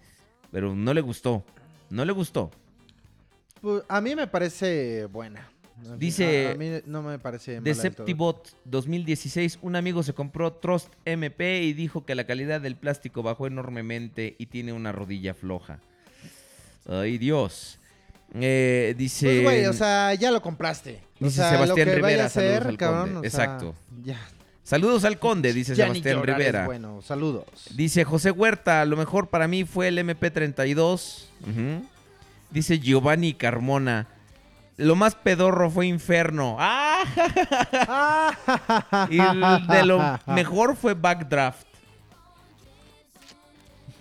[0.52, 1.44] pero no le gustó.
[1.90, 2.50] No le gustó.
[3.60, 5.48] Pues, a mí me parece buena.
[5.96, 7.60] Dice- A, a mí no me parece.
[7.60, 9.58] Deceptibot 2016.
[9.62, 14.34] Un amigo se compró Trust MP y dijo que la calidad del plástico bajó enormemente
[14.38, 15.80] y tiene una rodilla floja.
[16.86, 17.78] Ay, Dios.
[18.34, 19.26] Eh, dice.
[19.26, 21.00] Pues, güey, o sea, ya lo compraste.
[21.20, 23.74] O Dice sea, Sebastián lo que vaya Rivera, a hacer, saludos al cabrón, sea, Exacto.
[24.02, 24.18] Ya.
[24.62, 26.64] Saludos al conde, dice ya Sebastián Rivera.
[26.64, 27.44] Bueno, saludos.
[27.74, 31.24] Dice José Huerta, lo mejor para mí fue el MP32.
[31.42, 31.84] Ujú.
[32.50, 34.06] Dice Giovanni Carmona.
[34.76, 36.56] Lo más pedorro fue Inferno.
[36.58, 37.04] ¡Ah!
[39.10, 41.66] Y de lo mejor fue Backdraft.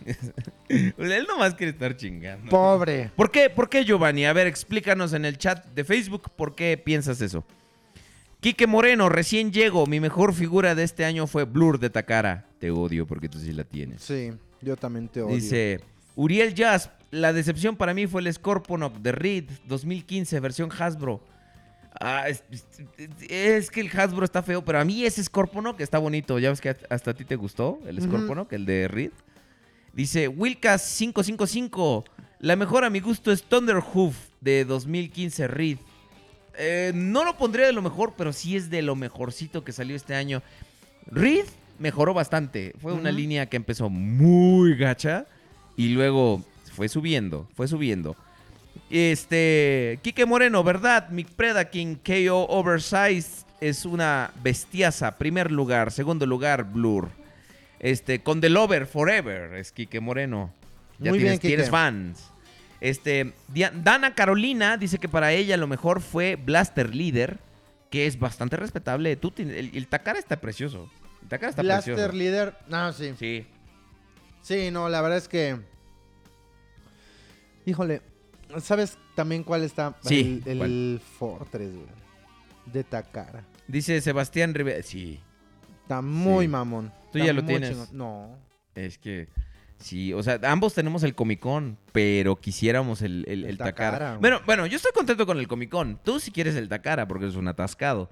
[0.69, 2.49] Él nomás quiere estar chingando.
[2.49, 3.11] Pobre.
[3.15, 3.49] ¿Por qué?
[3.49, 4.25] ¿Por qué, Giovanni?
[4.25, 7.43] A ver, explícanos en el chat de Facebook por qué piensas eso.
[8.39, 9.85] Quique Moreno, recién llego.
[9.85, 12.45] Mi mejor figura de este año fue Blur de Takara.
[12.59, 14.01] Te odio porque tú sí la tienes.
[14.01, 14.31] Sí,
[14.61, 15.35] yo también te odio.
[15.35, 15.81] Dice
[16.15, 21.21] Uriel Jazz, la decepción para mí fue el Scorponok de Reed 2015, versión Hasbro.
[21.99, 22.43] Ah, es,
[23.27, 26.39] es que el Hasbro está feo, pero a mí ese Scorponok está bonito.
[26.39, 28.01] Ya ves que hasta a ti te gustó el.
[28.01, 29.11] Scorponok, el de Reed.
[29.99, 32.05] Dice Wilcas 555,
[32.39, 35.77] la mejor a mi gusto es Thunderhoof de 2015 Reed.
[36.57, 39.97] Eh, no lo pondría de lo mejor, pero sí es de lo mejorcito que salió
[39.97, 40.41] este año.
[41.05, 41.43] Reed
[41.79, 42.73] mejoró bastante.
[42.81, 45.25] Fue una línea que empezó muy gacha
[45.75, 48.15] y luego fue subiendo, fue subiendo.
[48.89, 51.09] Este, Quique Moreno, ¿verdad?
[51.09, 55.17] Mi Predaking KO Oversize es una bestiaza.
[55.17, 57.09] Primer lugar, segundo lugar, Blur.
[57.79, 60.53] Este, con The Lover Forever es Quique Moreno.
[60.99, 61.71] Ya Muy bien, tienes, tienes Quique.
[61.71, 62.31] fans.
[62.81, 63.33] Este,
[63.83, 67.39] Dana Carolina dice que para ella lo mejor fue Blaster Leader,
[67.89, 69.15] que es bastante respetable.
[69.15, 70.89] Tú tienes- el, el Takara está precioso.
[71.21, 72.17] El Takara está Blaster precioso.
[72.17, 72.55] Leader.
[72.67, 73.13] No, sí.
[73.17, 73.45] Sí.
[74.41, 75.57] Sí, no, la verdad es que.
[77.65, 78.01] Híjole,
[78.61, 79.97] ¿sabes también cuál está?
[80.01, 81.87] Sí, El, el Fortress, güey.
[82.65, 83.43] De Takara.
[83.67, 84.81] Dice Sebastián Rivera.
[84.83, 85.19] Sí.
[85.89, 86.49] Está muy Sí.
[86.49, 86.91] mamón.
[87.11, 87.71] Tú Está ya lo tienes.
[87.71, 87.87] chingón.
[87.93, 88.37] No.
[88.75, 89.27] Es que
[89.79, 94.17] sí, o sea, ambos tenemos el Comic Con, pero quisiéramos el, el, el El Takara.
[94.21, 95.97] Bueno, bueno, yo estoy contento con el Comic Con.
[96.03, 98.11] Tú si quieres el Takara porque es un atascado.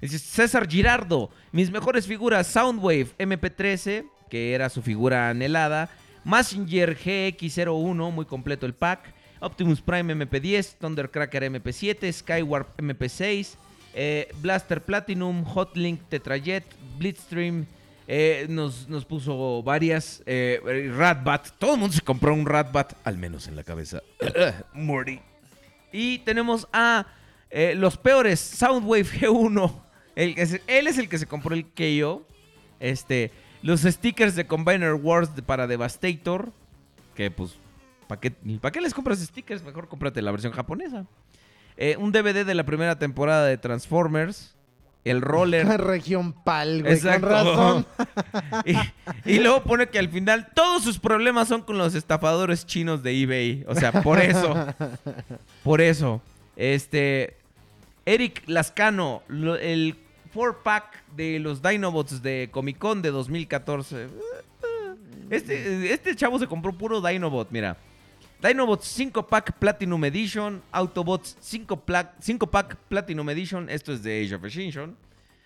[0.00, 5.90] Dice César Girardo, mis mejores figuras, Soundwave MP13, que era su figura anhelada,
[6.24, 13.54] Messenger GX01, muy completo el pack, Optimus Prime MP10, Thundercracker MP7, Skywarp MP6,
[13.94, 16.64] eh, Blaster Platinum, Hotlink Tetrajet,
[16.98, 17.66] Blitzstream,
[18.08, 20.60] eh, nos, nos puso varias, eh,
[20.96, 24.02] Ratbat, todo el mundo se compró un Ratbat, al menos en la cabeza,
[24.74, 25.20] Morty.
[25.92, 27.06] Y tenemos a
[27.50, 29.72] eh, los peores, Soundwave G1.
[30.16, 32.26] El se- él es el que se compró el KO.
[32.80, 33.30] Este,
[33.62, 36.50] los stickers de Combiner Wars de- para Devastator.
[37.14, 37.56] Que pues,
[38.08, 39.62] ¿para qué, ¿para qué les compras stickers?
[39.62, 41.06] Mejor cómprate la versión japonesa.
[41.76, 44.54] Eh, un DVD de la primera temporada de Transformers.
[45.04, 45.66] El roller.
[45.80, 46.94] Región Pal, güey.
[46.94, 47.26] Exacto.
[47.28, 47.86] Con razón.
[49.24, 53.02] y, y luego pone que al final todos sus problemas son con los estafadores chinos
[53.02, 53.64] de eBay.
[53.66, 54.54] O sea, por eso.
[55.64, 56.20] Por eso.
[56.56, 57.36] Este.
[58.04, 59.96] Eric Lascano, lo- el
[60.34, 60.84] 4-pack
[61.16, 64.08] de los Dinobots de Comic Con de 2014.
[65.30, 67.76] Este, este chavo se compró puro Dinobot, mira.
[68.42, 74.24] Dinobots 5 pack Platinum Edition, Autobots 5 pack, 5 pack Platinum Edition, esto es de
[74.24, 74.96] Age of Extinction.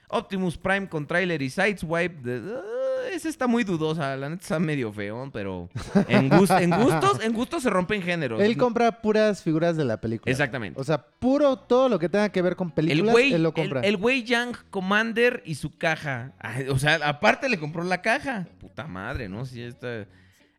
[0.09, 2.15] Optimus Prime con trailer y Sideswipe.
[2.23, 5.69] de- ah, esa está muy dudosa, la neta está medio feo, pero
[6.09, 8.41] en, gus- en gustos, en gustos se rompen géneros.
[8.41, 10.31] Él compra puras figuras de la película.
[10.31, 10.81] Exactamente.
[10.81, 13.49] O sea, puro todo lo que tenga que ver con El películas, güey, él lo
[13.49, 13.81] el, compra.
[13.81, 16.33] el güey Yang Commander y su caja.
[16.71, 18.47] O sea, aparte le compró la caja.
[18.61, 19.45] Puta madre, ¿no?
[19.45, 20.07] Sí, está.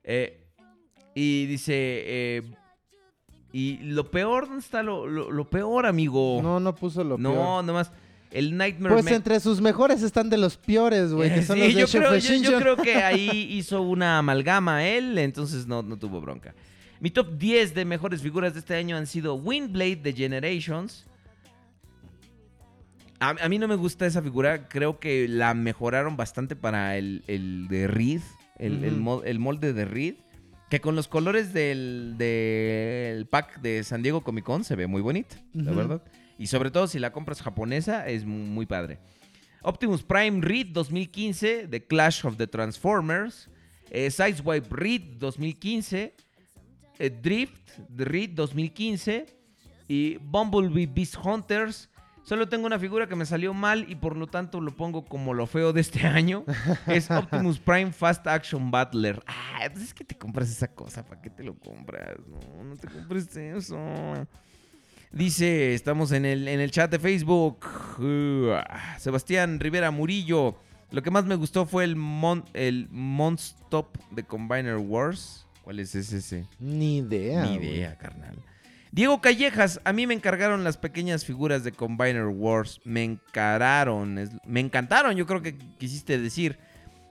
[0.03, 0.43] eh,
[1.19, 1.73] y dice.
[1.75, 2.41] eh,
[3.53, 6.39] y lo peor, ¿dónde está lo, lo- lo peor, amigo?
[6.43, 7.63] No, no puso lo No, peor.
[7.63, 7.91] nomás.
[8.29, 11.73] El Nightmare Pues entre sus mejores están de los peores, güey, que son sí, los
[11.73, 15.97] de yo, creo, yo- yo creo que ahí hizo una amalgama él, entonces no, no
[15.97, 16.53] tuvo bronca.
[16.99, 21.05] Mi top 10 de mejores figuras de este año han sido Windblade de Generations.
[23.19, 27.23] A, a mí no me gusta esa figura, creo que la mejoraron bastante para el,
[27.27, 28.21] el de Reed,
[28.59, 30.15] el, el el molde de Reed.
[30.69, 35.01] Que con los colores del, del pack de San Diego Comic Con se ve muy
[35.01, 35.75] bonita, la Ujú.
[35.79, 36.01] verdad.
[36.37, 38.99] Y sobre todo si la compras japonesa es mu- muy padre.
[39.63, 43.49] Optimus Prime Reed 2015 de Clash of the Transformers.
[43.89, 46.13] Eh, Sideswipe Reed 2015.
[46.99, 49.25] eh, Drift de Reed 2015.
[49.87, 51.89] Y Bumblebee Beast Hunters.
[52.27, 55.33] Solo tengo una figura que me salió mal y por lo tanto lo pongo como
[55.33, 56.43] lo feo de este año.
[56.85, 59.23] Es Optimus Prime Fast Action Battler.
[59.25, 61.05] Ah, entonces es que te compras esa cosa.
[61.05, 62.17] ¿Para qué te lo compras?
[62.27, 63.77] No, no te compres eso.
[65.09, 67.65] Dice, estamos en el, en el chat de Facebook.
[67.97, 68.57] Uh,
[68.99, 70.57] Sebastián Rivera Murillo.
[70.91, 75.47] Lo que más me gustó fue el, mon, el Monstop de Combiner Wars.
[75.63, 76.17] ¿Cuál es ese?
[76.17, 76.45] ese?
[76.59, 77.45] Ni idea.
[77.45, 77.69] Ni güey.
[77.75, 78.37] idea, carnal.
[78.91, 82.79] Diego Callejas, a mí me encargaron las pequeñas figuras de Combiner Wars.
[82.83, 86.57] Me encararon, me encantaron, yo creo que quisiste decir.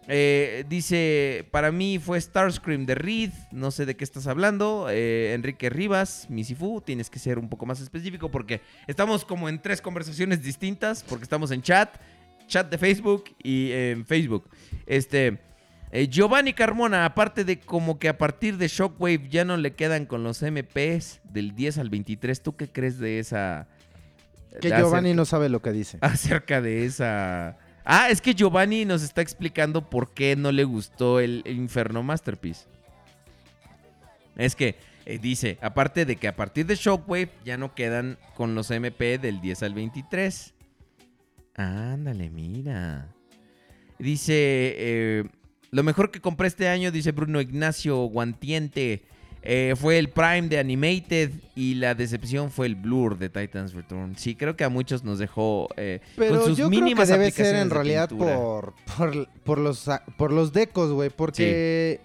[0.08, 4.86] Eh, dice, para mí fue Starscream de Reed, no sé de qué estás hablando.
[4.88, 9.60] Eh, Enrique Rivas, Misifu, tienes que ser un poco más específico porque estamos como en
[9.60, 11.90] tres conversaciones distintas, porque estamos en chat,
[12.46, 14.48] chat de Facebook y en Facebook.
[14.86, 15.38] Este,
[15.92, 20.04] Eh, Giovanni Carmona, aparte de como que a partir de Shockwave ya no le quedan
[20.06, 23.68] con los MPs del 10 al 23, ¿tú qué crees de esa...
[24.60, 25.98] Que de Giovanni acerca- no sabe lo que dice.
[26.00, 27.56] acerca de esa...
[27.84, 32.66] Ah, es que Giovanni nos está explicando por qué no le gustó el Inferno Masterpiece.
[34.36, 38.56] Es que eh, dice, aparte de que a partir de Shockwave ya no quedan con
[38.56, 40.52] los MP del 10 al 23.
[41.54, 43.06] Ándale, mira.
[44.00, 44.34] Dice,
[44.76, 45.24] eh,
[45.76, 49.02] lo mejor que compré este año, dice Bruno Ignacio Guantiente,
[49.42, 54.16] eh, fue el Prime de Animated y la decepción fue el Blur de Titans Return.
[54.16, 57.08] Sí, creo que a muchos nos dejó eh, Pero con sus yo creo que mínimas
[57.08, 59.86] debe ser en realidad por, por, por los,
[60.16, 61.10] por los decos, güey.
[61.10, 62.00] Porque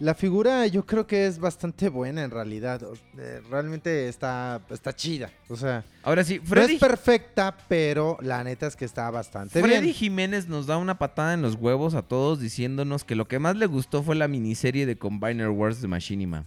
[0.00, 2.80] la figura yo creo que es bastante buena en realidad.
[3.18, 5.30] eh, realmente está, está chida.
[5.48, 9.60] O sea, Ahora sí, no Freddy, es perfecta, pero la neta es que está bastante
[9.60, 9.94] Freddy bien.
[9.94, 13.56] Jiménez nos da una patada en los huevos a todos diciéndonos que lo que más
[13.56, 16.44] le gustó fue la miniserie de Combiner Wars de Machinima.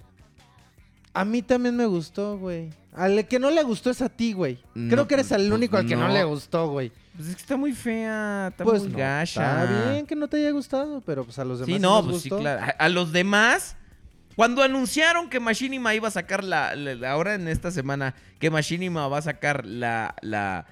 [1.13, 2.69] A mí también me gustó, güey.
[2.93, 4.59] Al que no le gustó es a ti, güey.
[4.89, 6.07] Creo que eres el pues, único al que no.
[6.07, 6.13] no.
[6.13, 6.91] le gustó, güey.
[7.15, 9.63] Pues es que está muy fea, está Pues muy no, gacha.
[9.63, 12.21] Está bien que no te haya gustado, pero pues a los demás Sí, no, pues
[12.21, 12.41] sí, gustó.
[12.41, 12.61] claro.
[12.63, 13.75] A, a los demás,
[14.38, 18.49] cuando anunciaron que Machinima iba a sacar la, la- la- Ahora en esta semana, que
[18.49, 20.65] Machinima va a sacar la, la,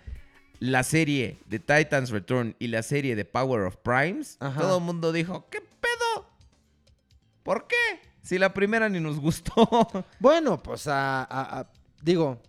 [0.60, 4.60] la serie de Titans Return y la serie de Power of Primes, Ajá.
[4.62, 6.26] todo el mundo dijo: ¿Qué pedo?
[7.44, 7.76] ¿Por qué?
[8.30, 9.88] Si la primera ni nos gustó.
[10.20, 11.68] Bueno, pues a, a- a-
[12.04, 12.40] digo,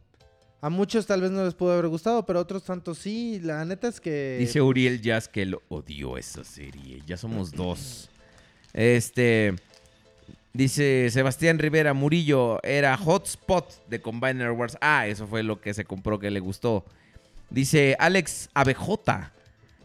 [0.60, 3.40] a muchos tal vez no les pudo haber gustado, pero a otros tantos sí.
[3.42, 7.02] La neta es que Dice Uriel Jazz que él odió esa serie.
[7.06, 8.10] Ya somos dos.
[8.74, 9.54] Este.
[10.52, 12.62] Dice Sebastián Rivera Murillo.
[12.62, 14.76] Era Hotspot de Combiner Wars.
[14.82, 16.84] Ah, eso fue lo que se compró que le gustó.
[17.48, 19.32] Dice Alex Abejota.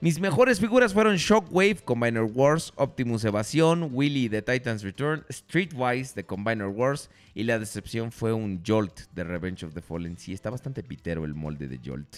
[0.06, 6.24] Mis mejores figuras fueron Shockwave, Combiner Wars, Optimus Evasión, Willy de Titans Return, Streetwise de
[6.24, 10.16] Combiner Wars y la decepción fue un Jolt de Revenge of the Fallen.
[10.20, 12.18] Sí, está bastante pitero el molde de Jolt.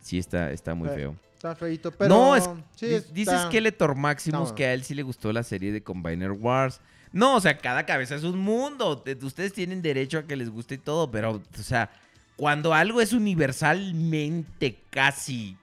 [0.00, 1.16] Sí, está, está muy Eh, feo.
[1.34, 5.02] está feito, pero no, es, sí, está- dice Skeletor Maximus que a él sí le
[5.02, 6.80] gustó la serie de Combiner Wars.
[7.12, 8.96] No, o sea, cada cabeza es un mundo.
[9.02, 11.90] Te- Ustedes tienen derecho a que les guste y todo, pero, o sea,
[12.36, 15.58] cuando algo es universalmente casi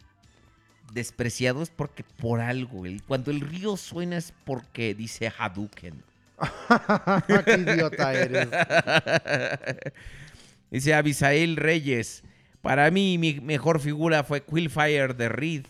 [0.95, 2.87] despreciado es porque por algo.
[2.87, 6.01] el- cuando el río suena es porque dice Hadouken.
[7.45, 8.47] Qué idiota eres.
[10.71, 12.23] Dice Abisael Reyes.
[12.61, 15.65] Para mí, mi mejor figura fue Quillfire de Reed.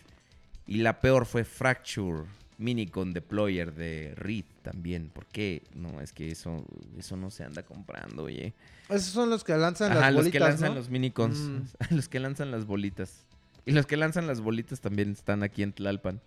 [0.65, 2.23] Y la peor fue Fracture
[2.57, 5.09] Minicon Deployer de Reed también.
[5.09, 5.61] ¿Por qué?
[5.75, 6.65] No, es que eso,
[6.97, 8.53] eso no se anda comprando, oye.
[8.89, 10.75] Esos son los que lanzan Ajá, las los bolitas, que lanzan ¿no?
[10.75, 11.37] los minicons.
[11.37, 11.61] Mm.
[11.95, 13.24] los que lanzan las bolitas.
[13.65, 16.21] Y los que lanzan las bolitas también están aquí en Tlalpan.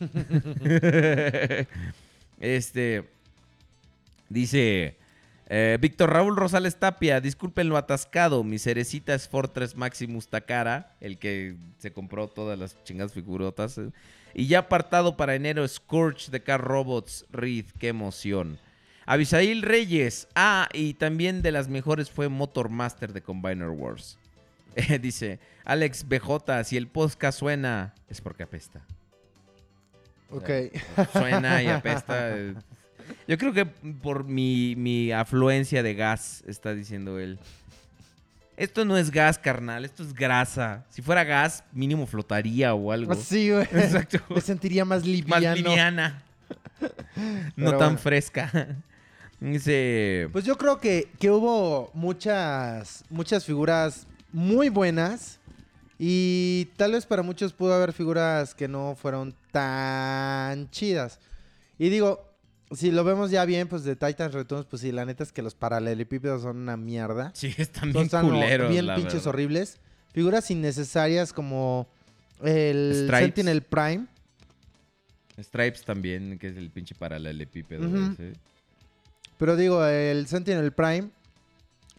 [2.40, 3.04] este.
[4.28, 4.96] Dice.
[5.48, 8.42] eh, Víctor Raúl Rosales Tapia, disculpen lo atascado.
[8.42, 13.78] Mi cerecita es Fortress Maximus Takara, el que se compró todas las chingadas figurotas.
[13.78, 13.90] eh.
[14.34, 18.58] Y ya apartado para enero, Scourge de Car Robots Reed, qué emoción.
[19.06, 24.18] Abisail Reyes, ah, y también de las mejores fue Motor Master de Combiner Wars.
[24.74, 28.84] Eh, dice Alex BJ, si el podcast suena, es porque apesta.
[30.30, 30.50] Ok.
[31.12, 32.34] Suena y apesta.
[33.28, 37.38] Yo creo que por mi, mi afluencia de gas, está diciendo él.
[38.56, 40.84] Esto no es gas, carnal, esto es grasa.
[40.88, 43.14] Si fuera gas, mínimo flotaría o algo.
[43.14, 43.62] Sí, güey.
[43.64, 44.18] Exacto.
[44.28, 46.22] Me sentiría más liviana.
[47.56, 47.98] no tan bueno.
[47.98, 48.76] fresca.
[49.40, 50.28] Dice.
[50.32, 55.38] Pues yo creo que, que hubo muchas, muchas figuras muy buenas.
[55.98, 61.20] Y tal vez para muchos pudo haber figuras que no fueron tan chidas.
[61.78, 62.28] Y digo,
[62.72, 65.40] si lo vemos ya bien, pues de Titans Returns, pues sí, la neta es que
[65.40, 67.30] los paralelepípedos son una mierda.
[67.34, 68.70] Sí, están bien están culeros.
[68.70, 69.28] bien la pinches verdad.
[69.28, 69.78] horribles.
[70.12, 71.88] Figuras innecesarias como
[72.42, 73.20] el Stripes.
[73.26, 74.06] Sentinel Prime.
[75.40, 77.88] Stripes también, que es el pinche paralelepípedo.
[79.38, 81.10] Pero digo, el Sentinel Prime,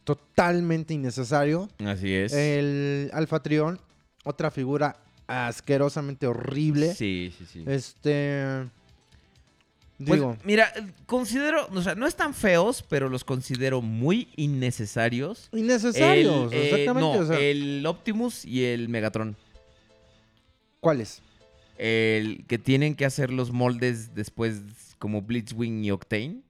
[0.06, 1.68] totalmente innecesario.
[1.86, 2.32] Así es.
[2.32, 3.80] El Alpha Trion,
[4.24, 4.96] otra figura
[5.28, 6.94] asquerosamente horrible.
[6.94, 7.64] Sí, sí, sí.
[7.68, 8.70] Este.
[9.98, 10.72] Pues, Digo, mira,
[11.06, 15.48] considero, o sea, no están feos, pero los considero muy innecesarios.
[15.54, 17.18] innecesarios, El, eh, exactamente.
[17.18, 19.38] no, o sea, el Optimus y el Megatron.
[20.82, 21.22] ¿Cuáles?
[21.78, 24.62] El que tienen que hacer los moldes después
[25.00, 26.42] como Blitzwing y Octane.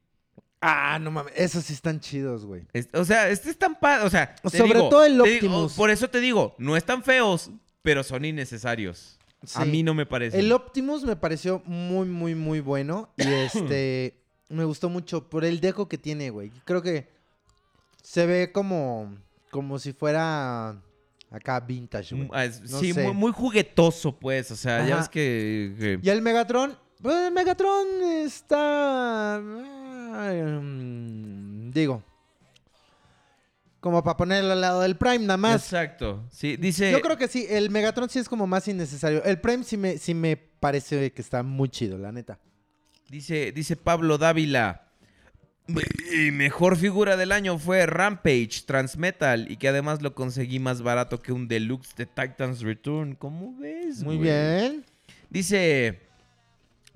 [0.68, 2.64] Ah, no mames, esos sí están chidos, güey.
[2.74, 4.06] Es- o sea, este es tan padre.
[4.06, 5.74] O sea, te Sobre digo- todo el te digo- Optimus.
[5.74, 7.52] por eso te digo, no están feos,
[7.84, 9.20] pero son innecesarios.
[9.54, 9.70] A Sí.
[9.70, 10.40] mí no me parece.
[10.40, 13.10] El Optimus me pareció muy, muy, muy bueno.
[13.18, 13.24] Y
[13.74, 14.20] este.
[14.50, 16.52] me gustó mucho por el deco que tiene, güey.
[16.66, 17.10] Creo que
[18.02, 19.16] se ve como.
[19.52, 20.82] Como si fuera.
[21.32, 22.28] Acá vintage, güey.
[22.28, 23.04] Mm, ah, es- No sí, sé.
[23.04, 24.50] muy, muy juguetoso, pues.
[24.52, 24.98] O sea, ya Ajá.
[25.02, 25.76] ves que.
[25.78, 26.76] que- Y el Megatron.
[27.02, 27.86] Pues el Megatron
[28.24, 29.42] está.
[30.16, 32.04] Mm, digo.
[33.80, 35.64] Como para ponerlo al lado del Prime, nada más.
[35.64, 36.24] Exacto.
[36.32, 36.92] Sí, dice.
[36.92, 39.24] Yo creo que sí, el Megatron sí es como más innecesario.
[39.24, 42.40] El Prime sí me, sí me parece que está muy chido, la neta.
[43.10, 44.82] Dice, dice Pablo Dávila.
[45.68, 51.22] Mi mejor figura del año fue Rampage Transmetal y que además lo conseguí más barato
[51.22, 53.16] que un deluxe de Titans Return.
[53.16, 54.04] ¿Cómo ves?
[54.04, 54.30] Muy güey?
[54.30, 54.86] bien.
[55.30, 56.02] Dice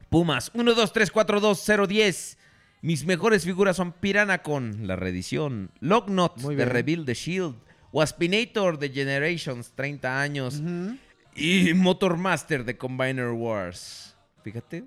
[0.09, 2.37] Pumas 1, 2, 3, 4, 2, 0, 10.
[2.81, 6.65] Mis mejores figuras son Piranacon, la reedición, Locknot Muy de.
[6.65, 7.55] Rebuild the Shield,
[7.91, 10.95] Waspinator de Generations, 30 años, Ujú.
[11.35, 14.15] y Motormaster de Combiner Wars.
[14.43, 14.85] Fíjate.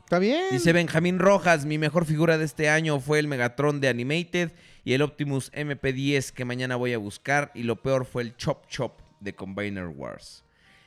[0.00, 0.46] Está bien.
[0.50, 4.52] Dice Benjamín Rojas, mi mejor figura de este año fue el Megatron de Animated
[4.82, 8.66] y el Optimus MP10 que mañana voy a buscar y lo peor fue el Chop
[8.68, 10.44] Chop de Combiner Wars.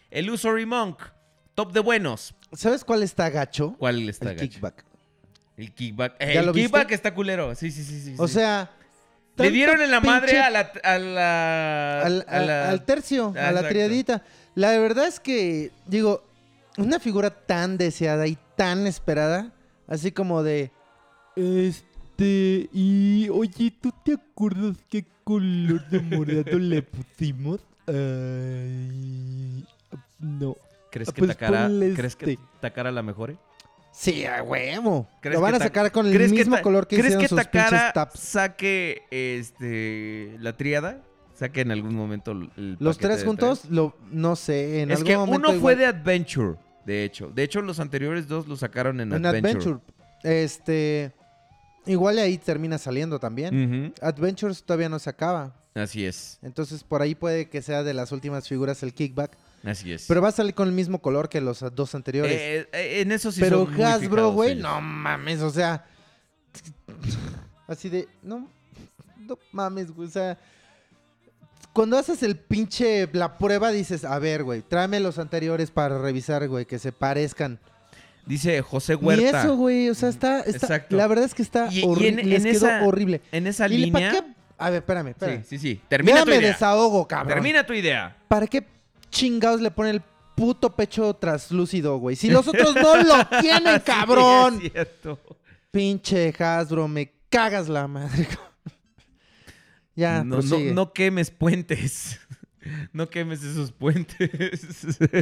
[0.09, 0.99] El Usory Monk,
[1.53, 2.33] top de buenos.
[2.51, 3.75] ¿Sabes cuál está gacho?
[3.77, 4.49] ¿Cuál está el gacho?
[4.49, 4.85] kickback.
[5.61, 6.15] El kickback.
[6.19, 6.67] Eh, ¿Ya el lo viste?
[6.69, 7.53] kickback está culero.
[7.55, 8.15] Sí, sí, sí, sí.
[8.17, 8.33] O sí.
[8.35, 8.69] sea...
[9.37, 13.33] le dieron en la madre pinche- a la a la al, a la- al tercio,
[13.37, 13.69] Ah, a la exacto.
[13.69, 14.23] triadita.
[14.55, 16.23] La verdad es que, digo,
[16.77, 19.51] una figura tan deseada y tan esperada,
[19.87, 20.71] así como de...
[21.35, 27.61] Este, y oye, ¿tú te acuerdas qué color de morado le pusimos?
[27.87, 29.65] Ay,
[30.19, 30.55] no.
[30.91, 32.43] ¿Crees que pues Takara, ponle ¿crees que este.
[32.59, 33.37] Takara la mejore?
[33.91, 35.07] Sí, a huevo.
[35.21, 37.07] ¿Crees Lo van que a sacar con el ¿crees que mismo Ta- color que ¿Crees
[37.15, 38.19] hicieron que sus Takara pinches taps.
[38.19, 41.01] saque este la tríada?
[41.35, 45.17] Saque en algún momento el Los tres juntos, lo, no sé, en es algún que
[45.17, 46.55] momento uno fue igual- de Adventure,
[46.85, 47.31] de hecho.
[47.33, 49.49] De hecho, los anteriores dos los sacaron en, En Adventure.
[49.51, 49.79] Adventure.
[50.23, 51.11] Este.
[51.87, 53.93] Igual ahí termina saliendo también.
[54.01, 55.55] Adventures todavía no se acaba.
[55.73, 59.35] Así es, Entonces por ahí puede que sea de las últimas figuras el kickback.
[59.63, 60.05] Así es.
[60.07, 62.33] Pero va a salir con el mismo color que los dos anteriores.
[62.33, 65.85] Eh, eh, en eso sí pero son Hasbro, güey, no mames, o sea.
[67.67, 68.07] Así de.
[68.21, 68.47] No.
[69.19, 70.07] No mames, güey.
[70.07, 70.37] O sea.
[71.73, 73.07] Cuando haces el pinche.
[73.13, 77.59] La prueba dices, a ver, güey, tráeme los anteriores para revisar, güey, que se parezcan.
[78.25, 79.41] Dice José Huerta.
[79.41, 79.89] eso, güey.
[79.89, 80.41] O sea, está.
[80.41, 80.95] está Exacto.
[80.95, 82.21] La verdad es que está Y- y en- horrible.
[82.21, 83.21] en Les quedó esa- horrible.
[83.31, 84.11] En esa ¿Y para línea.
[84.11, 84.33] qué?
[84.57, 85.43] A ver, espérame, espérame.
[85.43, 85.81] Sí, sí, sí.
[85.87, 86.47] Termina Ya tu me idea.
[86.49, 87.29] desahogo, cabrón.
[87.33, 88.15] Termina tu idea.
[88.27, 88.63] ¿Para qué
[89.11, 90.01] chingados le pone el
[90.35, 92.15] puto pecho traslúcido, güey?
[92.15, 94.59] Si los otros no lo tienen, cabrón.
[94.59, 95.19] Sí, es cierto.
[95.69, 98.27] Pinche Hasbro, me cagas la madre.
[99.95, 102.19] ya, no, no, quemes puentes.
[102.93, 104.29] No quemes esos puentes.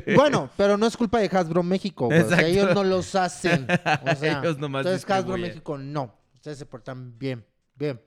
[0.13, 2.19] Bueno, pero no es culpa de Hasbro México, güey.
[2.19, 3.65] O sea, ellos no los hacen.
[4.03, 5.37] O sea, Ellos nomás entonces Hasbro.
[5.37, 6.13] México no.
[6.33, 7.45] Ustedes se portan bien,
[7.75, 8.01] bien.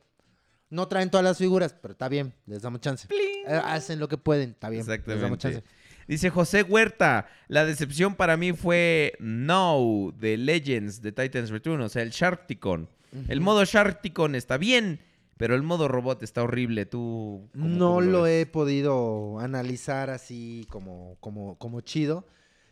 [0.73, 3.07] No traen todas las figuras, pero está bien, les damos chance.
[3.11, 4.81] Eh, hacen lo que pueden, está bien.
[4.81, 5.39] Les damos Exactamente.
[5.39, 5.63] chance.
[6.09, 11.89] Dice José Huerta, la decepción para mí fue No de Legends de Titans Return, o
[11.89, 12.89] sea, el Sharkticon.
[13.29, 15.01] El modo Sharkticon está bien,
[15.37, 16.87] pero el modo robot está horrible.
[16.87, 22.27] Tú ¿cómo- No cómo lo he podido analizar así como, como, como chido.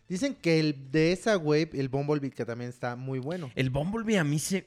[0.08, 3.50] Dicen que el de esa wave, el Bumblebee, que también está muy bueno.
[3.54, 4.64] El Bumblebee a mí se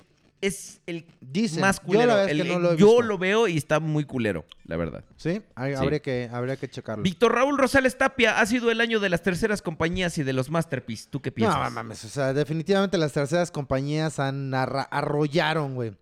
[0.47, 1.61] es el Dicen.
[1.61, 2.07] más Yo culero.
[2.15, 5.03] la El- que no lo he yo lo veo y está muy culero, la verdad.
[5.17, 5.41] ¿Sí?
[5.55, 5.81] Hay- Sí.
[5.81, 7.03] Habría, que, habría que checarlo.
[7.03, 10.49] Víctor Raúl Rosales Tapia ha sido el año de las terceras compañías y de los
[10.49, 11.07] masterpiece.
[11.09, 11.71] ¿Tú qué No, piensas?
[11.71, 12.03] mames.
[12.05, 15.93] O sea, definitivamente las terceras compañías han arrollaron, güey.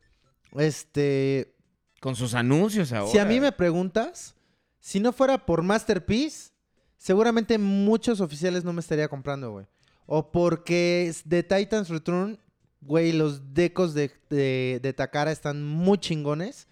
[0.57, 1.55] Este...
[1.99, 3.11] Con sus anuncios ahora.
[3.11, 4.33] Si a mí me preguntas,
[4.79, 6.49] si no fuera por Masterpiece,
[6.97, 9.67] seguramente muchos oficiales no me estaría comprando, güey.
[10.07, 12.39] O porque de Titans Return,
[12.81, 16.67] güey, los decos de, de, de Takara están muy chingones.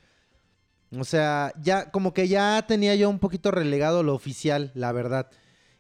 [0.98, 5.30] O sea, ya como que ya tenía yo un poquito relegado lo oficial, la verdad.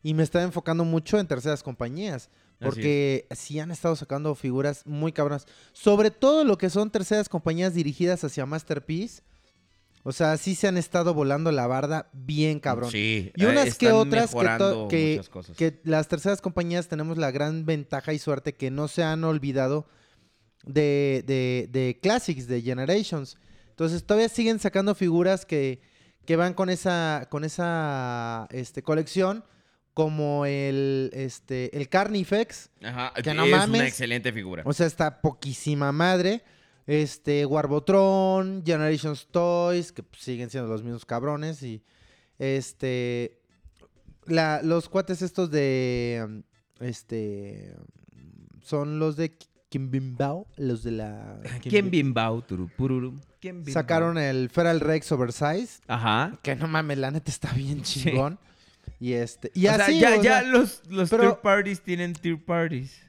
[0.03, 2.29] Y me estaba enfocando mucho en terceras compañías.
[2.59, 5.45] Porque sí han estado sacando figuras muy cabronas.
[5.71, 9.23] Sobre todo lo que son terceras compañías dirigidas hacia Masterpiece.
[10.03, 12.91] O sea, sí se han estado volando la barda bien cabrón.
[12.91, 13.31] Sí.
[13.35, 14.35] Y eh, unas que están otras
[14.89, 19.03] que, que, que las terceras compañías tenemos la gran ventaja y suerte que no se
[19.03, 19.87] han olvidado
[20.65, 23.37] de, de, de Classics, de Generations.
[23.69, 25.81] Entonces todavía siguen sacando figuras que,
[26.25, 29.43] que van con esa, con esa este, colección,
[29.93, 32.69] como el, este, el Carnifex.
[32.83, 33.79] Ajá, que no es mames.
[33.79, 34.63] una excelente figura.
[34.65, 36.43] O sea, está poquísima madre.
[36.87, 41.61] Este, Warbotron, Generations Toys, que pues, siguen siendo los mismos cabrones.
[41.63, 41.83] Y
[42.37, 43.39] este.
[44.25, 46.43] la- los cuates estos de.
[46.79, 47.75] Este.
[48.61, 49.37] Son los de
[49.69, 51.39] Kimbimbao, los de la.
[51.61, 53.19] ¿Quién bimbao, turupururu?
[53.39, 53.73] ¿Quién bimbao?
[53.73, 55.79] Sacaron el Feral Rex Oversize.
[55.87, 56.37] Ajá.
[56.41, 58.01] Que no mames, la neta está bien Sí.
[58.03, 58.39] chingón.
[58.99, 59.51] Y este.
[59.53, 62.99] Y o sea, ya, o ya sea, los, los pero- tier parties tienen tier parties.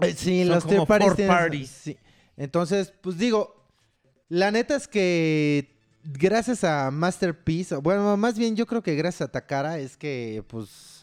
[0.00, 1.68] eh, sí, son los como tier parties four tienen- parties.
[1.70, 1.96] sí.
[2.36, 3.54] Entonces, pues digo.
[4.30, 5.74] La neta es que.
[6.04, 7.74] Gracias a Masterpiece.
[7.76, 10.97] Bueno, más bien yo creo que gracias a Takara es que, pues.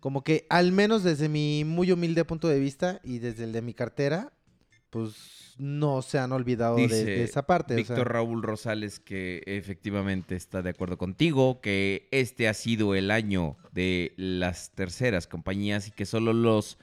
[0.00, 3.62] Como que al menos desde mi muy humilde punto de vista y desde el de
[3.62, 4.32] mi cartera,
[4.90, 7.74] pues no se han olvidado de, Dice de esa parte.
[7.74, 8.04] o Víctor sea.
[8.04, 14.14] Raúl Rosales que efectivamente está de acuerdo contigo, que este ha sido el año de
[14.16, 16.78] las terceras compañías y que solo los,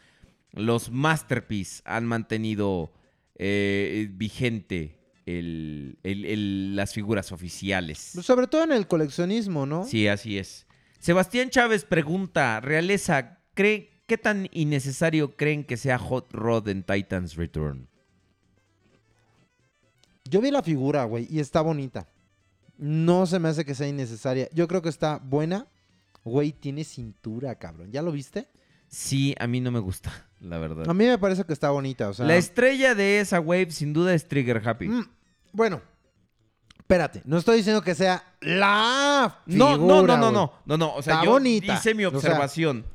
[0.51, 2.91] los Masterpiece han mantenido
[3.37, 7.97] eh, vigente el- el- el- las figuras oficiales.
[8.21, 9.85] Sobre todo en el coleccionismo, ¿no?
[9.85, 10.67] Sí, así es.
[11.05, 17.35] Sebastián Chávez pregunta, Realeza, ¿cree, ¿qué tan innecesario creen que sea Hot Rod en Titans
[17.35, 17.87] Return?
[20.23, 22.09] Yo vi la figura, güey, y está bonita.
[22.79, 24.49] No se me hace que sea innecesaria.
[24.51, 25.67] Yo creo que está buena.
[26.23, 27.91] Güey, tiene cintura, cabrón.
[27.91, 28.47] ¿Ya lo viste?
[28.87, 30.89] Sí, a mí no me gusta, la verdad.
[30.89, 32.25] A mí me parece que está bonita, o sea...
[32.25, 34.87] La estrella de esa wave sin duda es Trigger Happy.
[34.87, 35.07] Mm,
[35.51, 35.83] bueno,
[36.85, 37.21] espérate.
[37.25, 40.59] No estoy diciendo que sea la no, figura, no, no, no, güey.
[40.65, 41.73] no, no, no, o sea, Está yo bonita.
[41.73, 42.85] hice mi O sea, observación.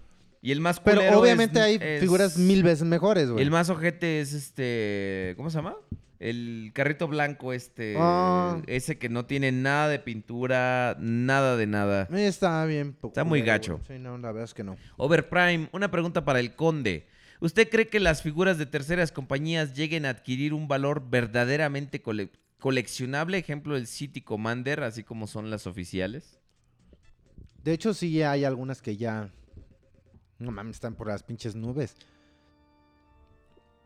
[0.41, 3.43] y el más Pero es- obviamente hay es- figuras mil veces mejores, güey.
[3.43, 5.75] El más ojete es este, ¿cómo se llama?
[6.21, 8.61] El carrito blanco este, Ah.
[8.67, 12.07] ese que no tiene nada de pintura, nada de nada.
[12.12, 12.97] Está bien.
[13.03, 13.81] Está muy gacho.
[13.89, 14.77] Sí, no, la verdad es que no.
[14.99, 17.07] Overprime, una pregunta para el conde.
[17.41, 22.29] ¿Usted cree que las figuras de terceras compañías lleguen a adquirir un valor verdaderamente cole-
[22.61, 23.39] coleccionable?
[23.39, 26.39] Ejemplo, el City Commander, así como son las oficiales.
[27.65, 29.32] De hecho, sí hay algunas que ya.
[30.39, 31.97] No mames, están por las pinches nubes.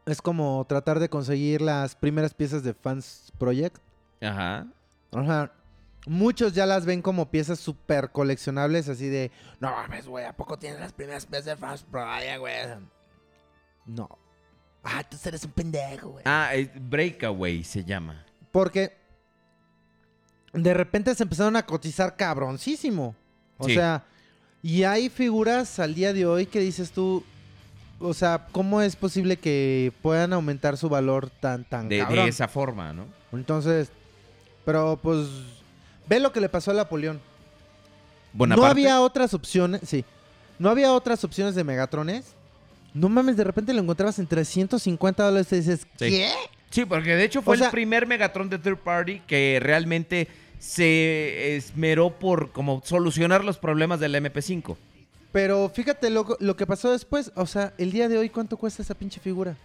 [0.06, 3.78] Es como tratar de conseguir las primeras piezas de Fans Project.
[4.20, 4.66] Ajá.
[5.12, 5.52] Ajá.
[6.06, 9.32] Muchos ya las ven como piezas súper coleccionables, así de.
[9.58, 12.54] No mames, güey, ¿a poco tienes las primeras piezas de Fans Project, güey?
[13.86, 14.08] No.
[14.82, 16.24] Ah, tú eres un pendejo, güey.
[16.26, 18.23] Ah, es Breakaway se llama.
[18.54, 18.92] Porque
[20.52, 23.16] de repente se empezaron a cotizar cabroncísimo.
[23.58, 23.74] O Sí.
[23.74, 24.04] sea,
[24.62, 27.24] y hay figuras al día de hoy que dices tú,
[27.98, 32.46] o sea, ¿cómo es posible que puedan aumentar su valor tan, tan De, de esa
[32.46, 33.06] forma, ¿no?
[33.32, 33.88] Entonces,
[34.64, 35.26] pero pues,
[36.08, 37.20] ve lo que le pasó a Napoleón.
[38.34, 40.04] No había otras opciones, sí.
[40.60, 42.34] No había otras opciones de Megatrones.
[42.92, 46.10] No mames, de repente lo encontrabas en 350 dólares y dices, Sí.
[46.10, 46.30] ¿qué?
[46.74, 50.26] Sí, porque de hecho fue O sea- el primer Megatron de third party que realmente
[50.58, 54.76] se esmeró por como solucionar los problemas del MP5.
[55.30, 57.30] Pero fíjate lo, lo que pasó después.
[57.36, 59.56] O sea, el día de hoy, ¿cuánto cuesta esa pinche figura?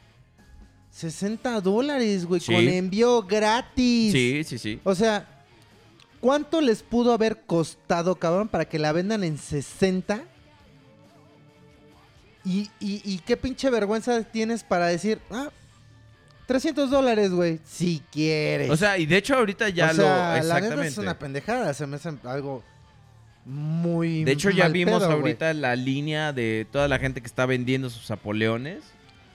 [0.92, 2.54] 60 dólares, güey, Sí.
[2.54, 4.12] con envío gratis.
[4.12, 4.80] Sí, sí, sí.
[4.84, 5.28] O sea,
[6.20, 10.22] ¿cuánto les pudo haber costado, cabrón, para que la vendan en 60?
[12.46, 15.50] ¿Y, y, y qué pinche vergüenza tienes para decir, ah,
[16.50, 18.72] 300 dólares, güey, si quieres?
[18.72, 20.88] O sea, y de hecho ahorita ya O sea, lo la neta exactamente.
[20.88, 22.64] es una pendejada, se me hace algo
[23.46, 27.46] muy de hecho ya vimos pedo, ahorita la línea de toda la gente que está
[27.46, 28.84] vendiendo sus Apoleones.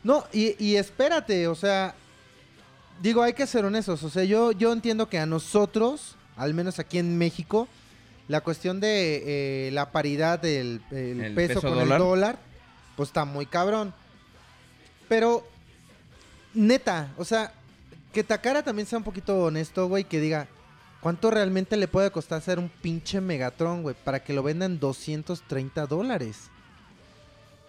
[0.02, 1.94] No, y, y espérate, o sea,
[3.00, 6.80] digo, hay que ser honestos, o sea, yo, yo entiendo que a nosotros, al menos
[6.80, 7.68] aquí en México,
[8.26, 12.00] la cuestión de eh, la paridad del el El peso, peso con dólar.
[12.00, 12.38] el dólar,
[12.96, 13.94] pues está muy cabrón.
[15.08, 15.46] Pero,
[16.54, 17.52] neta, o sea,
[18.12, 20.48] que Takara también sea un poquito honesto, güey, que diga,
[21.00, 25.86] ¿cuánto realmente le puede costar hacer un pinche Megatron, güey, para que lo vendan 230
[25.86, 26.50] dólares?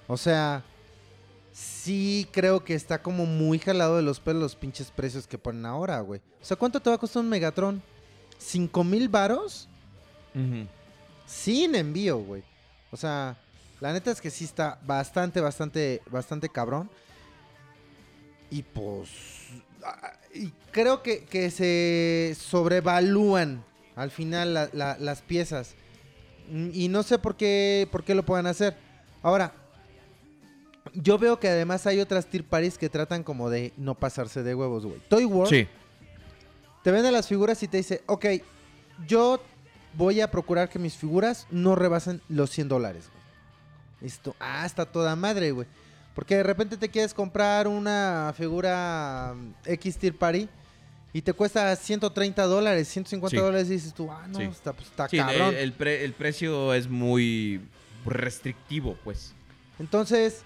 [0.08, 0.64] O sea,
[1.52, 5.66] sí creo que está como muy jalado de los pelos los pinches precios que ponen
[5.66, 6.22] ahora, güey.
[6.42, 7.82] O sea, ¿cuánto te va a costar un Megatron?
[8.38, 9.68] ¿Cinco mil varos?
[11.26, 12.44] Sin envío, güey.
[12.92, 13.38] O sea,
[13.80, 16.90] la neta es que sí está bastante, bastante, bastante cabrón.
[18.50, 19.10] Y pues...
[20.34, 23.64] Y creo que, que se sobrevalúan
[23.96, 25.76] al final la- la- las piezas.
[26.74, 28.76] Y no sé por qué, por qué lo puedan hacer.
[29.24, 29.54] Ahora,
[30.94, 34.54] yo veo que además hay otras tier parties que tratan como de no pasarse de
[34.56, 35.00] huevos, güey.
[35.10, 35.68] Toy World Sí.
[36.84, 38.26] te vende las figuras y te dice, ok,
[39.08, 39.42] yo
[39.94, 43.06] voy a procurar que mis figuras no rebasen los 100 dólares.
[43.12, 44.08] güey".
[44.12, 45.68] Esto, ah, está toda madre, güey.
[46.16, 50.48] Porque de repente te quieres comprar una figura mm, X Tier Party
[51.14, 53.42] y te cuesta 130 dólares, 150 Sí.
[53.44, 54.46] dólares y dices tú, ah, no, Sí.
[54.46, 55.50] está, pues, está Sí, cabrón.
[55.50, 57.62] el, el pre- el precio es muy
[58.06, 59.34] restrictivo, pues.
[59.80, 60.44] Entonces,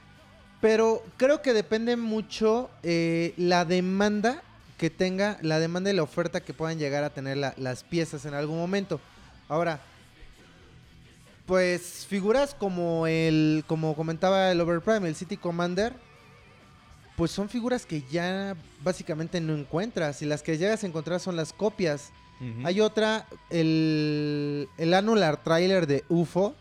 [0.62, 4.42] pero creo que depende mucho eh, la demanda
[4.78, 8.26] que tenga, la demanda y la oferta que puedan llegar a tener la- las piezas
[8.26, 9.00] en algún momento.
[9.48, 9.82] Ahora,
[11.50, 15.94] pues figuras como el, como comentaba el Overprime, el City Commander,
[17.18, 21.36] pues son figuras que ya básicamente no encuentras y las que llegas a encontrar son
[21.36, 22.12] las copias.
[22.64, 26.54] Hay otra, el, el Annular Trailer de UFO.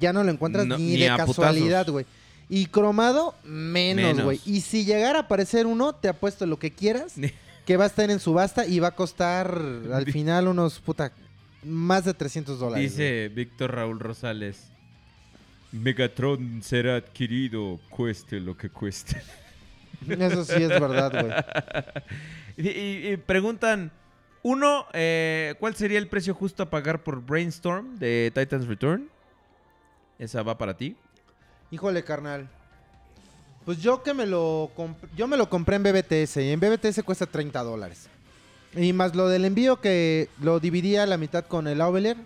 [0.00, 2.04] Ya no lo encuentras No, ni, ni de casualidad, güey.
[2.48, 4.24] Y cromado, menos, Menos.
[4.24, 4.40] güey.
[4.44, 7.14] Y si llegara a aparecer uno, te apuesto lo que quieras,
[7.64, 9.56] que va a estar en subasta y va a costar
[9.92, 11.12] al final unos, puta,
[11.64, 12.94] más de 300 dólares.
[12.96, 13.06] güey.
[13.06, 14.68] Dice Víctor Raúl Rosales.
[15.72, 19.20] Megatron será adquirido, cueste lo que cueste.
[20.08, 21.32] Eso sí es verdad, güey.
[22.54, 23.90] Y, y- y preguntan,
[24.42, 29.08] uno, eh, ¿cuál sería el precio justo a pagar por Brainstorm de Titans Return?
[30.18, 30.94] Esa va para ti.
[31.70, 32.50] Híjole, carnal.
[33.64, 34.70] Pues yo que me lo
[35.16, 38.08] yo me lo compré en BBTS y en BBTS cuesta 30 dólares.
[38.74, 42.16] Y más lo del envío que lo dividía a la mitad con el Aubeler,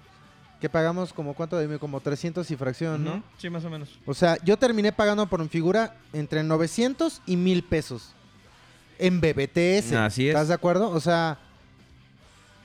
[0.61, 1.81] que pagamos como cuánto de envío?
[1.81, 3.23] como 300 y fracción, ¿no?
[3.39, 3.99] Sí, más o menos.
[4.07, 8.15] O sea, yo terminé pagando por mi figura entre 900 y 1000 pesos
[8.99, 9.93] en BBTS.
[9.93, 10.35] Así es.
[10.35, 10.91] ¿Estás de acuerdo?
[10.91, 11.39] O sea,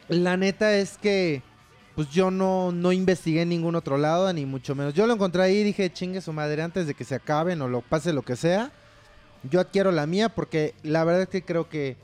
[0.07, 1.41] la neta es que
[1.95, 4.93] pues yo no, no investigué en ningún otro lado, ni mucho menos.
[4.93, 7.67] Yo lo encontré ahí y dije, chingue su madre, antes de que se acaben o
[7.67, 8.71] lo pase lo que sea,
[9.43, 11.97] yo adquiero la mía porque la verdad es que creo que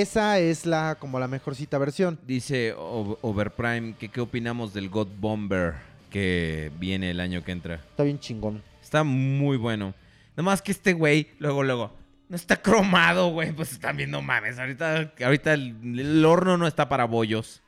[0.00, 2.18] esa es la como la mejorcita versión.
[2.26, 5.74] Dice O- Overprime que qué opinamos del God Bomber
[6.10, 7.76] que viene el año que entra.
[7.76, 8.62] Está bien chingón.
[8.82, 9.94] Está muy bueno.
[10.36, 11.92] Nada más que este güey, luego, luego,
[12.28, 13.52] no está cromado, güey.
[13.52, 14.58] Pues están viendo mames.
[14.58, 17.60] Ahorita, ahorita el, el horno no está para bollos.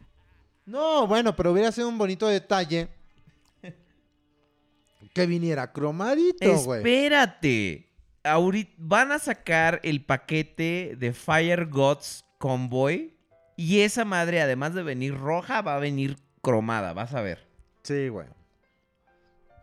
[0.67, 2.89] No, bueno, pero hubiera sido un bonito detalle
[5.15, 6.79] que viniera cromadito, güey.
[6.81, 7.84] Espérate.
[8.25, 13.15] Ahorita van a sacar el paquete de Fire Gods Convoy.
[13.57, 16.93] Y esa madre, además de venir roja, va a venir cromada.
[16.93, 17.47] Vas a ver.
[17.83, 18.27] Sí, güey.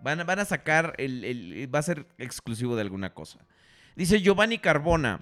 [0.02, 3.40] Van, a- van a sacar el, el- Va a ser exclusivo de alguna cosa.
[3.96, 5.22] Dice Giovanni Carbona.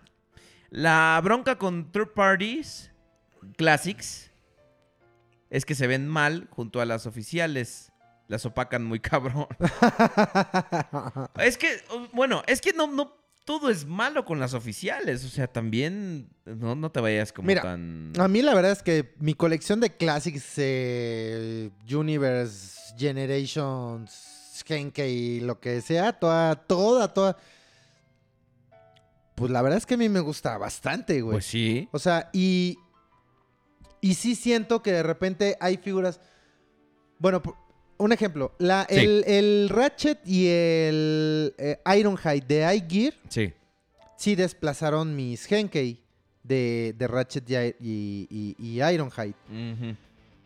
[0.69, 2.91] La bronca con third parties
[3.57, 4.31] classics
[5.49, 7.91] es que se ven mal junto a las oficiales.
[8.27, 9.47] Las opacan muy cabrón.
[11.39, 11.81] es que,
[12.13, 13.15] bueno, es que no, no
[13.49, 15.25] todo es malo con las oficiales.
[15.25, 18.13] O sea, también no, no te vayas como Mira, tan.
[18.19, 25.59] A mí la verdad es que mi colección de Classics eh, Universe, Generations, Henkei, lo
[25.59, 27.37] que sea, toda, toda, toda.
[29.33, 31.37] Pues la verdad es que a mí me gusta bastante, güey.
[31.37, 31.89] Pues sí.
[31.91, 32.77] O sea, y.
[33.99, 36.21] Y sí siento que de repente hay figuras.
[37.17, 37.57] Bueno, por-
[37.99, 38.53] un ejemplo.
[38.57, 38.95] La, Sí.
[38.97, 43.53] el, el Ratchet y el eh, Ironhide de iGear Sí.
[44.17, 46.01] sí desplazaron mis Henkei
[46.43, 49.35] de, de Ratchet y, y, y- y Ironhide.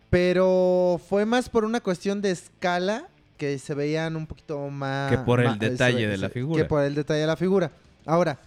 [0.09, 3.07] Pero fue más por una cuestión de escala
[3.37, 5.09] que se veían un poquito más...
[5.11, 6.61] Que por el detalle de la figura.
[6.61, 7.71] Que por el detalle de la figura.
[8.05, 8.39] Ahora,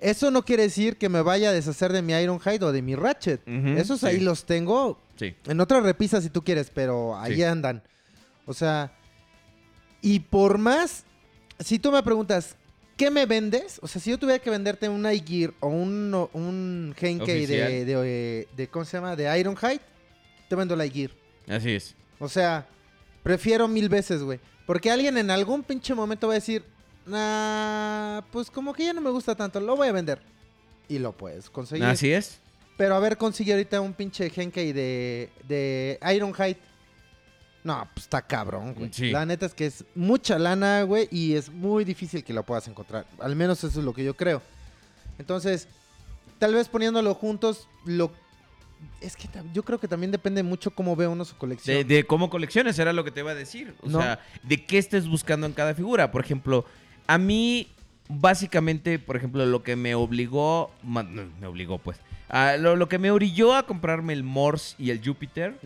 [0.00, 2.94] eso no quiere decir que me vaya a deshacer de mi Ironhide o de mi
[2.96, 3.40] Ratchet.
[3.46, 4.06] Esos sí.
[4.06, 5.34] ahí los tengo Sí.
[5.46, 7.42] en otra repisa si tú quieres, pero ahí Sí.
[7.44, 7.82] andan.
[8.48, 8.90] O sea,
[10.00, 11.04] y por más,
[11.60, 12.56] si tú me preguntas,
[12.96, 13.78] ¿qué me vendes?
[13.82, 18.48] O sea, si yo tuviera que venderte un iGear o un, un Henkei de, de,
[18.56, 19.14] de- ¿cómo se llama?
[19.14, 19.80] De Ironhide,
[20.48, 21.10] te vendo el iGear.
[21.46, 21.94] Así es.
[22.18, 22.66] O sea,
[23.22, 24.40] prefiero mil veces, güey.
[24.66, 26.64] Porque alguien en algún pinche momento va a decir,
[27.06, 30.20] nah, pues como que ya no me gusta tanto, lo voy a vender.
[30.88, 31.84] Y lo puedes conseguir.
[31.84, 32.38] Así es.
[32.78, 36.56] Pero a ver, consigue ahorita un pinche Henkei de, de Ironhide.
[37.68, 38.90] No, pues está cabrón, güey.
[38.92, 39.10] Sí.
[39.10, 42.66] La neta es que es mucha lana, güey, y es muy difícil que lo puedas
[42.66, 43.06] encontrar.
[43.20, 44.40] Al menos eso es lo que yo creo.
[45.18, 45.68] Entonces,
[46.38, 48.10] tal vez poniéndolo juntos, lo...
[49.00, 51.76] Es que yo creo que también depende mucho cómo ve uno su colección.
[51.76, 53.74] De, de cómo colecciones, era lo que te iba a decir.
[53.82, 54.00] O No.
[54.00, 56.10] sea, de qué estés buscando en cada figura.
[56.12, 56.64] Por ejemplo,
[57.06, 57.68] a mí,
[58.08, 63.10] básicamente, por ejemplo, lo que me obligó, me obligó pues, a lo, lo que me
[63.10, 65.58] orilló a comprarme el Morse y el Júpiter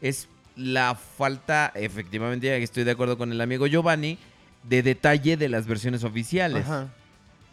[0.00, 0.28] es
[0.58, 4.18] la falta, efectivamente, estoy de acuerdo con el amigo Giovanni,
[4.64, 6.64] de detalle de las versiones oficiales.
[6.66, 6.88] Ajá.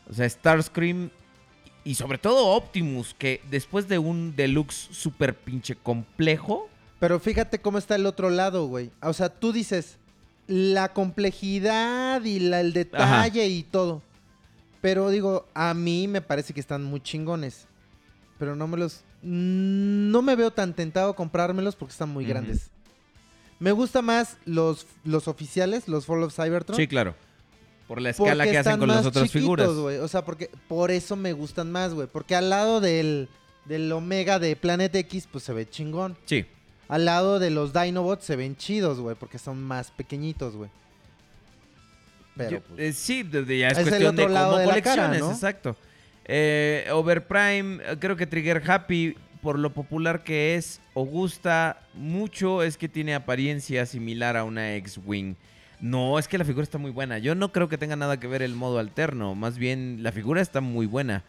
[0.10, 1.10] O sea, Starscream
[1.84, 6.68] y sobre todo Optimus, que después de un deluxe super pinche complejo,
[7.00, 8.90] Pero fíjate cómo está el otro lado, güey.
[9.02, 9.98] O sea, tú dices
[10.48, 14.02] la complejidad y la- el detalle y todo.
[14.82, 17.68] Pero digo, a mí me parece que están muy chingones.
[18.40, 19.04] Pero no me los.
[19.22, 22.70] No me veo tan tentado a comprármelos porque están muy grandes.
[23.60, 26.76] Me gusta más los, los oficiales, los Fall of Cybertron.
[26.78, 27.16] Sí, claro.
[27.88, 29.70] Por la escala porque que hacen con las otras figuras.
[29.70, 29.98] güey.
[29.98, 32.08] O sea, porque por eso me gustan más, güey.
[32.12, 33.30] Porque al lado del,
[33.66, 36.18] del Omega de Planet X, pues se ve chingón.
[36.26, 36.46] Sí.
[36.88, 40.70] Al lado de los Dinobots se ven chidos, güey, porque son más pequeñitos, güey.
[42.36, 44.82] Pero, Yo- pues, eh, sí, de- de- ya es, Es cuestión de cómo de la
[44.82, 45.32] cara, colecciones, ¿no?
[45.32, 45.78] exacto.
[46.26, 49.16] Eh, Overprime, creo que Trigger Happy,
[49.46, 54.74] por lo popular que es o gusta mucho, es que tiene apariencia similar a una
[54.78, 55.36] X-Wing.
[55.80, 57.20] No, es que la figura está muy buena.
[57.20, 59.36] Yo no creo que tenga nada que ver el modo alterno.
[59.36, 61.22] Más bien, la figura está muy buena.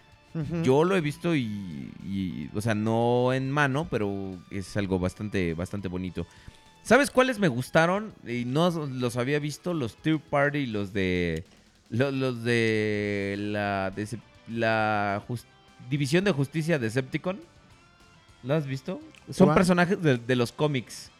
[0.63, 5.53] Yo lo he visto y, y, o sea, no en mano, pero es algo bastante,
[5.53, 6.27] bastante bonito.
[6.83, 8.15] ¿Sabes cuáles me gustaron?
[8.27, 11.45] Y no los había visto, los Third Party, los de,
[11.91, 14.07] lo- los, de la, de
[14.49, 15.23] la
[15.91, 17.41] División de Justicia de Decepticon.
[18.47, 19.01] ¿Lo has visto?
[19.31, 19.57] Son ¿Cuál?
[19.57, 21.11] personajes de, de los cómics.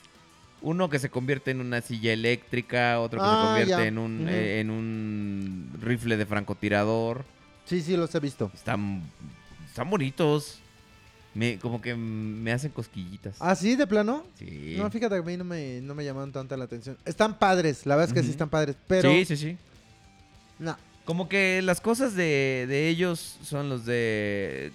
[0.63, 3.85] Uno que se convierte en una silla eléctrica, otro que se Ah, convierte ya.
[3.85, 4.29] en, un, Ujú.
[4.31, 7.25] eh, en un rifle de francotirador.
[7.67, 8.51] Sí, sí, los he visto.
[8.55, 9.03] Están,
[9.67, 10.61] están bonitos.
[11.35, 13.37] Me, como que me hacen cosquillitas.
[13.41, 14.25] ¿Ah, sí, de plano?
[14.39, 14.75] sí.
[14.79, 16.97] No, fíjate que a mí no me, no me llamaron tanta la atención.
[17.05, 18.33] Están padres, la verdad es que sí Ujú.
[18.33, 19.11] están padres, pero...
[19.11, 19.59] Sí, sí, sí.
[20.59, 20.75] No.
[21.05, 24.73] Como que las cosas de, de ellos son los de.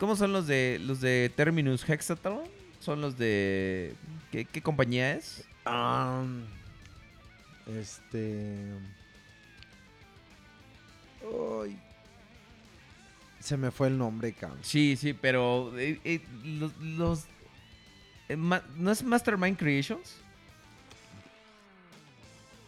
[0.00, 2.40] ¿Cómo son los de los de Terminus Hexatron?
[2.80, 3.94] Son los de.
[4.32, 5.44] ¿Qué, qué compañía es?
[5.64, 6.44] Am,
[7.78, 8.72] este...
[13.40, 14.58] Se me fue el nombre, cabrón.
[14.62, 15.72] Sí, sí, pero.
[15.78, 16.76] eh, eh, los.
[16.78, 17.24] los-
[18.28, 20.16] eh, ma- ¿No es Mastermind Creations?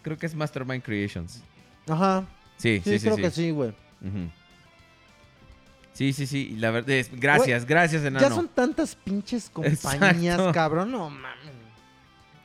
[0.02, 1.42] Creo que es Mastermind Creations.
[1.88, 2.24] Ajá.
[2.56, 3.04] Sí, Sí, sí, sí.
[3.04, 3.22] creo sí.
[3.22, 3.70] que sí, güey.
[4.00, 4.30] Ujú.
[5.92, 6.50] Sí, sí, sí.
[6.52, 7.10] y La verdad es.
[7.18, 8.26] Gracias, gracias, enano.
[8.28, 10.52] Ya son tantas pinches compañías, Exacto.
[10.52, 10.90] cabrón.
[10.90, 11.52] No mames.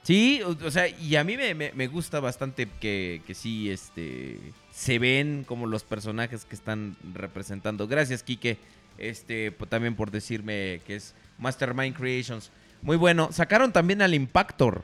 [0.04, 3.70] Sí, o, o sea, y a mí me, me- me gusta bastante que, que sí,
[3.70, 4.40] este,
[4.72, 7.88] se ven como los personajes que están representando.
[7.90, 8.58] Gracias, Quique,
[8.98, 12.52] este, también por decirme que es Mastermind Creations.
[12.82, 13.30] Muy bueno.
[13.34, 14.84] Sacaron también al Impactor.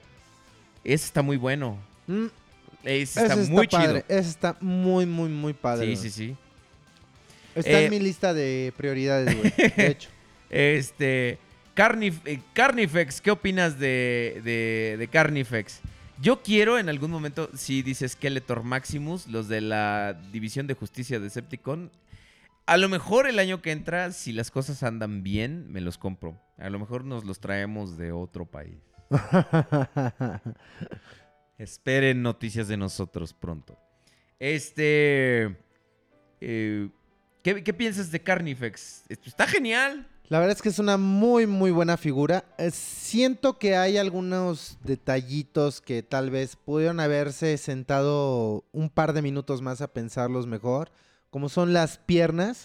[0.83, 1.77] Ese está muy bueno.
[2.07, 2.25] Mm,
[2.83, 3.87] Ese ese está muy padre.
[4.03, 4.19] chido.
[4.19, 5.95] Ese está muy, muy, muy padre.
[5.95, 6.35] Sí, sí, sí.
[7.55, 9.53] Está Eh, en mi lista de prioridades, güey.
[9.75, 10.09] De hecho.
[10.49, 11.37] Este.
[11.75, 15.81] Carnif- eh, Carnifex, ¿qué opinas de, de, de Carnifex?
[16.21, 21.17] Yo quiero en algún momento, si dice Skeletor Maximus, los de la División de Justicia
[21.17, 21.91] de Decepticon.
[22.67, 26.39] A lo mejor el año que entra, si las cosas andan bien, me los compro.
[26.59, 28.77] A lo mejor nos los traemos de otro país.
[31.57, 33.77] Esperen noticias de nosotros pronto.
[34.39, 35.55] Este.
[36.41, 36.89] eh,
[37.43, 39.03] ¿qué, qué piensas de Carnifex?
[39.09, 40.07] Esto Está genial.
[40.29, 42.45] La verdad es que es una muy, muy buena figura.
[42.57, 49.21] Eh, siento que hay algunos detallitos que tal vez pudieron haberse sentado un par de
[49.21, 50.89] minutos más a pensarlos mejor.
[51.29, 52.61] Como son las piernas.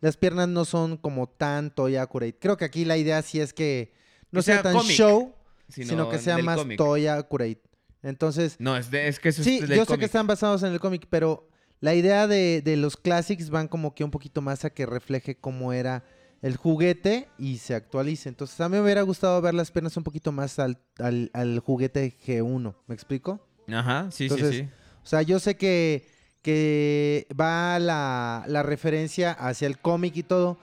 [0.00, 2.36] Las piernas no son como tan toy accurate.
[2.38, 3.92] Creo que aquí la idea sí es que
[4.30, 5.34] no Que sea, sea tan show,
[5.68, 6.78] Sino sino, que sea más cómic.
[6.78, 7.60] toy accurate.
[8.02, 10.62] Entonces, No, es, de- es que eso sí, es yo del sé que están basados
[10.62, 11.48] en el cómic, pero
[11.80, 15.34] la idea de, de los classics van como que un poquito más a que refleje
[15.36, 16.04] cómo era
[16.42, 18.28] el juguete y se actualice.
[18.28, 21.58] Entonces, a mí me hubiera gustado ver las piernas un poquito más al, al- al
[21.60, 22.74] juguete G1.
[22.86, 23.40] ¿Me explico?
[23.72, 24.68] Ajá, sí, Entonces, sí, sí.
[25.02, 26.06] O sea, yo sé que,
[26.42, 30.58] que va la, la referencia hacia el cómic y todo,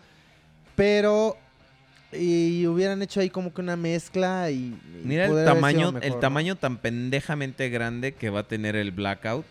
[0.75, 1.37] pero
[2.13, 4.55] y hubieran hecho ahí como que una mezcla y...
[4.55, 6.19] y Mira el tamaño, mejor, el ¿no?
[6.19, 9.45] tamaño tan pendejamente grande que va a tener el Blackout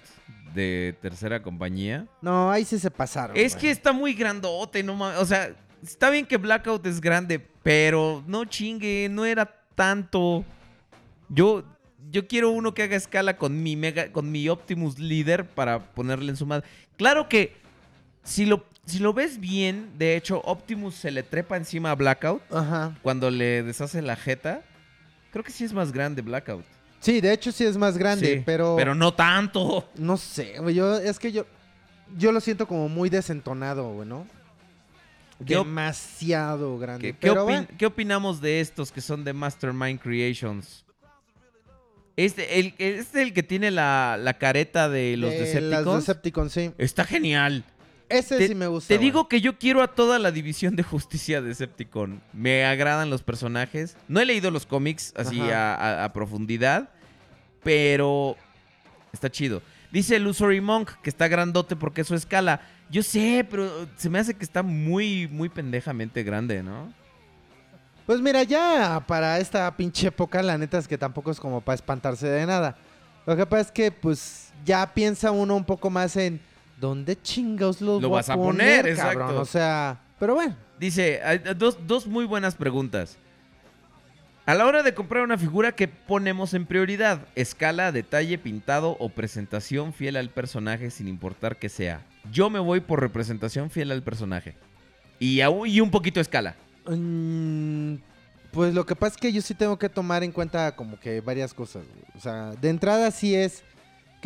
[0.56, 2.06] de tercera compañía.
[2.20, 3.36] No, ahí sí se pasaron.
[3.36, 3.60] Es güey.
[3.60, 5.18] que está muy grandote, no mames.
[5.20, 10.44] O sea, está bien que Blackout es grande, pero no chingue, no era tanto.
[11.28, 11.62] Yo,
[12.10, 16.30] yo quiero uno que haga escala con mi mega, con mi Optimus Leader para ponerle
[16.30, 16.66] en su madre.
[16.96, 17.54] Claro que
[18.24, 22.42] si lo, si lo ves bien, de hecho, Optimus se le trepa encima a Blackout
[22.50, 22.96] Ajá.
[23.02, 24.62] cuando le deshace la jeta.
[25.30, 26.64] Creo que sí es más grande Blackout.
[27.06, 28.74] Sí, de hecho sí es más grande, Sí, pero...
[28.76, 29.88] Pero no tanto.
[29.94, 31.46] No sé, güey, yo, es que yo,
[32.18, 34.26] yo lo siento como muy desentonado, güey, ¿no?
[35.46, 37.02] ¿Qué op- Demasiado grande.
[37.02, 40.84] ¿Qué, qué pero opin- bueno, qué opinamos de estos que son de Mastermind Creations?
[42.16, 46.52] Este, el, este es el que tiene la, la careta de los de Decepticons.
[46.52, 46.72] Sí.
[46.78, 47.64] Está genial.
[48.08, 48.88] Ese Te- sí me gusta.
[48.88, 49.04] Te güey.
[49.08, 52.22] digo que yo quiero a toda la división de justicia de Decepticon.
[52.32, 53.96] Me agradan los personajes.
[54.08, 55.74] No he leído los cómics así Ajá.
[55.74, 56.88] a, a- a profundidad,
[57.66, 58.36] pero
[59.12, 59.60] está chido.
[59.90, 62.60] Dice Illusory Monk que está grandote porque es su escala.
[62.90, 66.92] Yo sé, pero se me hace que está muy, muy pendejamente grande, ¿no?
[68.06, 71.74] Pues mira, ya para esta pinche época, la neta es que tampoco es como para
[71.74, 72.76] espantarse de nada.
[73.26, 76.40] Lo que pasa es que, pues, ya piensa uno un poco más en
[76.80, 79.22] dónde chingados los Lo voy vas a poner, cabrón?
[79.24, 79.40] exacto.
[79.40, 80.54] O sea, pero bueno.
[80.78, 81.20] Dice,
[81.56, 83.18] dos, dos muy buenas preguntas.
[84.46, 87.26] A la hora de comprar una figura, ¿qué ponemos en prioridad?
[87.34, 92.06] Escala, detalle, pintado o presentación fiel al personaje sin importar que sea.
[92.30, 94.54] Yo me voy por representación fiel al personaje.
[95.18, 96.54] Y, un poquito escala.
[96.86, 97.96] Mm,
[98.52, 101.20] pues lo que pasa es que yo sí tengo que tomar en cuenta como que
[101.20, 101.82] varias cosas.
[102.16, 103.64] O sea, de entrada sí es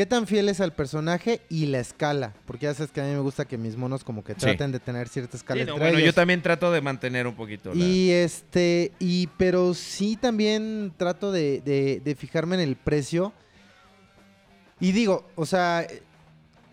[0.00, 2.32] qué tan fiel es al personaje y la escala.
[2.46, 4.38] Porque ya sabes que a mí me gusta que mis monos como que Sí.
[4.40, 7.34] traten de tener cierta escala Sí, no, entre bueno, yo también trato de mantener un
[7.34, 7.74] poquito.
[7.74, 13.34] la- Y este, y pero sí también trato de, de- de fijarme en el precio.
[14.80, 15.86] Y digo, o sea,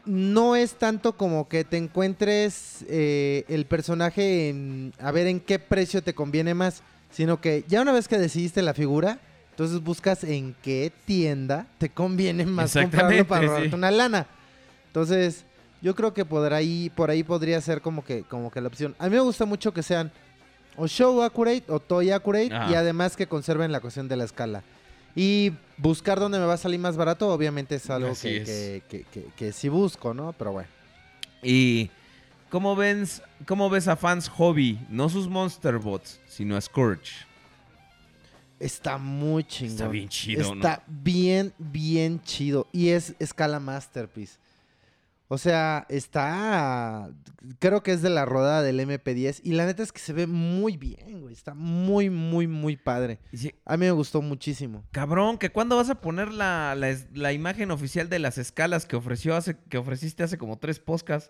[0.06, 5.60] no es tanto como que te encuentres eh, el personaje en a ver en qué
[5.60, 6.82] precio te conviene más,
[7.12, 9.20] sino que ya una vez que decidiste la figura,
[9.58, 13.72] entonces buscas en qué tienda te conviene más comprarlo para sí.
[13.74, 14.28] una lana.
[14.86, 15.46] Entonces,
[15.82, 18.96] yo creo que por ahí, por ahí podría ser como que, como que la opción.
[19.00, 20.12] A mí me gusta mucho que sean
[20.76, 22.72] o show accurate o toy accurate Ajá.
[22.72, 24.62] y además que conserven la cuestión de la escala.
[25.16, 28.46] Y buscar dónde me va a salir más barato, obviamente es algo que, es.
[28.46, 30.34] que, que, que- que sí busco, ¿no?
[30.34, 30.70] Pero bueno.
[31.42, 31.90] Y
[32.52, 34.80] ¿cómo ves, ¿cómo ves a fans hobby?
[34.88, 37.26] No sus Monster Bots, sino a Scourge.
[38.60, 39.74] Está muy chingón.
[39.74, 40.56] Está bien chido, ¿no?
[40.56, 42.68] Está bien, bien chido.
[42.72, 44.40] Y es escala masterpiece.
[45.30, 47.10] O sea, está.
[47.60, 49.42] Creo que es de la rodada del MP10.
[49.44, 51.34] Y la neta es que se ve muy bien, güey.
[51.34, 53.20] Está muy, muy, muy padre.
[53.66, 54.86] A mí me gustó muchísimo.
[54.92, 58.96] cabrón, que cuándo vas a poner la, la, la imagen oficial de las escalas que
[58.96, 61.30] ofreció hace, que ofreciste hace como tres podcasts.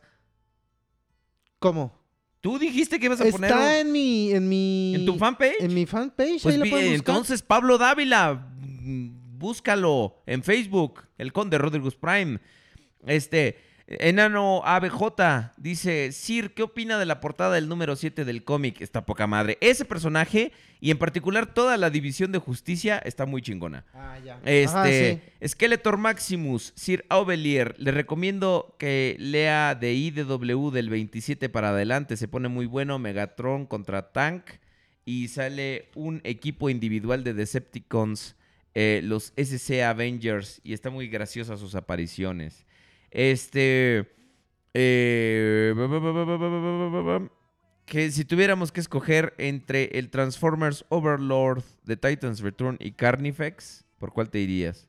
[1.57, 2.06] ¿Cómo?
[2.41, 4.31] Tú dijiste que ibas a poner Está en mi.
[4.31, 4.95] En mi.
[4.95, 5.59] en tu fanpage.
[5.59, 6.41] En mi fanpage.
[6.43, 7.15] Pues ahí la pueden buscar.
[7.15, 12.39] entonces, Pablo Dávila, mm, búscalo en Facebook, el Conde Rodríguez Prime.
[13.05, 13.57] Este,
[13.88, 18.81] Enano ABJ dice, Sir, ¿qué opina de la portada del número 7 del cómic?
[18.81, 19.57] Está poca madre.
[19.61, 20.51] Ese personaje,
[20.81, 23.85] y en particular toda la división de justicia, está muy chingona.
[23.93, 24.41] Ah, ya.
[24.43, 24.89] Este, Ajá,
[25.41, 25.47] sí.
[25.47, 32.27] Skeletor Maximus, Sir Aubelier, le recomiendo que lea de IDW del 27 para adelante, se
[32.27, 34.43] pone muy bueno, Megatron contra Tank
[35.05, 38.35] y sale un equipo individual de Decepticons,
[38.73, 42.66] eh, los SC Avengers, y está muy graciosa sus apariciones.
[43.11, 44.13] Este...
[44.73, 45.73] eh,
[47.85, 54.11] que si tuviéramos que escoger entre el Transformers Overlord de Titans Return y Carnifex, ¿por
[54.11, 54.88] cuál te irías?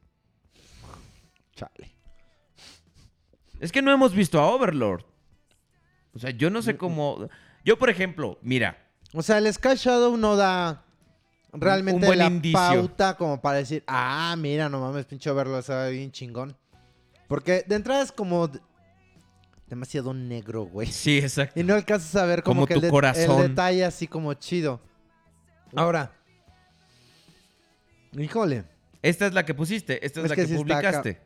[1.54, 1.94] Chale.
[3.60, 5.04] Es que no hemos visto a Overlord.
[6.12, 7.28] O sea, yo no sé cómo.
[7.64, 8.78] Yo, por ejemplo, mira,
[9.12, 10.84] O sea, el Sky Shadow no da
[11.52, 12.58] realmente Un buen la indicio.
[12.58, 16.56] pauta como para decir, ah, mira, no mames, pinche verlo, se ve bien chingón.
[17.28, 18.50] Porque de entrada es como
[19.66, 20.86] demasiado negro, güey.
[20.90, 21.60] sí, exacto.
[21.60, 23.42] Y no alcanzas a ver como, Como que tu el, de- corazón.
[23.42, 24.80] el detalle así como chido.
[25.76, 26.10] Ahora.
[28.12, 28.64] Híjole.
[29.02, 31.20] Esta es la que pusiste, esta es, Es la que sí publicaste.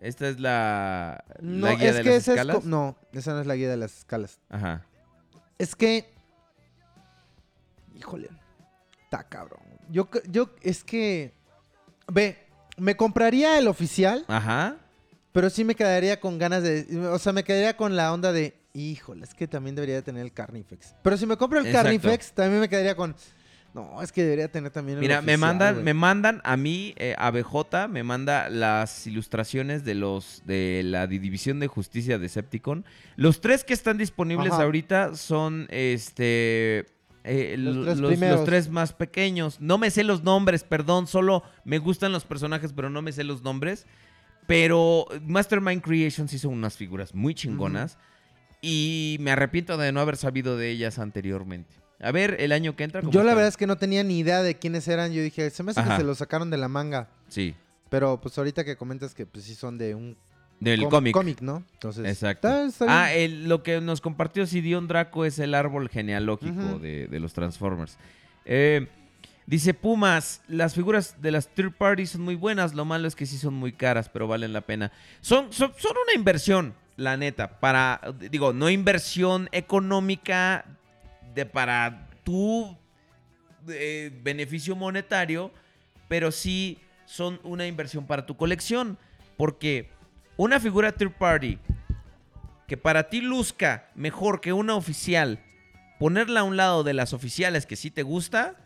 [0.00, 2.64] Esta es la, No, la guía es de que las esa es escalas.
[2.64, 4.40] no, esa no es la guía de las escalas.
[4.50, 4.84] Ajá.
[5.56, 6.12] Es que.
[7.94, 8.28] Híjole.
[9.04, 9.60] Está cabrón.
[9.88, 11.32] Yo, yo, es que.
[12.12, 12.36] Ve,
[12.76, 14.76] me compraría el oficial, Ajá.
[15.34, 16.86] Pero sí me quedaría con ganas de.
[17.10, 18.54] O sea, me quedaría con la onda de.
[18.72, 20.94] Híjole, es que también debería tener el Carnifex.
[21.02, 21.84] Pero si me compro el Exacto.
[21.88, 23.14] Carnifex, también me quedaría con.
[23.74, 27.16] No, es que debería tener también el Mira, me mandan, me mandan a mí, eh,
[27.18, 32.28] a BJ, me manda las ilustraciones de los de la di- división de justicia de
[32.28, 32.84] Septicon.
[33.16, 34.62] Los tres que están disponibles Ajá.
[34.62, 36.86] ahorita son este
[37.24, 38.36] eh, Los lo- tres los, primeros.
[38.36, 39.60] los tres más pequeños.
[39.60, 43.24] No me sé los nombres, perdón, solo me gustan los personajes, pero no me sé
[43.24, 43.86] los nombres.
[44.46, 47.96] Pero Mastermind Creations hizo unas figuras muy chingonas.
[48.60, 51.74] Y me arrepiento de no haber sabido de ellas anteriormente.
[52.00, 53.00] A ver, el año que entra.
[53.00, 55.12] ¿cómo Yo la verdad es que no tenía ni idea de quiénes eran.
[55.12, 57.08] Yo dije, se me hace que se los sacaron de la manga.
[57.28, 57.54] Sí,
[57.90, 60.16] Pero pues ahorita que comentas que pues sí son de un
[60.60, 61.12] del cómic.
[61.12, 61.62] cómic, ¿no?
[61.74, 62.48] Entonces, Exacto.
[62.48, 67.06] está- está ah, el- lo que nos compartió Sidion Draco es el árbol genealógico de,
[67.06, 67.98] de los Transformers.
[68.46, 68.88] Eh,
[69.46, 73.26] dice Pumas, las figuras de las third parties son muy buenas, lo malo es que
[73.26, 74.92] sí son muy caras, pero valen la pena.
[75.20, 78.00] Son, son, una inversión, la neta, para,
[78.30, 80.64] digo, no inversión económica
[81.34, 82.76] de para tu
[83.68, 85.50] eh, beneficio monetario,
[86.08, 88.98] pero sí son una inversión para tu colección,
[89.36, 89.90] porque
[90.36, 91.58] una figura third party
[92.66, 95.38] que para ti luzca mejor que una oficial,
[95.98, 98.63] ponerla a un lado de las oficiales que sí te gusta,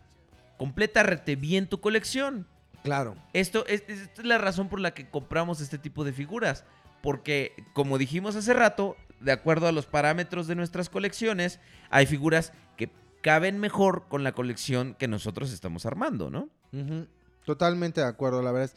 [0.59, 2.45] completa rete bien tu colección.
[2.83, 3.15] Claro.
[3.33, 6.63] Esto es, es- esta es la razón por la que compramos este tipo de figuras.
[7.01, 11.59] Porque, como dijimos hace rato, de acuerdo a los parámetros de nuestras colecciones,
[11.89, 12.91] hay figuras que
[13.23, 16.49] caben mejor con la colección que nosotros estamos armando, ¿no?
[17.45, 18.69] Totalmente de acuerdo, la verdad.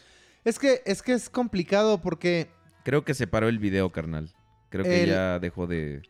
[0.44, 2.48] Es, es que es que es complicado porque.
[2.84, 4.30] Creo que se paró el video, carnal.
[4.68, 6.02] Creo que El- ya dejó de,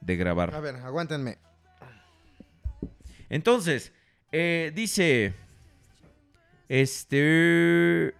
[0.00, 0.60] de A grabar.
[0.62, 1.38] ver, aguántenme.
[3.28, 3.92] Entonces,
[4.34, 5.32] eh, dice.
[6.68, 8.14] Este.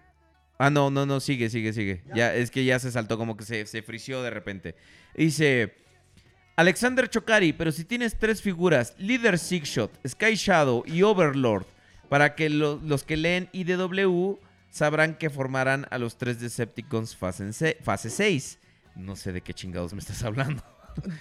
[0.57, 2.03] Ah, no, no, no, sigue, sigue, sigue.
[2.13, 4.75] Ya, es que ya se saltó, como que se, se frició de repente.
[5.15, 5.75] Dice.
[6.57, 11.65] Alexander Chocari, pero si tienes tres figuras, Leader Sixshot, Sky Shadow y Overlord,
[12.07, 14.39] para que lo- los que leen IDW
[14.69, 18.59] sabrán que formarán a los tres Decepticons fase, fase 6.
[18.95, 20.63] No sé de qué chingados me estás hablando.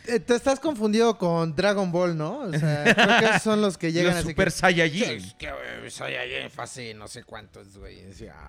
[0.07, 2.39] Eh, Te estás confundido con Dragon Ball, ¿no?
[2.41, 4.51] O sea, creo que esos son los que llegan Los así Super que...
[4.53, 5.03] Saiyajin.
[5.05, 8.01] Es que fase no sé cuántos, güey.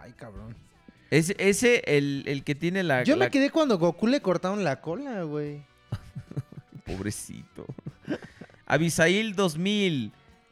[0.02, 0.56] Ay, cabrón.
[1.11, 3.03] Ese, ese el, el que tiene la...
[3.03, 5.64] Yo la- me quedé cuando Goku le cortaron la cola, güey.
[6.85, 7.65] Pobrecito.
[8.65, 10.11] Abisail 2000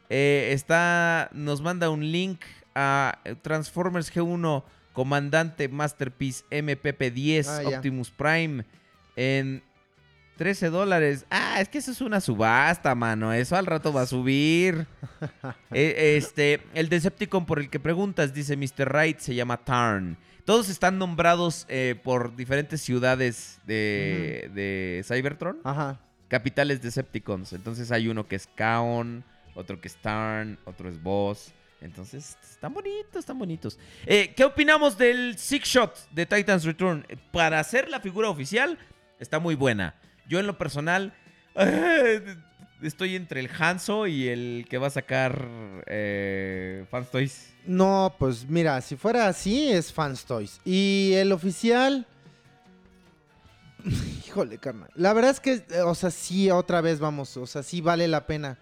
[0.09, 2.41] eh, está, nos manda un link
[2.75, 4.63] a Transformers G1
[4.93, 7.67] Comandante Masterpiece MPP10 Ah.
[7.69, 8.63] Optimus Prime
[9.15, 9.63] en
[10.37, 11.25] 13 dólares.
[11.29, 13.33] Ah, es que eso es una subasta, mano.
[13.33, 14.87] Eso al rato va a subir.
[15.71, 18.89] Eh, este, el Decepticon por el que preguntas, dice Mr.
[18.89, 20.17] Wright, se llama Tarn.
[20.45, 25.99] Todos están nombrados eh, por diferentes ciudades de, de Cybertron Ajá.
[26.27, 27.53] capitales Decepticons.
[27.53, 29.23] Entonces hay uno que es Kaon,
[29.55, 31.53] otro que es Tarn, otro es Boss.
[31.81, 33.79] Entonces están bonitos, están bonitos.
[34.05, 37.05] Eh, ¿Qué opinamos del Six Shot de Titans Return?
[37.31, 38.77] Para hacer la figura oficial,
[39.19, 39.95] está muy buena.
[40.27, 41.13] Yo en lo personal
[42.81, 45.47] estoy entre el Hanzo y el que va a sacar
[45.87, 47.49] eh, Fans Toys.
[47.65, 50.59] No, pues mira, si fuera así es Fans Toys.
[50.65, 52.05] Y el oficial...
[54.25, 54.89] Híjole, carnal.
[54.95, 58.07] La verdad es que, eh, o sea, sí, otra vez vamos, o sea, sí vale
[58.07, 58.57] la pena.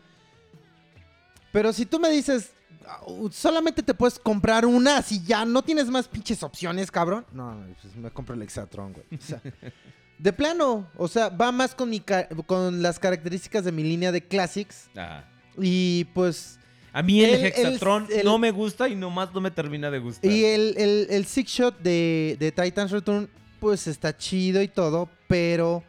[1.51, 2.53] Pero si tú me dices,
[2.87, 3.01] "Ah,
[3.31, 7.25] solamente te puedes comprar una, si ya no tienes más pinches opciones, cabrón.
[7.31, 9.05] No, pues me compro el Exatron, güey.
[9.17, 9.41] O sea,
[10.21, 12.01] de plano, o sea, va más con, mi
[12.45, 14.89] con las características de mi línea de Classics.
[15.57, 16.57] Y pues...
[16.93, 20.29] A mí el, Hexatron el- no me gusta y nomás no me termina de gustar.
[20.29, 23.29] Y el, el, el Six Shot de, de Titans Return,
[23.59, 25.83] pues está chido y todo, pero.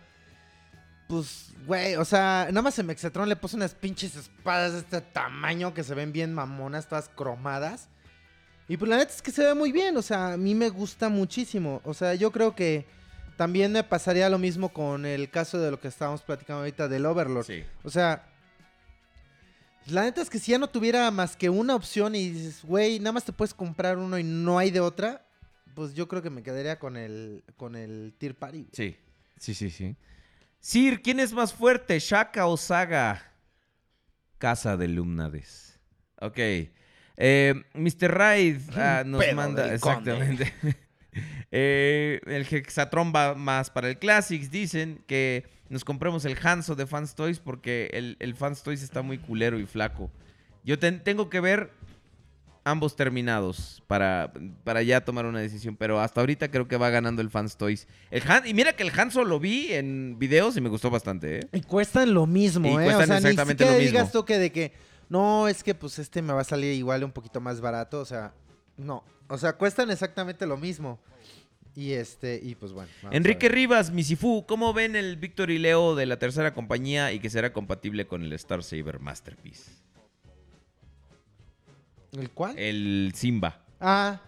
[1.08, 5.00] Pues, güey, o sea, nada más en Mexatron le puse unas pinches espadas de este
[5.00, 7.88] tamaño que se ven bien mamonas, todas cromadas.
[8.68, 10.68] Y pues la neta es que se ve muy bien, o sea, a mí me
[10.70, 11.82] gusta muchísimo.
[11.84, 12.86] O sea, yo creo que
[13.42, 17.04] también me pasaría lo mismo con el caso de lo que estábamos platicando ahorita del
[17.04, 17.44] Overlord.
[17.44, 17.64] Sí.
[17.82, 18.24] O sea,
[19.86, 23.00] la neta es que si ya no tuviera más que una opción y dices, güey,
[23.00, 25.26] nada más te puedes comprar uno y no hay de otra,
[25.74, 28.68] pues yo creo que me quedaría con el, con el Tier Party.
[28.72, 28.96] Sí,
[29.40, 29.96] sí, sí, sí.
[30.60, 33.28] Sir, ¿quién es más fuerte, Shaka o Saga?
[34.38, 35.80] Casa de Lumnades.
[36.20, 36.38] Ok.
[37.16, 38.08] Eh, Mr.
[38.08, 39.74] Raid ah, nos manda.
[39.74, 40.54] Exactamente.
[41.50, 44.50] Eh, el Hexatron va más para el Classics.
[44.50, 49.02] Dicen que nos compremos el Hanzo de Fans Toys porque el, el Fans Toys está
[49.02, 50.10] muy culero y flaco.
[50.64, 51.70] Yo ten- tengo que ver
[52.64, 54.32] ambos terminados para,
[54.62, 55.76] para ya tomar una decisión.
[55.76, 57.88] Pero hasta ahorita creo que va ganando el Fans Toys.
[58.10, 61.40] El Han, y mira que el Hanzo lo vi en videos y me gustó bastante,
[61.40, 61.48] ¿eh?
[61.52, 62.84] Y cuestan lo mismo, Y ¿eh?
[62.84, 63.90] cuestan o sea, exactamente ni lo mismo.
[63.90, 64.72] digas tú que de que,
[65.08, 68.04] no, es que pues este me va a salir igual un poquito más barato, o
[68.04, 68.32] sea,
[68.76, 69.02] no.
[69.32, 70.98] O sea, cuestan exactamente lo mismo.
[71.74, 72.90] Y este, y pues bueno.
[73.10, 73.48] Enrique.
[73.48, 77.52] Rivas, Misifu, ¿cómo ven el Victor y Leo de la tercera compañía y que será
[77.54, 79.70] compatible con el Star Saber Masterpiece?
[82.12, 82.58] ¿El cuál?
[82.58, 83.62] El Simba.
[83.80, 84.20] Ah.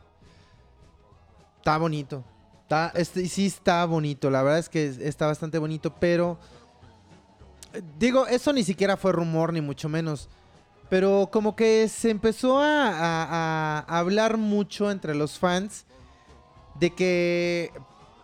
[1.58, 2.24] Está bonito.
[2.62, 4.30] Está, este, sí está bonito.
[4.30, 6.38] La verdad es que es- está bastante bonito, pero...
[7.98, 10.28] Digo, eso ni siquiera fue rumor, ni mucho menos.
[10.90, 15.86] Pero como que se empezó a, a- a hablar mucho entre los fans
[16.78, 17.70] de que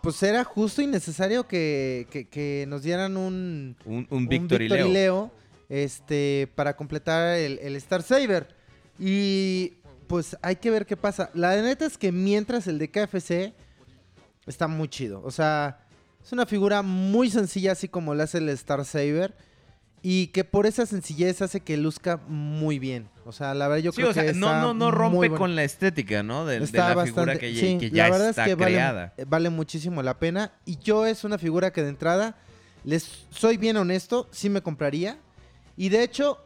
[0.01, 4.61] pues era justo y necesario que, que- que nos dieran un, Un, un un Victor,
[4.61, 4.87] y Leo.
[4.87, 5.31] Leo,
[5.69, 8.55] este, para completar el, el Star Saber.
[8.99, 9.73] Y
[10.07, 11.29] pues hay que ver qué pasa.
[11.33, 13.53] La neta es que mientras el de KFC
[14.47, 15.21] está muy chido.
[15.23, 15.85] O sea,
[16.23, 19.35] es una figura muy sencilla, así como la hace el Star Saber.
[20.03, 23.07] Y que por esa sencillez hace que luzca muy bien.
[23.23, 25.17] O sea, la verdad yo Sí, creo o sea, que no, está no, no rompe
[25.17, 25.37] bueno.
[25.37, 26.45] con la estética, ¿no?
[26.45, 29.13] De, la figura que, ya- sí, que ya la verdad está es que vale- creada.
[29.27, 30.53] Vale, muchísimo la pena.
[30.65, 32.35] Y yo es una figura que de entrada,
[32.83, 35.19] les soy bien honesto, sí me compraría.
[35.77, 36.39] Y de hecho,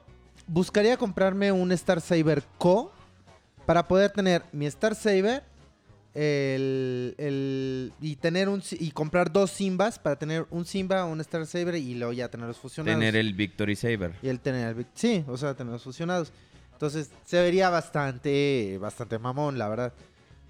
[0.48, 2.92] buscaría comprarme un Star Saber Co.
[3.66, 5.44] para poder tener mi Star Saber
[6.16, 11.46] el, el- y tener un y comprar dos Simbas para tener un Simba, un Star
[11.46, 12.98] Saber y luego ya tenerlos fusionados.
[13.00, 14.14] Tener el Victory Saber.
[14.24, 16.32] Y el tener el sí, o sea, tenerlos fusionados.
[16.72, 19.94] Entonces, se vería bastante bastante mamón, la verdad.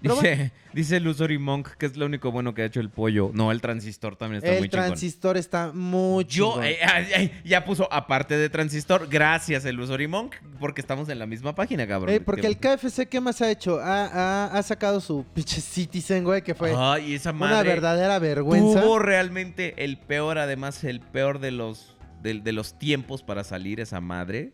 [0.00, 3.30] Dice, dice Lusory Monk que es lo único bueno que ha hecho el pollo.
[3.32, 4.86] No, el transistor también está muy el chingón.
[4.86, 10.80] transistor está muy Yo, eh, ya puso aparte de transistor, gracias el Lusory Monk, porque
[10.80, 12.14] estamos en la misma página, cabrón.
[12.14, 13.80] Eh, porque el KFC, ¿qué más ha hecho?
[13.80, 17.54] Ha, ha- ha sacado su pinche Citizen, güey, que fue Ay, esa madre.
[17.54, 18.82] una verdadera vergüenza.
[18.82, 23.80] Tuvo realmente el peor, además, el peor de los, de, de los tiempos para salir
[23.80, 24.52] esa madre.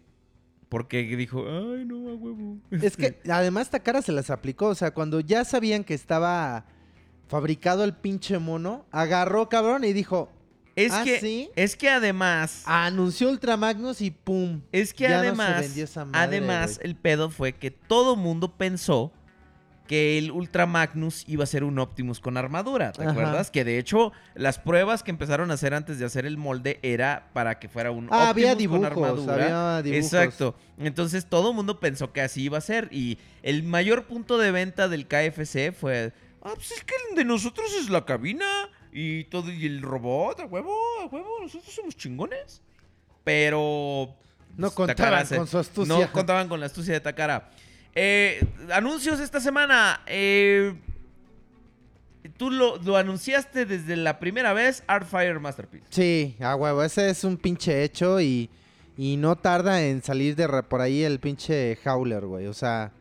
[0.73, 2.57] Porque dijo, ay, no, a huevo.
[2.70, 4.69] Es que además Takara se las aplicó.
[4.69, 6.65] O sea, cuando ya sabían que estaba
[7.28, 10.31] fabricado el pinche mono, agarró, cabrón, y dijo,
[10.74, 11.51] Es ¿Ah, que, sí?
[11.57, 14.62] es que además, anunció Ultra Magnus y pum.
[14.73, 18.16] es que ya no se además, vendió esa madre, además, el pedo fue que todo
[18.16, 19.12] mundo pensó
[19.93, 23.10] que el Ultra Magnus iba a ser un Optimus con armadura, ¿te Ajá.
[23.10, 23.51] acuerdas?
[23.51, 27.28] Que de hecho, las pruebas que empezaron a hacer antes de hacer el molde era
[27.35, 29.35] para que fuera un Ah, había Optimus con armadura.
[29.35, 30.06] había dibujos.
[30.06, 30.55] Exacto.
[30.78, 32.89] Entonces todo el mundo pensó que así iba a ser.
[32.90, 36.14] Y el mayor punto de venta del KFC fue.
[36.40, 38.47] Ah, pues es que el de nosotros es la cabina.
[38.94, 42.62] Y todo, y el robot, a huevo, a huevo, nosotros somos chingones.
[43.24, 44.16] Pero.
[44.56, 44.97] No pues, contaban
[45.27, 45.94] Takara con su astucia.
[45.98, 47.51] No contaban con la astucia de Takara.
[47.94, 48.43] Eh,
[48.73, 50.01] anuncios esta semana.
[50.06, 50.74] Eh,
[52.36, 55.86] tú lo, lo anunciaste desde la primera vez, Artfire Masterpiece.
[55.90, 58.48] Sí, a huevo, ese es un pinche hecho y,
[58.97, 62.47] y no tarda en salir de ra- por ahí el pinche Howler, güey.
[62.47, 62.93] O sea,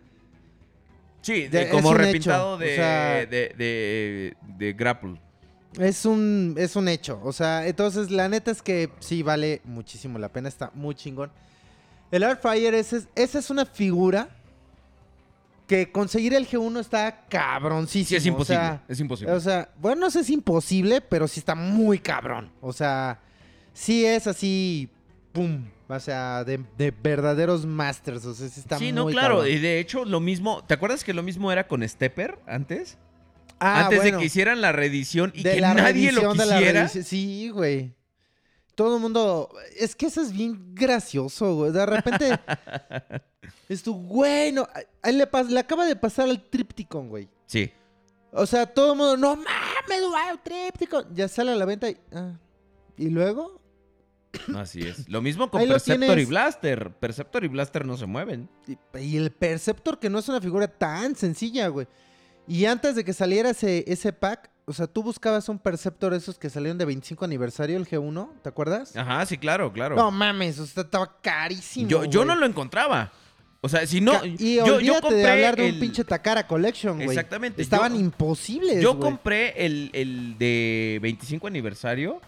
[1.22, 5.22] Sí, De- de- como repintado de, o sea- de, Grapple.
[5.80, 7.22] es un, es un hecho.
[7.24, 11.32] O sea, entonces la neta es que sí vale muchísimo la pena, está muy chingón.
[12.10, 14.30] El Artfire, ese es, esa es una figura
[15.72, 18.10] que conseguir el G1 está cabroncísimo.
[18.10, 18.60] Sí, es o imposible.
[18.60, 19.32] sea, es imposible.
[19.32, 22.52] O sea, bueno, no sé si es imposible, pero sí está muy cabrón.
[22.60, 23.22] O sea,
[23.72, 24.90] sí es así,
[25.32, 25.64] pum.
[25.88, 28.26] O sea, de, de verdaderos masters.
[28.26, 29.38] O sea, sí está sí, muy no, claro.
[29.38, 29.54] cabrón.
[29.54, 30.62] Y de hecho, lo mismo.
[30.66, 32.98] ¿Te acuerdas que lo mismo era con Stepper antes?
[33.62, 36.58] Ah, antes bueno, de que hicieran la reedición y que nadie lo reedición de la
[36.58, 36.88] quisiera.
[36.90, 37.96] Sí, güey.
[38.76, 39.50] Todo el mundo.
[39.78, 41.72] Es que eso es bien gracioso, güey.
[41.72, 42.40] De repente.
[43.70, 44.68] es tu, güey, no.
[45.02, 47.30] Ahí le, pas- le acaba de pasar al Tripticon, güey.
[47.46, 47.72] Sí.
[48.32, 51.14] O sea, todo el mundo, no mames, güey, Tripticon.
[51.14, 51.98] Ya sale a la venta y.
[52.14, 52.38] ah.
[52.98, 53.60] ¿Y luego?
[54.56, 55.10] Así es.
[55.10, 56.26] Lo mismo con Ahí Perceptor y.
[56.26, 56.94] Blaster.
[56.94, 58.50] Perceptor y Blaster no se mueven.
[58.68, 61.88] Y, y el Perceptor, que no es una figura tan sencilla, güey.
[62.52, 66.38] Y antes de que saliera ese, ese pack, o sea, tú buscabas un Perceptor esos
[66.38, 68.94] que salieron de 25 aniversario, el G1, ¿te acuerdas?
[68.98, 69.96] Ajá, sí, claro, claro.
[69.96, 71.88] No mames, o sea, estaba carísimo.
[71.88, 73.10] yo, yo no lo encontraba.
[73.62, 74.14] O sea, si no.
[74.20, 77.08] Ca- y yo, yo compré de hablar de el- un pinche Takara Collection, güey.
[77.10, 82.20] Exactamente, Estaban yo- imposibles, Yo compré el, el de 25 aniversario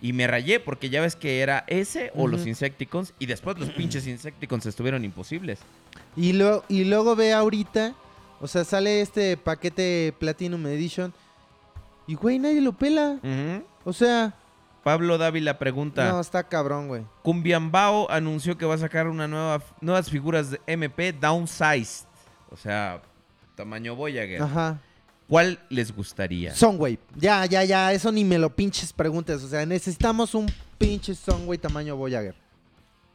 [0.00, 2.46] y me rayé porque ya ves que era ese o los.
[2.46, 5.58] Insecticons y después los pinches Insecticons estuvieron imposibles.
[6.16, 7.94] Y, luego y luego ve ahorita,
[8.44, 11.14] o sea, sale este paquete Platinum Edition.
[12.06, 13.18] Y, güey, nadie lo pela.
[13.84, 14.34] O sea,
[14.82, 17.06] Pablo Dávila pregunta, no, está cabrón, güey.
[17.22, 22.06] Cumbiambao anunció que va a sacar una nueva, nuevas figuras de MP downsized,
[22.50, 23.00] o sea,
[23.54, 24.42] tamaño Voyager.
[24.42, 24.78] Ajá.
[25.26, 26.54] ¿Cuál les gustaría?
[26.54, 26.98] Soundwave.
[27.16, 27.94] Ya, ya, ya.
[27.94, 29.42] Eso ni me lo pinches preguntes.
[29.42, 32.34] O sea, necesitamos un pinche Soundwave tamaño Voyager.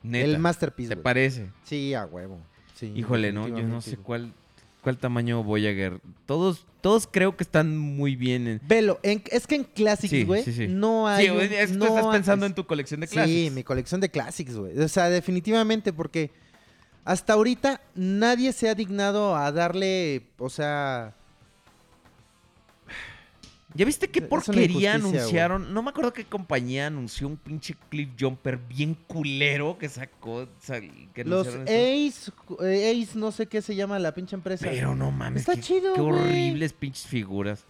[0.02, 0.96] Neta, El Masterpiece.
[0.96, 1.52] ¿Te parece?
[1.66, 2.40] Sí, a huevo.
[2.74, 4.34] Sí, Híjole, no, yo no sé cuál,
[4.82, 6.00] cuál tamaño Voyager.
[6.26, 8.48] Todos, todos creo que están muy bien.
[8.48, 8.62] En...
[8.68, 10.68] Velo, en- es que en Classics, güey, sí, sí.
[10.68, 11.28] no hay.
[11.28, 13.30] Sí, es que tú estás hay- pensando en tu colección de clases.
[13.34, 14.78] Sí, mi colección de Classics, güey.
[14.80, 16.32] O sea, definitivamente, porque
[17.06, 21.16] hasta ahorita nadie se ha dignado a darle, o sea,
[23.76, 25.74] ¿Ya viste qué porquería anunciaron?
[25.74, 30.48] No me acuerdo qué compañía anunció un pinche cliff jumper bien culero que sacó.
[31.14, 31.48] que los.
[31.48, 32.32] Ace,
[32.62, 34.66] eh, Ace, no sé qué se llama la pinche empresa.
[34.70, 35.42] Pero no mames.
[35.42, 37.64] Está qué, chido, Qué horribles pinches figuras.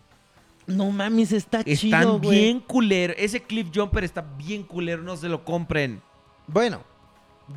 [0.67, 2.39] No mames, está Están chido, güey.
[2.39, 3.13] bien culero.
[3.17, 5.01] Ese cliff jumper está bien culero.
[5.01, 6.01] No se lo compren.
[6.47, 6.81] Bueno,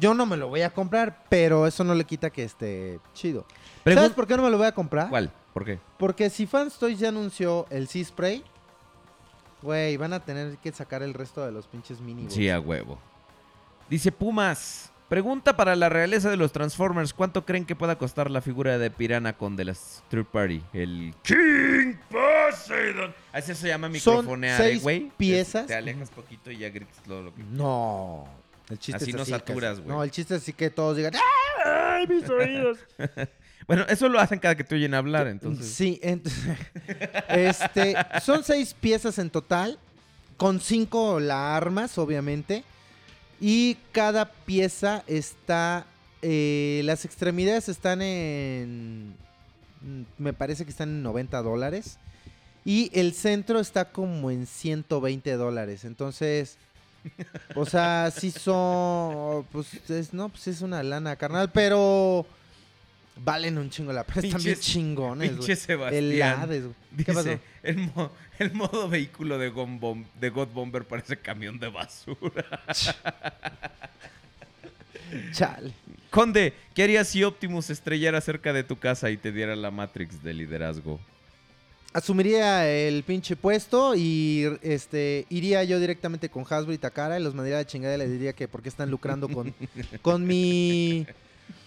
[0.00, 3.46] yo no me lo voy a comprar, pero eso no le quita que esté chido.
[3.84, 5.08] Pregun- ¿Sabes por qué no me lo voy a comprar?
[5.10, 5.30] ¿Cuál?
[5.52, 5.78] ¿Por qué?
[5.98, 8.42] Porque si Fans Toys ya anunció el Sea Spray,
[9.60, 12.26] güey, van a tener que sacar el resto de los pinches mini.
[12.30, 12.98] Sí, a huevo.
[13.88, 14.90] Dice Pumas.
[15.08, 17.12] Pregunta para la realeza de los Transformers.
[17.12, 20.62] ¿Cuánto creen que pueda costar la figura de Piranha con de las Third Party?
[20.72, 23.14] El King Poseidon.
[23.30, 25.12] Así se llama microfonear, ¿eh, güey.
[25.18, 25.66] piezas.
[25.66, 27.42] Te alejas poquito y ya gritas todo lo que...
[27.42, 28.26] No.
[28.70, 29.88] El chiste Así es no así, saturas, güey.
[29.90, 31.12] No, el chiste es así que todos digan,
[31.62, 32.78] ¡ay, mis oídos!
[33.66, 35.66] Bueno, eso lo hacen cada que te oyen hablar, entonces.
[35.68, 36.28] Sí, ent-
[37.28, 39.78] este, son seis piezas en total,
[40.36, 42.64] con cinco la armas, obviamente.
[43.40, 45.84] Y cada pieza está,
[46.22, 49.14] eh, las extremidades están en,
[50.18, 51.98] me parece que están en 90 dólares.
[52.64, 55.84] Y el centro está como en 120 dólares.
[55.84, 56.56] Entonces,
[57.56, 62.24] o sea, sí son, pues, es, no, pues es una lana, carnal, pero...
[63.16, 64.26] Valen un chingo la pena.
[64.26, 65.38] Están bien chingones, güey.
[65.38, 66.04] Pinche Sebastián.
[66.04, 66.74] El Hades, güey.
[67.04, 67.28] ¿Qué pasó?
[67.28, 69.50] Dice, el, mo- el modo vehículo de,
[70.20, 72.62] de God Bomber parece camión de basura.
[75.32, 75.72] Chale.
[76.10, 80.22] Conde, ¿qué harías si Optimus estrellara cerca de tu casa y te diera la Matrix
[80.22, 81.00] de liderazgo?
[81.94, 87.34] Asumiría el pinche puesto y este iría yo directamente con Hasbro y Takara y los
[87.34, 89.54] mandaría a chingada y les diría que porque están lucrando con,
[90.00, 91.06] con mi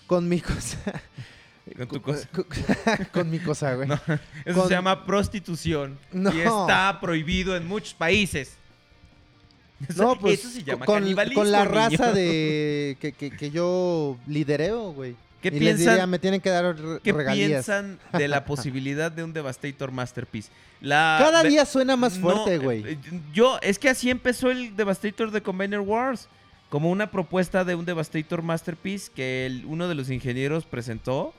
[0.08, 0.80] con mi cosa.
[1.78, 2.28] Con tu cosa.
[2.32, 2.46] Con,
[3.14, 3.88] con mi cosa, güey.
[3.88, 3.96] No,
[4.46, 5.98] Eso Con- se llama prostitución.
[6.12, 6.34] No.
[6.34, 8.54] Y está prohibido en muchos países.
[9.90, 11.74] Eso- No, pues eso se llama con, canibalismo, con la niño.
[11.76, 15.16] raza de que, que, que yo lidereo, güey.
[15.42, 17.48] ¿Qué y les piensan- diría, me tienen que dar ¿Qué regalías.
[17.50, 20.50] piensan de la posibilidad de un Devastator Masterpiece?
[20.82, 22.84] La, Cada día suena más fuerte, güey.
[22.94, 22.98] eh,
[23.34, 26.30] Yo, es que así empezó el Devastator de Combiner Wars.
[26.70, 31.34] Como una propuesta de un Devastator Masterpiece que el- uno de los ingenieros presentó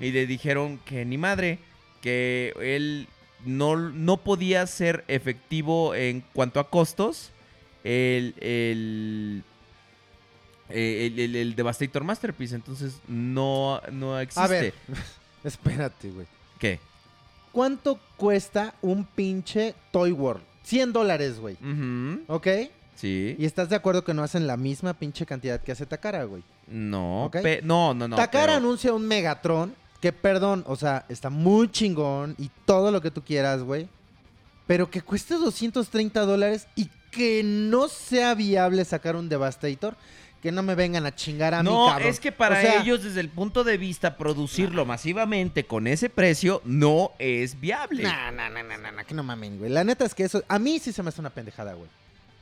[0.00, 1.58] y le dijeron que ni madre,
[2.00, 3.08] que él
[3.44, 7.30] no, no podía ser efectivo en cuanto a costos
[7.84, 9.42] el, el,
[10.70, 12.54] eh, el, el- el Devastator Masterpiece.
[12.54, 14.40] Entonces no, no existe.
[14.42, 14.74] A ver,
[15.44, 16.26] espérate, güey.
[16.58, 16.80] ¿Qué?
[17.52, 20.42] ¿Cuánto cuesta un pinche Toy World?
[20.64, 21.54] 100 dólares, güey.
[21.62, 22.48] Ujú, ¿Ok?
[22.96, 23.36] Sí.
[23.38, 26.42] ¿Y estás de acuerdo que no hacen la misma pinche cantidad que hace Takara, güey?
[26.68, 27.30] No,
[27.62, 28.16] no, no, no.
[28.16, 29.74] Takara pero- anuncia un Megatron
[30.04, 33.88] que, perdón, o sea, está muy chingón y todo lo que tú quieras, güey.
[34.66, 39.96] Pero que cueste 230 dólares y que no sea viable sacar un Devastator.
[40.42, 42.08] Que no me vengan a chingar a mí, No, cabrón.
[42.10, 46.10] es que para O sea, ellos, desde el punto de vista, producirlo masivamente con ese
[46.10, 48.02] precio no es viable.
[48.02, 49.70] Nah, nah, nah, nah, nah, que no mamen, güey.
[49.70, 51.88] La neta es que eso, a mí sí se me hace una pendejada, güey.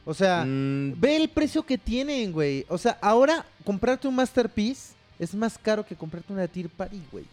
[0.04, 2.66] O sea, Mm, ve el precio que tienen, güey.
[2.68, 7.24] O sea, ahora comprarte un Masterpiece es más caro que comprarte una Tier Party, güey.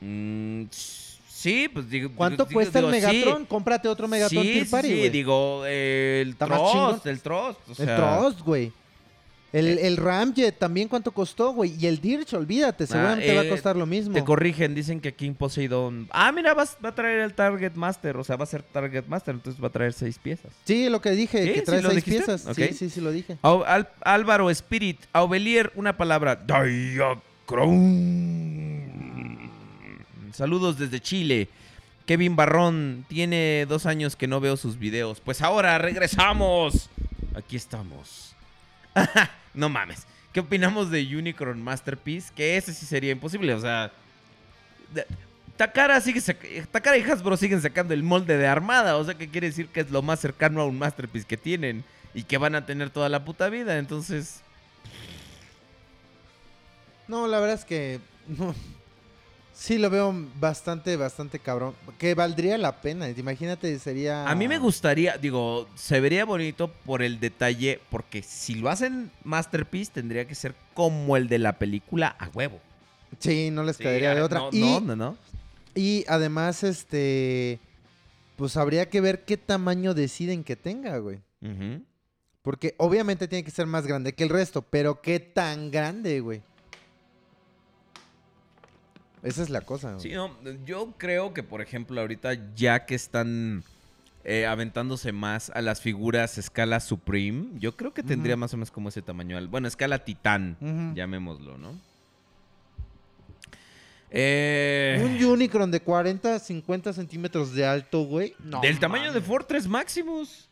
[0.00, 2.10] Mm, sí, pues digo.
[2.14, 3.06] ¿Cuánto digo- cuesta digo, el sí.
[3.06, 3.46] Megatron?
[3.46, 7.60] Cómprate otro Megatron sí, Party, sí, digo, eh, el Trost, el Trost.
[7.68, 8.72] o el sea, Trust, güey.
[9.52, 9.86] El, Eh.
[9.88, 11.74] el Ramjet también cuánto costó, güey.
[11.76, 14.14] Y el Dirge, olvídate, seguramente va a eh, costar lo mismo.
[14.14, 16.06] Te corrigen, dicen que en Poseidon.
[16.12, 19.34] Ah, mira, va a traer el Target Master, o sea, va a ser Target Master,
[19.34, 20.52] entonces va a traer seis piezas.
[20.64, 21.48] Sí, lo que dije, ¿Sí?
[21.52, 22.24] que ¿Sí trae seis dijiste?
[22.26, 22.46] piezas.
[22.54, 23.38] Sí, sí, sí lo dije.
[23.42, 26.36] Al- Álvaro Spirit, Aubelier, una palabra.
[26.36, 27.18] Diacron.
[30.40, 31.48] Saludos desde Chile.
[32.06, 35.20] Kevin Barrón, tiene dos años que no veo sus videos.
[35.20, 36.88] Pues ahora regresamos.
[37.34, 38.34] Aquí estamos.
[39.52, 40.06] no mames.
[40.32, 42.32] ¿Qué opinamos de Unicron Masterpiece?
[42.34, 43.52] Que ese sí sería imposible.
[43.52, 43.92] O sea,
[45.58, 46.22] Takara, sigue
[46.72, 48.96] Takara y Hasbro siguen sacando el molde de armada.
[48.96, 51.84] O sea, que quiere decir que es lo más cercano a un Masterpiece que tienen.
[52.14, 53.76] Y que van a tener toda la puta vida.
[53.76, 54.40] Entonces,
[57.08, 58.54] No, la verdad es que no.
[59.60, 61.74] Sí lo veo bastante, bastante cabrón.
[61.98, 63.10] Que valdría la pena.
[63.10, 64.26] Imagínate, sería.
[64.26, 67.78] a mí me gustaría, digo, se vería bonito por el detalle.
[67.90, 72.58] Porque si lo hacen Masterpiece, tendría que ser como el de la película a huevo.
[73.18, 74.38] Sí, no les Sí, quedaría de otra.
[74.38, 75.16] No, y, no, no, no.
[75.74, 77.60] y además, este.
[78.36, 81.20] Pues habría que ver qué tamaño deciden que tenga, güey.
[82.40, 86.40] Porque obviamente tiene que ser más grande que el resto, pero qué tan grande, güey.
[89.22, 90.00] Esa es la cosa, güey.
[90.00, 90.30] Sí, no,
[90.64, 93.62] yo creo que, por ejemplo, ahorita ya que están
[94.24, 98.70] eh, aventándose más a las figuras escala Supreme, yo creo que tendría más o menos
[98.70, 99.38] como ese tamaño.
[99.48, 100.56] Bueno, escala Titán,
[100.94, 101.78] llamémoslo, ¿no?
[104.10, 108.34] Eh, Un Unicron de 40, 50 centímetros de alto, güey.
[108.42, 109.20] No del tamaño de.
[109.20, 110.48] Fortress Maximus.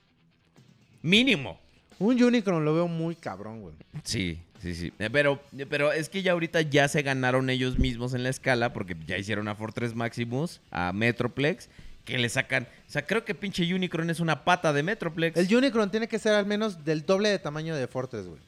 [1.03, 1.59] Mínimo.
[1.99, 3.74] Un Unicron lo veo muy cabrón, güey.
[4.05, 4.93] Sí, sí, sí.
[4.98, 5.40] Eh, Pero,
[5.70, 9.16] pero es que ya ahorita ya se ganaron ellos mismos en la escala porque ya
[9.18, 11.68] hicieron a Fortress Maximus, a Metroplex,
[12.05, 12.66] que le sacan...
[12.86, 15.36] O sea, creo que pinche Unicron es una pata de Metroplex.
[15.36, 18.40] El Unicron tiene que ser al menos del doble de tamaño de Fortress, güey.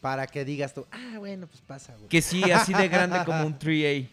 [0.00, 2.08] Para que digas tú, ah, bueno, pues pasa, güey.
[2.08, 4.06] Que sí, así de grande como un 3A.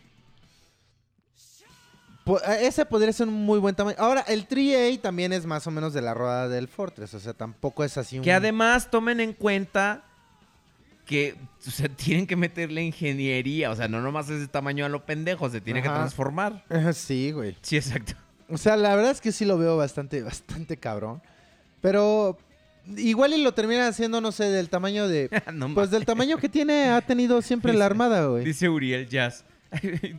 [2.23, 3.97] Po- eh, Ese podría ser un muy buen tamaño.
[3.99, 7.13] Ahora, el 3A también es más o menos de la rueda del Fortress.
[7.13, 8.23] O sea, tampoco es así un...
[8.23, 10.03] Que además tomen en cuenta
[11.11, 11.35] que
[11.67, 13.69] o sea, tienen que meterle ingeniería.
[13.69, 16.63] O sea, no nomás es de tamaño a lo pendejo, se tiene que transformar.
[16.93, 17.55] Sí, güey.
[17.61, 18.13] Sí, exacto.
[18.49, 21.21] O sea, la verdad es que sí lo veo bastante, bastante cabrón.
[21.81, 22.37] Pero
[22.97, 25.29] igual y lo termina haciendo, no sé, del tamaño de...
[25.53, 28.43] No Pues del tamaño que tiene, ha tenido siempre la armada, güey.
[28.43, 29.45] Dice Uriel Jazz.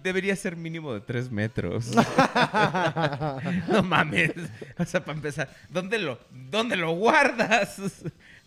[0.03, 1.91] Debería ser mínimo de 3 metros.
[3.69, 4.33] no mames.
[4.79, 6.19] O sea, para empezar, ¿dónde lo,
[6.51, 7.77] ¿dónde lo guardas?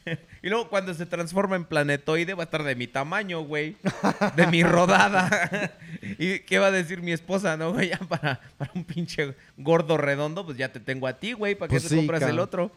[0.44, 3.78] Y luego cuando se transforma en planetoide va a estar de mi tamaño, güey.
[4.36, 5.76] De mi rodada.
[6.20, 7.90] ¿Y qué va a decir mi esposa, no, güey?
[7.90, 11.56] Ya para, para un pinche gordo redondo, pues ya te tengo a ti, güey.
[11.56, 12.72] ¿Para qué Pues te sí, compras el otro?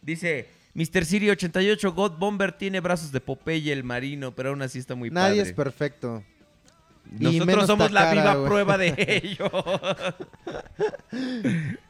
[0.00, 1.04] Dice, Mr.
[1.04, 5.10] Siri 88, God Bomber tiene brazos de Popeye el marino, pero aún así está muy
[5.10, 5.50] Nadie padre.
[5.50, 6.24] es perfecto.
[7.18, 9.50] Nosotros somos la viva prueba de ello.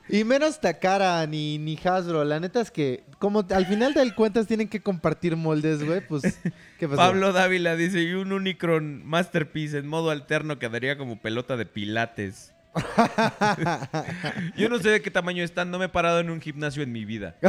[0.08, 2.24] Y menos Takara ni, ni Hasbro.
[2.24, 6.40] La neta es que, como al final del cuentas tienen que compartir moldes, güey, pues,
[6.78, 6.96] ¿qué pasó?
[6.96, 12.52] Pablo Dávila dice, y un Unicron Masterpiece en modo alterno quedaría como pelota de pilates.
[14.56, 16.92] Yo no sé de qué tamaño están, no me he parado en un gimnasio en
[16.92, 17.36] mi vida.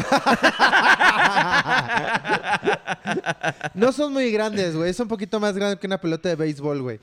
[3.74, 4.90] No son muy grandes, güey.
[4.90, 7.00] Es un poquito más grande que una pelota de béisbol, güey.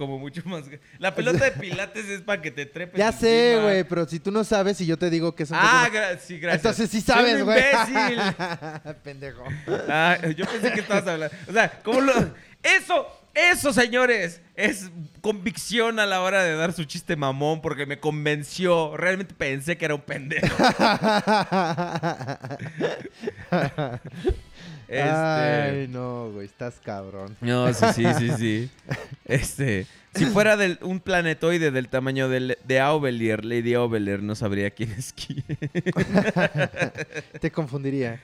[0.00, 0.64] Como mucho más...
[0.98, 4.30] La pelota de pilates es para que te trepes Ya sé, güey, pero si tú
[4.30, 5.58] no sabes y yo te digo que son...
[5.60, 6.64] Ah, gra- sí, gracias.
[6.64, 7.58] Entonces sí sabes, güey.
[7.58, 8.18] imbécil.
[9.04, 9.44] Pendejo.
[9.90, 11.36] Ah, yo pensé que estabas hablando.
[11.46, 12.14] O sea, ¿cómo lo.?
[12.62, 14.90] Eso, eso, señores, es
[15.20, 18.96] convicción a la hora de dar su chiste mamón porque me convenció.
[18.96, 20.46] Realmente pensé que era un pendejo.
[24.90, 25.00] Este.
[25.02, 27.36] Ay, no, güey, estás cabrón.
[27.40, 28.70] No, sí, sí, sí, sí.
[29.24, 29.86] Este.
[30.16, 34.90] Si fuera del, un planetoide del tamaño del- de Aubelier, Lady Aubelier, no sabría quién
[34.90, 35.44] es quién.
[37.40, 38.20] Te confundiría.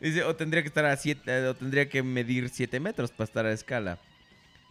[0.00, 3.46] Dice, o tendría que estar a siete, o tendría que medir 7 metros para estar
[3.46, 3.98] a escala.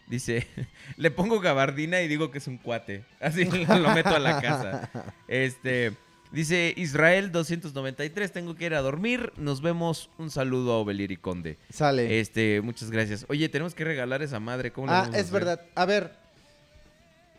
[0.08, 0.46] Dice,
[0.98, 3.06] le pongo gabardina y digo que es un cuate.
[3.22, 4.90] Así lo meto a la casa.
[5.30, 5.94] Este,
[6.32, 9.32] dice Israel 293, tengo que ir a dormir.
[9.38, 10.10] Nos vemos.
[10.18, 11.58] Un saludo a Obelir y Conde.
[11.70, 12.20] Sale.
[12.20, 13.26] Este, muchas gracias.
[13.30, 14.72] Oye, tenemos que regalar esa madre.
[14.72, 15.32] ¿Cómo le ah, a es hacer?
[15.34, 15.62] verdad.
[15.76, 16.14] A ver.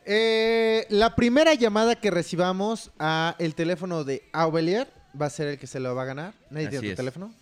[0.05, 4.89] Eh, la primera llamada que recibamos a el teléfono de Aubelier
[5.21, 6.35] va a ser el que se lo va a ganar.
[6.51, 6.97] ¿Nadie Así tiene tu es.
[6.97, 7.35] teléfono?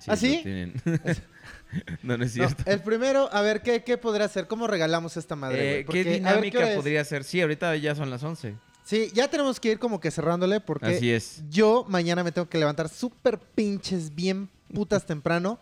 [0.00, 0.42] Sí, ¿Ah, sí?
[2.02, 2.70] no, no es No, cierto.
[2.70, 4.46] el primero, a ver, ¿qué, qué podrá hacer?
[4.46, 5.80] ¿Cómo regalamos esta madre?
[5.80, 5.84] Eh?
[5.84, 7.24] ¿Qué ver, dinámica podría ser?
[7.24, 8.54] Sí, ahorita ya son las 11.
[8.88, 11.42] Sí, ya tenemos que ir como que cerrándole porque Así es.
[11.50, 15.60] yo mañana me tengo que levantar súper pinches bien putas temprano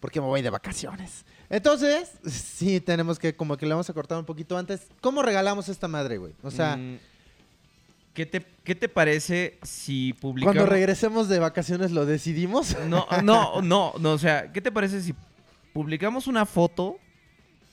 [0.00, 1.24] porque me voy de vacaciones.
[1.48, 4.88] Entonces, sí tenemos que como que le vamos a cortar un poquito antes.
[5.00, 6.34] ¿Cómo regalamos esta madre, güey?
[6.42, 6.98] O sea, Mm,
[8.12, 10.56] ¿qué, te, ¿qué te parece si publicamos...
[10.56, 12.76] cuando regresemos de vacaciones lo decidimos.
[12.86, 15.14] No, no, no, no, o sea, ¿qué te parece si
[15.72, 16.98] publicamos una foto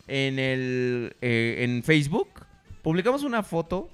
[0.07, 2.29] en el eh, en Facebook?
[2.81, 3.89] Publicamos una foto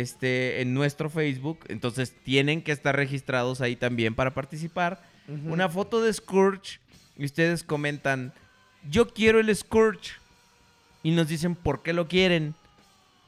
[0.00, 5.02] este en nuestro Facebook, entonces tienen que estar registrados ahí también para participar.
[5.46, 6.80] Una foto de Scourge
[7.16, 8.32] y ustedes comentan,
[8.90, 10.12] "Yo quiero el Scourge."
[11.04, 12.54] Y nos dicen por qué lo quieren.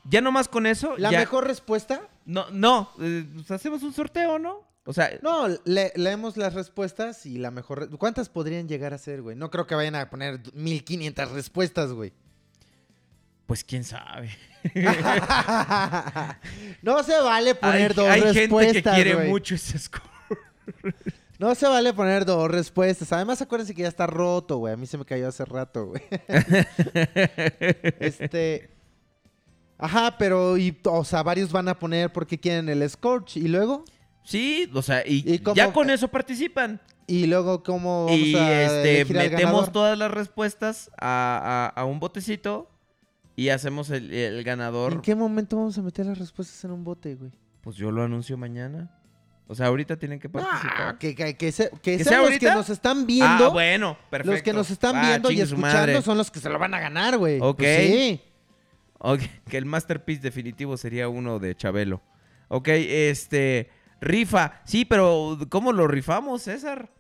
[0.05, 4.39] Ya nomás con eso, La ya- mejor respuesta, No, no, eh, pues hacemos un sorteo,
[4.39, 4.63] ¿no?
[4.87, 7.89] O sea, no, le- leemos las respuestas y la mejor...
[7.99, 9.35] ¿Cuántas podrían llegar a ser, güey?
[9.37, 12.13] No creo que vayan a poner 1500 respuestas, güey.
[13.47, 14.31] pues quién sabe.
[16.83, 20.03] no se vale poner hay dos hay respuestas, gente que quiere mucho ese score.
[21.39, 23.13] No se vale poner dos respuestas.
[23.13, 24.73] Además, acuérdense que ya está roto, güey.
[24.73, 26.03] A mí se me cayó hace rato, güey.
[28.01, 28.71] este.
[29.77, 33.37] Ajá, pero y, o sea, varios van a poner porque quieren el Scorch.
[33.37, 33.85] Y luego,
[34.23, 36.81] Sí, o sea, y, ¿Y cómo- ya con eso participan.
[37.07, 38.63] y luego, ¿cómo vamos Y a
[39.03, 42.71] este, metemos todas las respuestas a, a- a un botecito
[43.37, 44.93] y hacemos el, el ganador.
[44.95, 47.33] ¿En qué momento vamos a meter las respuestas en un bote, güey?
[47.63, 48.91] Pues yo lo anuncio mañana.
[49.47, 50.73] O sea, ahorita tienen que participar.
[50.79, 52.49] Ah, que, que, que, se- que ¿Que sean sea los ahorita?
[52.51, 53.47] que nos están viendo.
[53.47, 54.33] Ah, bueno, perfecto.
[54.33, 56.81] los que nos están Ah, viendo y escuchando son los que se lo van a
[56.81, 57.39] ganar, güey.
[57.43, 57.59] Ok.
[57.59, 58.21] Pues sí.
[58.99, 59.21] Ok,
[59.51, 62.01] que el masterpiece definitivo sería uno de Chabelo.
[62.49, 63.69] Ok, este.
[64.01, 64.61] Rifa.
[64.65, 66.91] Sí, pero ¿cómo lo rifamos, César?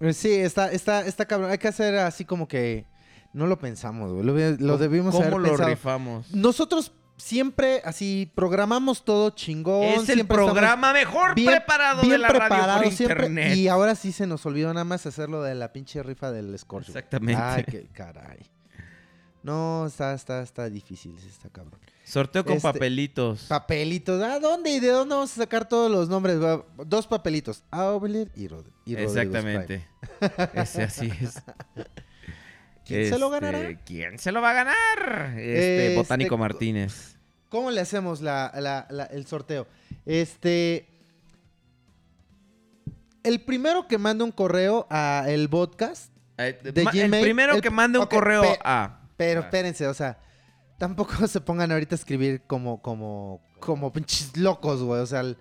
[0.00, 1.50] Eh, Sí, está, está, está cabrón.
[1.50, 2.84] Hay que hacer así como que
[3.32, 4.24] no lo pensamos, güey.
[4.24, 5.68] Lo, lo ¿Cómo- debimos ¿Cómo haber lo pensado.
[5.70, 6.30] rifamos?
[6.32, 9.84] Nosotros siempre así programamos todo chingón.
[9.84, 13.56] Es el programa mejor bien- preparado bien de la radio preparado por siempre, internet.
[13.56, 16.88] Y ahora sí se nos olvidó nada más hacerlo de la pinche rifa del Scorch.
[16.88, 17.40] Exactamente.
[17.40, 18.40] Ay, qué caray.
[19.42, 21.80] No, está, está, está difícil, está cabrón.
[22.04, 23.44] Sorteo con Este- papelitos.
[23.48, 24.22] Papelitos.
[24.22, 26.38] ¿A dónde y de dónde vamos a sacar todos los nombres?
[26.86, 27.64] Dos papelitos.
[27.70, 29.88] Aubelier y, Rod y Rodrigo Exactamente.
[30.54, 31.42] Ese así es.
[32.86, 33.78] ¿Quién se lo Este, ganará?
[33.84, 35.38] ¿Quién se lo va a ganar?
[35.38, 37.16] Este, Este, Botánico co- Martínez.
[37.48, 39.66] ¿Cómo le hacemos la- la- la- el sorteo?
[40.06, 40.88] Este.
[43.22, 46.10] El primero que manda un correo a el podcast.
[46.38, 49.00] Eh, de ma- el primero el- que mande un correo pe- a.
[49.16, 49.44] Pero Ah.
[49.44, 50.18] espérense, o sea,
[50.78, 55.00] tampoco se pongan ahorita a escribir como, como, como pinches locos, güey.
[55.00, 55.36] O sea, el-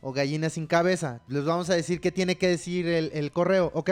[0.00, 1.20] o gallinas sin cabeza.
[1.28, 3.90] Les vamos a decir qué tiene que decir el, el correo, ¿ok?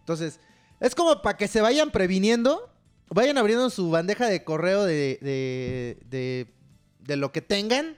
[0.00, 0.40] Entonces,
[0.82, 2.68] es como para que se vayan previniendo.
[3.08, 6.54] Vayan abriendo su bandeja de correo de, de, de,
[7.00, 7.96] de lo que tengan.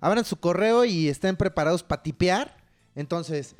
[0.00, 2.56] Abran su correo y estén preparados para tipear.
[2.94, 3.56] Entonces,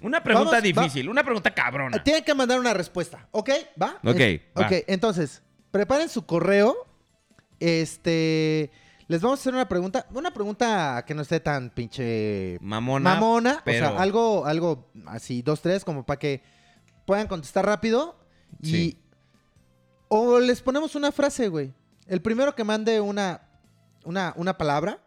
[0.00, 2.02] Una pregunta Vamos, va- difícil, una pregunta cabrona.
[2.02, 3.50] tienen que mandar una respuesta, ¿ok?
[3.82, 3.98] ¿Va?
[4.04, 4.66] Ok, Es- va.
[4.66, 6.74] Ok, entonces, preparen su correo.
[7.60, 8.70] Este.
[9.08, 10.06] Les vamos a hacer una pregunta.
[10.12, 12.58] Una pregunta que no esté tan pinche.
[12.60, 13.14] Mamona.
[13.14, 13.62] mamona.
[13.64, 16.42] pero- O sea, algo, algo así, dos, tres, como para que
[17.06, 18.18] puedan contestar rápido.
[18.60, 18.70] Y.
[18.70, 18.98] Sí.
[20.08, 21.72] O les ponemos una frase, güey.
[22.06, 23.40] El primero que mande una.
[24.04, 25.00] Una, una palabra.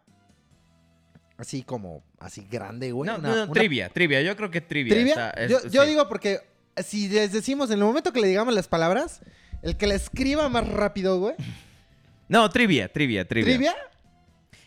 [1.37, 2.03] Así como.
[2.19, 3.07] Así grande, güey.
[3.09, 4.21] No, una- no, no, una trivia, trivia.
[4.21, 4.93] Yo creo que trivia.
[4.93, 5.13] ¿Trivia?
[5.13, 5.89] está- es- yo, yo sí.
[5.89, 6.39] digo porque
[6.83, 9.21] si les decimos, en el momento que le digamos las palabras,
[9.61, 11.35] el que la escriba más rápido, güey.
[12.27, 13.55] No, trivia, trivia, trivia.
[13.55, 13.75] ¿Trivia?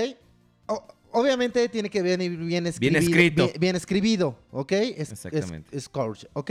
[0.67, 3.01] O- obviamente tiene que venir bien escribido.
[3.01, 3.45] escrito.
[3.47, 4.73] Bien, bien escribido, ¿ok?
[4.73, 5.81] Es- es- Exactamente.
[5.81, 6.51] Scourge, ¿ok?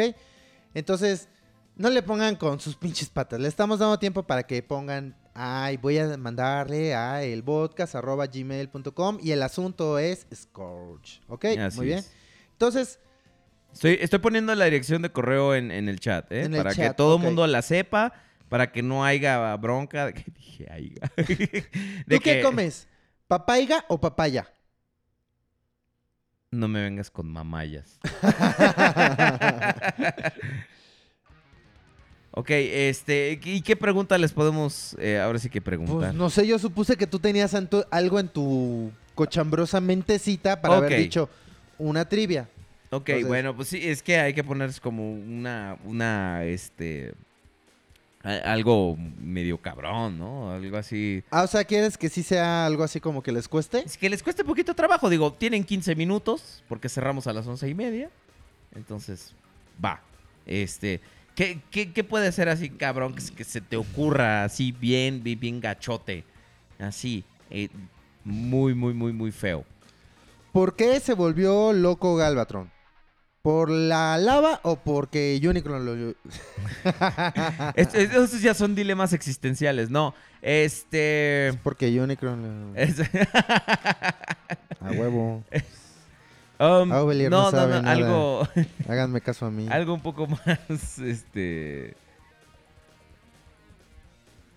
[0.73, 1.29] Entonces,
[1.75, 3.39] no le pongan con sus pinches patas.
[3.39, 9.31] Le estamos dando tiempo para que pongan, ay, voy a mandarle a el gmail.com y
[9.31, 11.45] el asunto es Scourge, ¿ok?
[11.59, 11.99] Así Muy bien.
[11.99, 12.11] es.
[12.53, 12.99] Entonces,
[13.73, 16.45] Estoy, estoy poniendo la dirección de correo en, en el chat, ¿eh?
[16.45, 18.11] En el para que todo el mundo la sepa,
[18.49, 20.11] para que no haya bronca.
[20.13, 20.65] ¿Qué dije?
[20.71, 21.09] Haiga.
[21.15, 22.87] ¿tú De qué que comes?
[23.27, 24.51] ¿Papaiga o papaya?
[26.49, 27.99] No me vengas con mamayas.
[32.37, 35.97] ok, este, ¿y qué pregunta les podemos eh, ahora sí que preguntar?
[35.97, 37.55] Pues no sé, yo supuse que tú tenías
[37.89, 41.29] algo en tu cochambrosa mentecita para haber dicho
[41.79, 42.47] una trivia.
[42.91, 47.13] ok, entonces- bueno, pues sí, es que hay que ponerse como una, una, este,
[48.23, 50.51] algo medio cabrón, ¿no?
[50.51, 51.23] Algo así.
[51.31, 53.79] Ah, o sea, ¿quieres que sí sea algo así como que les cueste?
[53.85, 57.67] Es que les cueste poquito trabajo, digo, tienen 15 minutos porque cerramos a las once
[57.67, 58.09] y media.
[58.75, 59.33] Entonces,
[59.83, 60.01] va.
[60.45, 61.01] Este,
[61.37, 65.23] ¿qué, qué, qué puede ser así, cabrón, que, se- que se te ocurra así bien,
[65.23, 66.25] bien, bien gachote?
[66.79, 67.69] Así, eh,
[68.25, 69.63] muy, muy, muy, muy feo.
[70.51, 72.71] ¿Por qué se volvió loco Galvatron?
[73.43, 75.93] ¿Por la lava o porque Unicron lo...
[77.75, 80.13] Es- es- esos ya son dilemas existenciales, ¿no?
[80.41, 81.57] Este...
[81.63, 82.75] porque Unicron lo...
[82.75, 82.99] es-
[84.81, 85.43] A huevo.
[86.59, 88.47] Um, Ah, Ovelier no no, sabe algo,
[88.89, 89.67] Háganme caso a mí.
[89.69, 91.95] algo un poco más, este...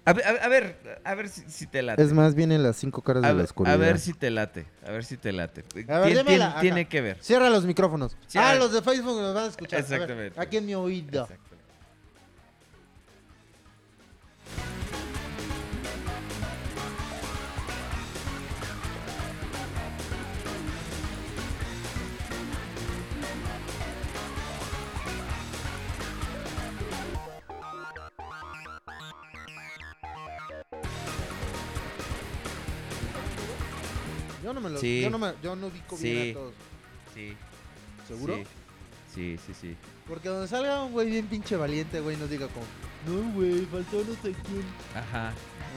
[0.07, 2.03] A ver, a ver, a si, si te late.
[2.03, 3.75] Es más, vienen las cinco caras a, de la oscuridad.
[3.75, 5.63] a ver si te late, a ver si te late.
[5.89, 7.19] A ver, Tien- tiene que ver.
[7.21, 8.17] Cierra los micrófonos.
[8.27, 9.79] Sí, ah, los de Facebook nos van a escuchar.
[9.81, 10.41] A ver, Exactamente.
[10.41, 11.23] aquí en mi oído.
[11.23, 11.50] Exacto.
[34.43, 34.79] Yo no me lo...
[34.81, 35.01] Sí.
[35.03, 36.31] Yo no, me, yo no ubico bien Sí.
[36.31, 36.55] a todos.
[37.15, 37.37] Sí.
[38.09, 38.37] ¿Seguro?
[38.37, 38.45] Sí.
[39.15, 39.77] Sí, sí, sí.
[40.07, 42.65] Porque donde salga un güey bien pinche valiente, güey, nos diga como...
[43.07, 44.65] No, güey, faltó no sé quién.
[44.95, 45.33] Ajá.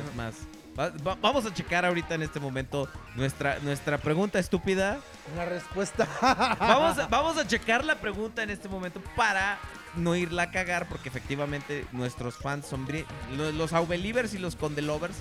[0.09, 0.35] Es más.
[0.79, 4.99] va- va- vamos a checar ahorita en este momento nuestra, nuestra pregunta estúpida.
[5.35, 6.07] La respuesta.
[6.59, 9.57] Vamos a, vamos a checar la pregunta en este momento para
[9.95, 13.05] no irla a cagar, porque efectivamente nuestros fans son bien.
[13.37, 15.15] Los, los Aubelievers y los Condelovers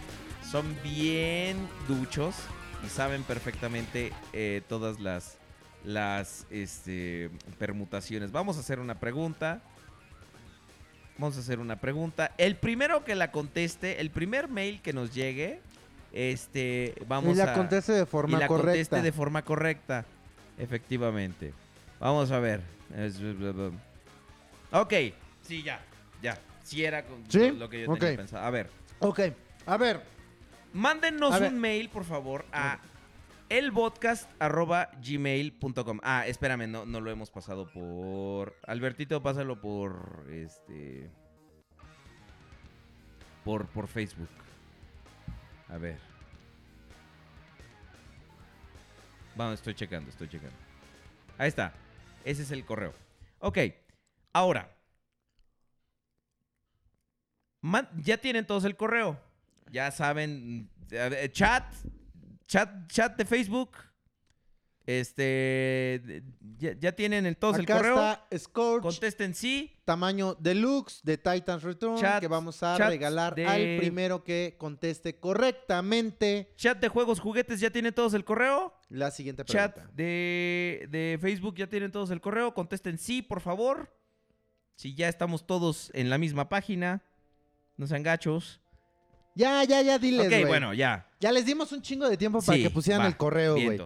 [0.51, 1.56] son bien
[1.89, 2.35] duchos
[2.88, 5.36] saben perfectamente eh, todas las,
[5.84, 8.32] las este, permutaciones.
[8.32, 9.60] Vamos a hacer una pregunta.
[11.18, 12.32] Vamos a hacer una pregunta.
[12.38, 15.60] El primero que la conteste, el primer mail que nos llegue,
[16.12, 18.70] este, vamos y la a conteste de forma y la correcta.
[18.72, 20.04] conteste de forma correcta.
[20.59, 21.52] Efectivamente.
[22.00, 22.60] Vamos a ver.
[24.72, 24.92] Ok,
[25.42, 25.80] sí, ya,
[26.22, 26.38] ya.
[26.64, 27.50] Sí era con ¿Sí?
[27.50, 28.44] lo que yo tenía pensado.
[28.44, 28.68] A ver,
[29.00, 29.20] Ok,
[29.66, 30.00] a ver.
[30.73, 32.78] Mándenos un mail, por favor, a
[33.49, 35.99] elpodcast.gmail.com.
[36.03, 38.57] Ah, espérame, no, no lo hemos pasado por.
[38.66, 40.27] Albertito, pásalo por.
[40.31, 41.11] Este.
[43.44, 44.28] Por, por Facebook.
[45.69, 45.99] A ver.
[49.35, 50.55] Vamos, estoy checando, estoy checando.
[51.39, 51.73] Ahí está.
[52.24, 52.94] Ese es el correo.
[53.40, 53.59] Ok.
[54.32, 54.70] Ahora.
[57.62, 59.19] Man- ya tienen todos el correo.
[59.73, 60.69] Ya saben.
[61.32, 61.65] Chat.
[62.47, 63.70] Chat, chat de Facebook.
[64.85, 66.23] Este.
[66.59, 67.94] Ya, ya tienen el- todos el Acá correo.
[67.97, 69.73] está Scorch, Contesten sí.
[69.85, 74.57] tamaño deluxe de Titans Return, Chat- que vamos a chat regalar de- al primero que
[74.59, 78.74] conteste correctamente Chat de juegos, juguetes, ya tienen todos el correo.
[78.89, 79.94] la siguiente Chat pregunta.
[79.97, 82.53] de, de Facebook, ya tienen todos el correo.
[82.53, 83.97] Contesten sí, por favor.
[84.74, 87.03] Si ya estamos todos en la misma página.
[87.77, 88.61] No sean gachos.
[89.34, 90.44] Ya, ya, ya, diles, ok, güey.
[90.44, 91.09] bueno, ya.
[91.20, 93.80] Ya les dimos un chingo de tiempo para Sí, que pusieran va, el correo, güey.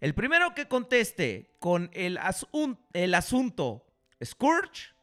[0.00, 3.84] El primero que conteste con el, asun- el asunto
[4.24, 4.94] Scourge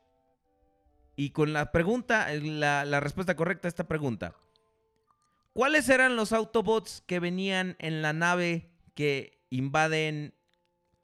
[1.17, 4.35] y con la pregunta, la, la respuesta correcta a esta pregunta.
[5.53, 10.33] ¿Cuáles eran los Autobots que venían en la nave que invaden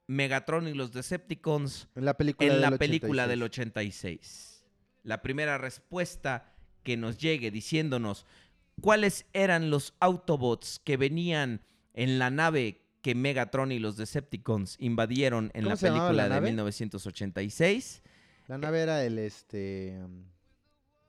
[0.08, 3.30] Megatron y los Decepticons En la película en la del película 86.
[3.30, 4.66] del 86.
[5.04, 6.51] La primera respuesta
[6.84, 8.26] que nos llegue diciéndonos
[8.82, 11.62] cuáles eran los Autobots que venían
[11.94, 16.30] en la nave que Megatron y los Decepticons invadieron en ¿Cómo la película la de
[16.30, 16.48] nave?
[16.50, 18.02] 1986.
[18.48, 19.98] La nave era el este.
[20.04, 20.24] um,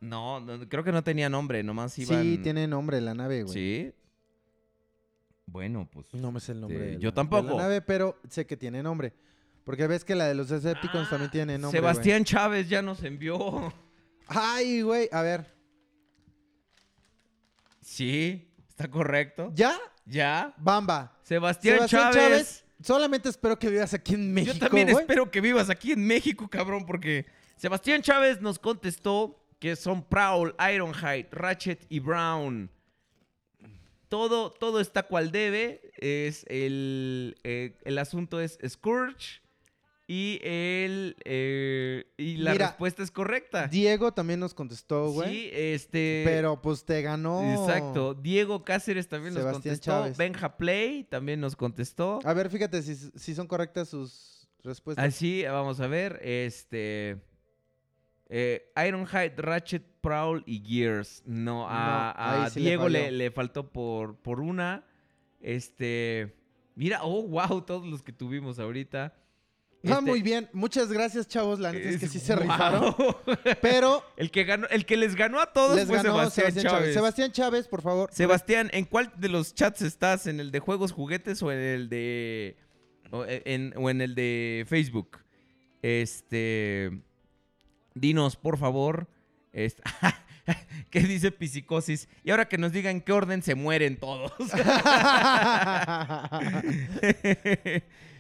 [0.01, 2.23] No, no, creo que no tenía nombre, nomás iban...
[2.23, 3.53] Sí, tiene nombre la nave, güey.
[3.55, 3.93] ¿Sí?
[5.47, 6.07] Bueno, pues...
[6.15, 6.79] No me sé el nombre.
[6.79, 7.43] Este, de yo la- tampoco.
[7.49, 9.13] de la nave, pero sé que tiene nombre.
[9.65, 11.79] Porque ves que la de los Decepticons también tiene nombre.
[11.81, 11.91] güey.
[11.91, 13.73] Ah, Sebastián Chávez ya nos envió.
[14.27, 15.09] Ay, güey.
[15.13, 15.52] A ver.
[17.93, 19.53] Sí, está correcto.
[19.55, 19.79] ¿Ya?
[20.07, 20.55] Ya.
[20.57, 21.15] Bamba.
[21.25, 22.31] Sebastián, Sebastián Chávez.
[22.31, 22.65] Chávez.
[22.83, 24.55] Solamente espero que vivas aquí en México.
[24.55, 25.03] Yo también güey.
[25.03, 30.55] espero que vivas aquí en México, cabrón, porque Sebastián Chávez nos contestó que son Prowl,
[30.73, 32.71] Ironhide, Ratchet y Brown.
[34.09, 35.93] Todo, todo está cual debe.
[35.99, 39.42] Es el, eh, el asunto es Scourge
[40.15, 43.67] y el eh, y la Mira, respuesta es correcta.
[43.69, 45.31] Diego también nos contestó, güey.
[45.31, 46.21] Sí, este.
[46.27, 47.41] Pero pues te ganó.
[47.55, 48.13] Exacto.
[48.13, 49.85] Diego Cáceres también nos contestó.
[49.91, 50.19] Chávez.
[50.19, 52.19] Benja Play también nos contestó.
[52.25, 55.03] A ver, fíjate si, si son correctas sus respuestas.
[55.03, 56.21] Así, vamos a ver.
[56.23, 57.17] Este.
[58.29, 61.23] eh, Ironhide, Ratchet, Prowl y Gears.
[61.25, 63.17] No, a, No, ahí a sí le Diego le, falló.
[63.17, 64.85] le faltó por, por una.
[65.41, 66.37] Este.
[66.75, 69.15] Mira, oh, wow, todos los que tuvimos ahorita.
[69.85, 70.49] Ah, Este, muy bien.
[70.53, 71.59] Muchas gracias, chavos.
[71.59, 72.43] La neta es que sí se wow.
[72.45, 72.95] rifaron.
[73.63, 76.65] Pero el, que ganó, el que les ganó a todos les fue ganó Sebastián, Sebastián,
[76.65, 76.81] Chávez.
[76.83, 76.95] Chávez.
[76.95, 78.11] Sebastián Chávez, por favor.
[78.13, 80.27] Sebastián, ¿en cuál de los chats estás?
[80.29, 82.57] ¿En el de juegos, juguetes o en el de.
[83.11, 85.19] o en, o en el de Facebook?
[85.83, 86.91] Este.
[87.95, 89.09] Dinos, por favor.
[89.53, 89.81] est-
[90.91, 92.09] ¿Qué dice Psicosis?
[92.25, 94.33] Y ahora que nos digan en qué orden se mueren todos.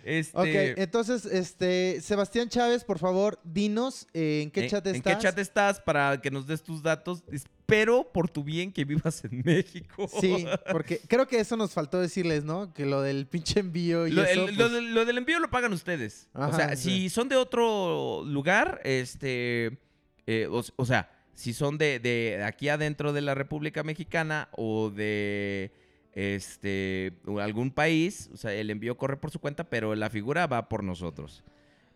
[0.05, 4.97] este, ok, entonces, este, Sebastián Chávez, por favor, dinos eh, en qué ¿en- chat ¿En
[4.97, 5.17] estás.
[5.17, 7.23] qué chat estás para que nos des tus datos?
[7.31, 10.09] Espero por tu bien que vivas en México.
[10.21, 12.73] Sí, porque creo que eso nos faltó decirles, ¿no?
[12.75, 14.47] Que lo del pinche envío y Lo, eso.
[14.49, 16.29] el- lo pues, del- lo del envío lo pagan ustedes.
[16.35, 17.03] o sea, sí.
[17.03, 19.79] si son de otro lugar, este.
[20.27, 21.11] eh, o, o sea,
[21.43, 25.73] si son de, de aquí adentro de la República Mexicana o de
[26.13, 30.69] este algún país, o sea, el envío corre por su cuenta, pero la figura va
[30.69, 31.43] por nosotros.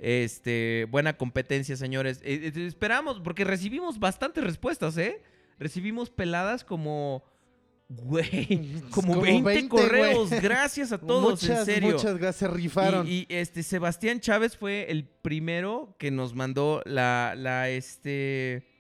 [0.01, 2.21] Este, buena competencia, señores.
[2.25, 5.23] Eh, eh, esperamos, porque recibimos bastantes respuestas, ¿eh?
[5.61, 7.23] Recibimos peladas como.
[7.89, 10.31] Güey, como, Como 20, 20, correos.
[10.43, 11.93] Gracias a todos, muchas, en serio.
[11.93, 13.07] muchas gracias, rifaron.
[13.07, 18.75] Y, y, este Sebastián Chávez fue el primero que nos mandó la, la este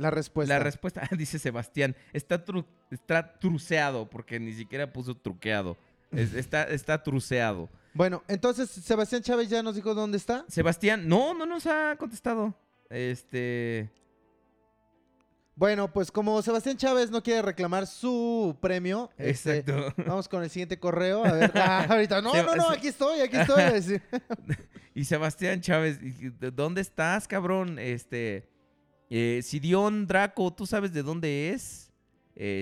[0.00, 0.54] la respuesta.
[0.58, 1.02] la respuesta.
[1.16, 5.76] Dice Sebastián, está tru- está truceado porque ni siquiera puso truqueado.
[6.10, 7.68] Es- está está truceado.
[7.94, 10.44] Bueno, entonces Sebastián Chávez ya nos dijo dónde está.
[10.48, 12.54] Sebastián, no, no nos ha contestado.
[12.88, 13.90] Este,
[15.56, 19.92] Bueno, pues como Sebastián Chávez no quiere reclamar su premio, este, exacto.
[20.06, 21.24] vamos con el siguiente correo.
[21.24, 24.00] A ver, ah, ahorita, no, no, no, aquí estoy, aquí estoy.
[24.94, 27.78] Y Sebastián Chávez, y- ¿de ¿dónde estás, cabrón?
[27.78, 28.48] Este,
[29.10, 31.88] eh, Sidión Draco, ¿tú sabes de dónde es?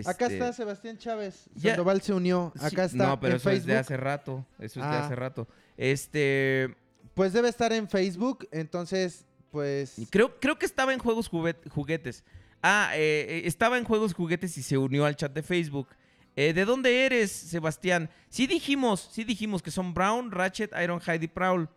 [0.06, 1.44] Acá Este, está Sebastián Chávez.
[1.54, 2.52] Ya- Sandoval se unió.
[2.58, 4.44] Sí, Acá está No, pero en eso es de hace rato.
[4.58, 5.04] Eso es de Ah.
[5.06, 5.46] hace rato.
[5.76, 6.74] Este.
[7.14, 9.96] Pues debe estar en Facebook, entonces, pues...
[10.10, 12.24] Creo, creo que estaba en juegos juguet- juguetes.
[12.62, 15.88] Ah, eh, eh, estaba en juegos juguetes y se unió al chat de Facebook.
[16.36, 18.08] Eh, ¿De dónde eres, Sebastián?
[18.28, 21.68] Sí dijimos, sí dijimos que son Brown, Ratchet, Ironhide y Prowl.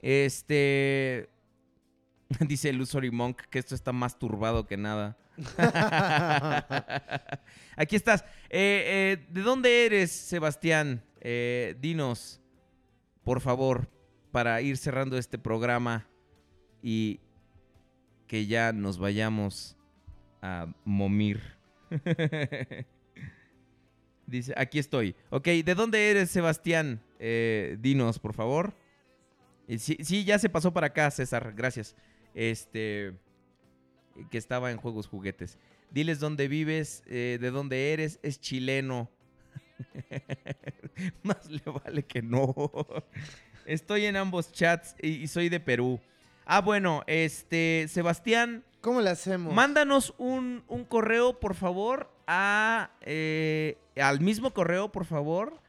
[0.00, 1.28] Este...
[2.48, 5.16] Dice Illusory Monk que esto está más turbado que nada.
[7.76, 8.24] Aquí estás.
[8.50, 11.02] Eh, eh, ¿De dónde eres, Sebastián?
[11.20, 12.40] Eh, dinos,
[13.24, 13.88] por favor,
[14.30, 16.06] para ir cerrando este programa
[16.82, 17.20] y
[18.26, 19.76] que ya nos vayamos
[20.42, 21.40] a momir.
[24.26, 25.16] Dice, aquí estoy.
[25.30, 27.00] Ok, ¿de dónde eres, Sebastián?
[27.78, 28.74] Dinos, por favor.
[29.78, 31.96] Sí, sí, ya se pasó para acá, César, gracias.
[32.34, 33.14] Este,
[34.30, 35.58] que estaba en Juegos Juguetes.
[35.90, 39.10] Diles dónde vives, eh, de dónde eres, es chileno.
[41.22, 42.54] Más le vale que no.
[43.64, 46.00] Estoy en ambos chats y, y soy de Perú.
[46.44, 49.52] Ah, bueno, este, Sebastián, ¿Cómo le hacemos?
[49.52, 55.60] Mándanos un, un correo, por favor, a, eh, al mismo correo, por favor,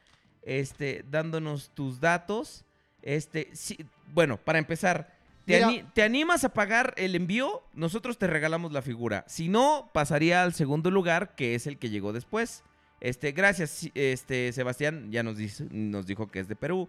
[0.42, 2.64] este, dándonos tus datos.
[3.02, 5.68] Este, sí, bueno, para empezar, ¿te, Mira.
[5.68, 7.62] ani- te animas a pagar el envío?
[7.74, 9.24] Nosotros te regalamos la figura.
[9.28, 12.62] Si no, pasaría al segundo lugar, que es el que llegó después.
[13.00, 16.88] Este, gracias, este, Sebastián, ya nos, dice- nos dijo que es de Perú.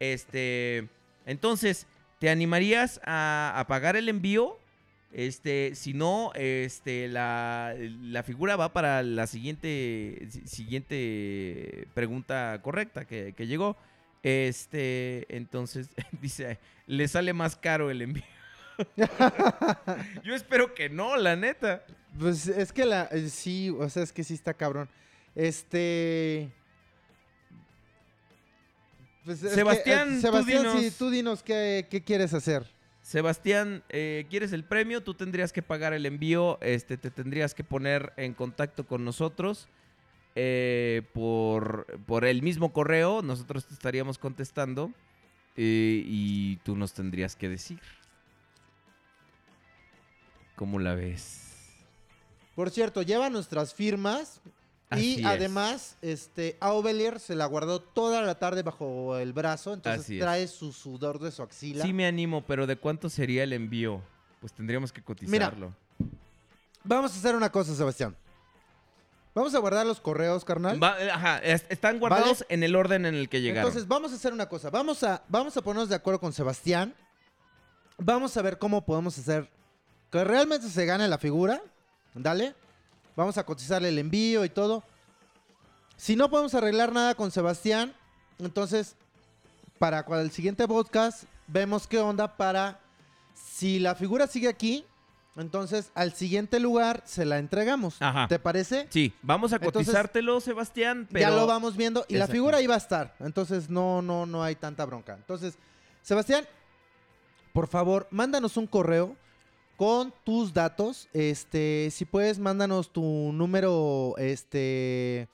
[0.00, 0.88] Este,
[1.26, 1.86] entonces,
[2.18, 4.58] ¿te animarías a, a pagar el envío?
[5.12, 13.04] Este, si no, este, la, la figura va para la siguiente, si- siguiente pregunta correcta
[13.04, 13.76] que, que llegó.
[14.22, 15.88] Este, entonces,
[16.20, 18.24] dice, le sale más caro el envío.
[20.24, 21.84] Yo espero que no, la neta.
[22.18, 23.08] Pues es que la.
[23.12, 24.88] eh, Sí, o sea, es que sí está cabrón.
[25.34, 26.50] Este.
[29.24, 30.96] Pues que, Sebastián, eh, tú Sebastián, sí, dinos.
[30.96, 32.66] tú dinos qué, qué quieres hacer.
[33.02, 35.02] Sebastián, eh, ¿quieres el premio?
[35.02, 39.68] Tú tendrías que pagar el envío, este, te tendrías que poner en contacto con nosotros
[40.34, 44.90] eh, por, por el mismo correo, nosotros te estaríamos contestando
[45.56, 47.80] eh, y tú nos tendrías que decir.
[50.56, 51.52] ¿Cómo la ves?
[52.54, 54.40] Por cierto, lleva nuestras firmas.
[54.88, 55.26] Así y es.
[55.26, 59.72] además, este, Aubelier se la guardó toda la tarde bajo el brazo.
[59.72, 60.20] Entonces Así es.
[60.20, 61.82] trae su sudor de su axila.
[61.82, 64.02] Sí me animo, pero ¿de cuánto sería el envío?
[64.40, 65.74] Pues tendríamos que cotizarlo.
[66.84, 68.14] Vamos a hacer una cosa, Sebastián.
[69.34, 70.82] Vamos a guardar los correos, carnal.
[70.82, 73.68] Va- ajá, es- están guardados en el orden en el que llegaron.
[73.68, 74.68] Entonces, vamos a hacer una cosa.
[74.70, 76.94] Vamos a, vamos a ponernos de acuerdo con Sebastián.
[77.98, 79.48] Vamos a ver cómo podemos hacer
[80.10, 81.62] que realmente se gane la figura.
[82.14, 82.54] Dale.
[83.16, 84.82] Vamos a cotizarle el envío y todo.
[85.96, 87.94] Si no podemos arreglar nada con Sebastián,
[88.38, 88.96] entonces,
[89.78, 92.80] para el siguiente podcast, vemos qué onda para...
[93.34, 94.84] Si la figura sigue aquí,
[95.36, 97.96] entonces al siguiente lugar se la entregamos.
[98.00, 98.28] Ajá.
[98.28, 98.86] ¿Te parece?
[98.90, 101.20] Sí, vamos a Entonces, cotizártelo, Sebastián, pero...
[101.20, 103.14] Ya lo vamos viendo y la figura ahí va a estar.
[103.20, 105.14] Entonces no, no, no hay tanta bronca.
[105.14, 105.54] Entonces,
[106.02, 106.46] Sebastián,
[107.52, 109.16] por favor, mándanos un correo
[109.76, 111.08] con tus datos.
[111.12, 113.02] Este, si puedes, mándanos tu
[113.32, 115.28] número, este,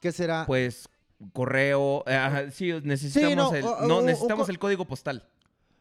[0.00, 0.44] ¿qué será?
[0.46, 0.88] Pues
[1.32, 5.28] correo, eh, ajá, sí, necesitamos, no, el, o- no, necesitamos el código postal.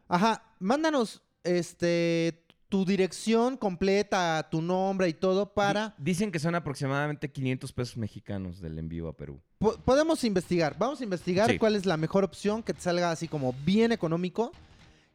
[0.09, 5.95] Ajá, mándanos, este, tu dirección completa, tu nombre y todo para...
[5.97, 9.41] Di- Dicen que son aproximadamente 500 pesos mexicanos del envío a Perú.
[9.57, 10.75] Po- podemos investigar.
[10.77, 11.57] Vamos a investigar Sí.
[11.57, 14.51] cuál es la mejor opción que te salga así como bien económico.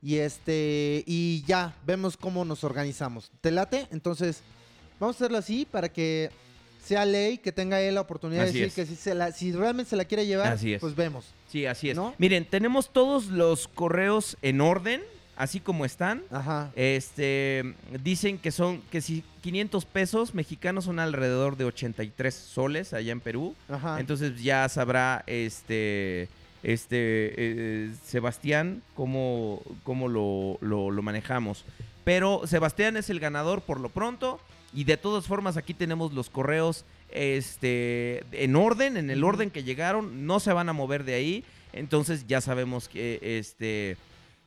[0.02, 1.02] Y este.
[1.07, 3.31] Y ya, vemos cómo nos organizamos.
[3.41, 3.86] ¿Te late?
[3.91, 4.42] Entonces,
[5.00, 6.31] vamos a hacerlo así para que
[6.84, 8.74] sea ley, que tenga él la oportunidad Así de es.
[8.76, 10.81] decir que si, se la, si realmente se la quiere llevar, Así es.
[10.83, 11.24] pues vemos.
[11.49, 11.97] Sí, así es.
[11.97, 12.15] ¿No?
[12.18, 15.00] Miren, tenemos todos los correos en orden,
[15.36, 16.22] así como están.
[16.30, 16.70] Ajá.
[16.76, 23.12] Este, dicen que son, que si 500 pesos mexicanos son alrededor de 83 soles allá
[23.12, 23.54] en Perú.
[23.68, 24.00] Ajá.
[24.00, 26.28] Entonces ya sabrá este,
[26.62, 26.96] este
[27.36, 31.64] eh, Sebastián cómo, cómo lo, lo- lo manejamos.
[32.04, 34.40] Pero Sebastián es el ganador por lo pronto.
[34.76, 39.62] Y de todas formas aquí tenemos los correos este, en orden, en el orden que
[39.62, 40.26] llegaron.
[40.26, 41.44] No se van a mover de ahí.
[41.72, 43.96] Entonces ya sabemos que este...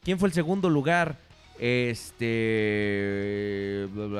[0.08, 1.18] ¿Quién fue el segundo lugar?
[1.60, 2.16] Este...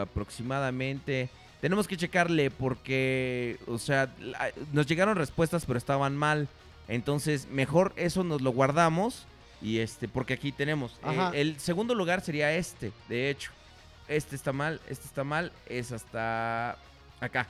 [0.02, 1.30] aproximadamente...
[1.62, 4.14] Tenemos que checarle porque, o sea,
[4.74, 6.50] nos llegaron respuestas pero estaban mal.
[6.90, 9.26] Entonces, mejor eso nos lo guardamos.
[9.62, 11.00] Y este, porque aquí tenemos.
[11.10, 13.52] eh, el segundo lugar sería este, de hecho.
[14.10, 16.72] Este está mal, este está mal, es hasta
[17.22, 17.48] acá.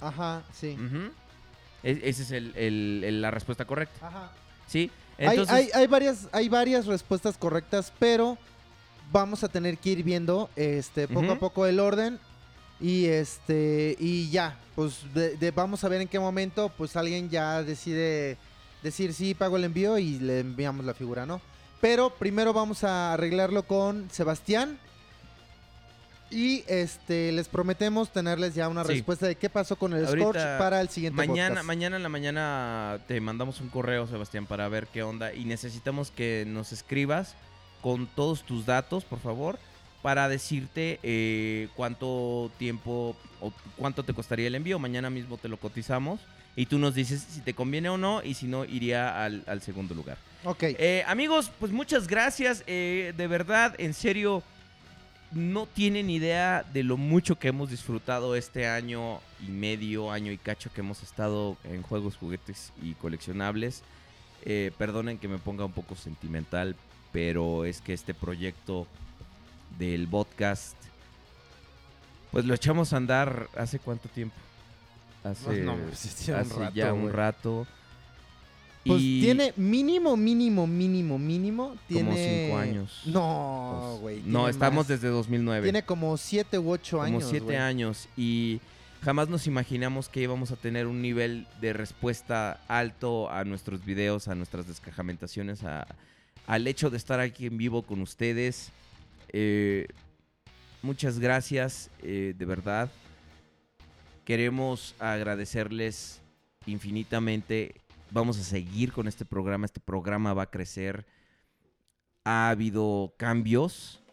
[0.00, 0.78] Ajá, sí.
[1.82, 4.08] E- esa es el- el- el- la respuesta correcta.
[4.08, 4.32] Ajá.
[4.66, 4.90] ¿Sí?
[5.18, 8.38] Hay, Entonces, hay, hay varias, hay varias respuestas correctas, pero
[9.12, 12.18] vamos a tener que ir viendo este, poco a poco el orden.
[12.80, 17.30] Y este, y ya, pues de- de- vamos a ver en qué momento, pues alguien
[17.30, 18.36] ya decide
[18.82, 21.40] decir sí, pago el envío y le enviamos la figura, ¿no?
[21.80, 24.78] Pero primero vamos a arreglarlo con Sebastián.
[26.32, 28.94] Y este, les prometemos tenerles ya una Sí.
[28.94, 31.66] respuesta de qué pasó con el Ahorita, Scorch para el siguiente Mañana, podcast.
[31.66, 35.34] mañana en la mañana te mandamos un correo, Sebastián, para ver qué onda.
[35.34, 37.34] Y necesitamos que nos escribas
[37.82, 39.58] con todos tus datos, por favor,
[40.02, 44.78] para decirte eh, cuánto tiempo o cuánto te costaría el envío.
[44.78, 46.20] Mañana mismo te lo cotizamos
[46.56, 49.60] y tú nos dices si te conviene o no y si no, iría al, al
[49.62, 50.16] segundo lugar.
[50.44, 50.62] Ok.
[50.64, 52.64] Eh, amigos, pues muchas gracias.
[52.66, 54.42] eh, de verdad, en serio,
[55.32, 60.38] no tienen idea de lo mucho que hemos disfrutado este año y medio, año y
[60.38, 63.82] cacho que hemos estado en juegos, juguetes y coleccionables.
[64.44, 66.76] Eh, perdonen que me ponga un poco sentimental,
[67.12, 68.86] pero es que este proyecto
[69.78, 70.76] del podcast,
[72.30, 74.36] pues lo echamos a andar hace cuánto tiempo.
[75.24, 77.66] Hace, No, pues, un hace rato, ya un rato.
[78.84, 81.76] Pues Y- tiene mínimo, mínimo, mínimo, mínimo.
[81.86, 82.46] Tiene...
[82.46, 83.02] cinco años.
[83.06, 84.22] No, Pues, güey.
[84.26, 84.88] no, estamos más.
[84.88, 85.64] desde 2009.
[85.66, 87.24] Tiene como 7 u 8 como años.
[87.28, 87.56] siete güey.
[87.58, 88.60] años y
[89.02, 94.26] jamás nos imaginamos que íbamos a tener un nivel de respuesta alto a nuestros videos,
[94.28, 95.86] a nuestras descajamentaciones, a-
[96.48, 98.70] al hecho de estar aquí en vivo con ustedes.
[99.32, 99.86] Eh,
[100.82, 102.90] muchas gracias, eh, de verdad.
[104.24, 106.20] Queremos agradecerles
[106.66, 107.74] infinitamente.
[108.12, 109.64] Vamos a seguir con este programa.
[109.64, 111.06] Este programa va a crecer.
[112.24, 114.04] Ha habido cambios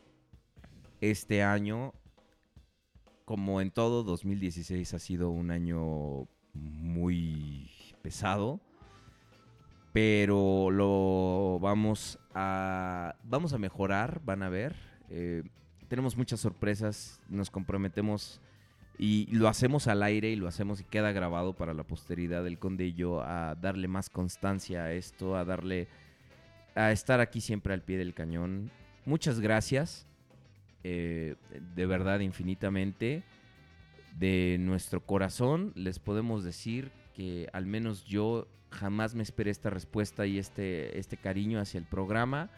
[1.01, 1.93] este año
[3.25, 7.69] como en todo, 2016 ha sido un año muy
[8.01, 8.61] pesado.
[9.91, 13.15] Pero lo vamos a.
[13.25, 14.77] Vamos a mejorar, van a ver.
[15.09, 15.43] Eh,
[15.89, 17.21] tenemos muchas sorpresas.
[17.27, 18.39] Nos comprometemos.
[18.99, 22.59] Y lo hacemos al aire y lo hacemos y queda grabado para la posteridad del
[22.59, 25.87] conde y yo a darle más constancia a esto, a darle.
[26.75, 28.69] a estar aquí siempre al pie del cañón.
[29.05, 30.05] Muchas gracias
[30.83, 31.35] eh,
[31.75, 33.23] de verdad infinitamente
[34.17, 40.25] de nuestro corazón les podemos decir que al menos yo jamás me esperé esta respuesta
[40.25, 42.49] y este, este cariño hacia el programa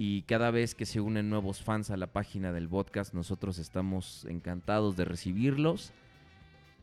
[0.00, 4.24] y cada vez que se unen nuevos fans a la página del podcast nosotros estamos
[4.24, 5.92] encantados de recibirlos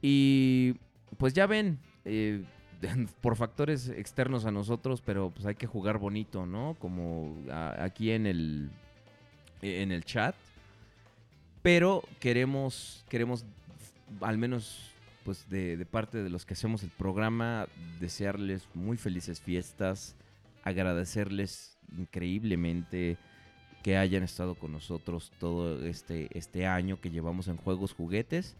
[0.02, 0.76] y
[1.18, 2.44] pues ya ven eh,
[3.22, 8.28] por factores externos a nosotros pero pues hay que jugar bonito no como aquí en
[8.28, 8.70] el
[9.62, 10.36] en el chat.
[11.62, 13.46] Pero queremos, queremos
[14.22, 14.92] al menos
[15.24, 17.68] pues de parte de los que hacemos el programa,
[18.00, 20.16] desearles muy felices fiestas,
[20.64, 23.18] agradecerles increíblemente
[23.84, 28.56] que hayan estado con nosotros todo este, este año que llevamos en juegos juguetes.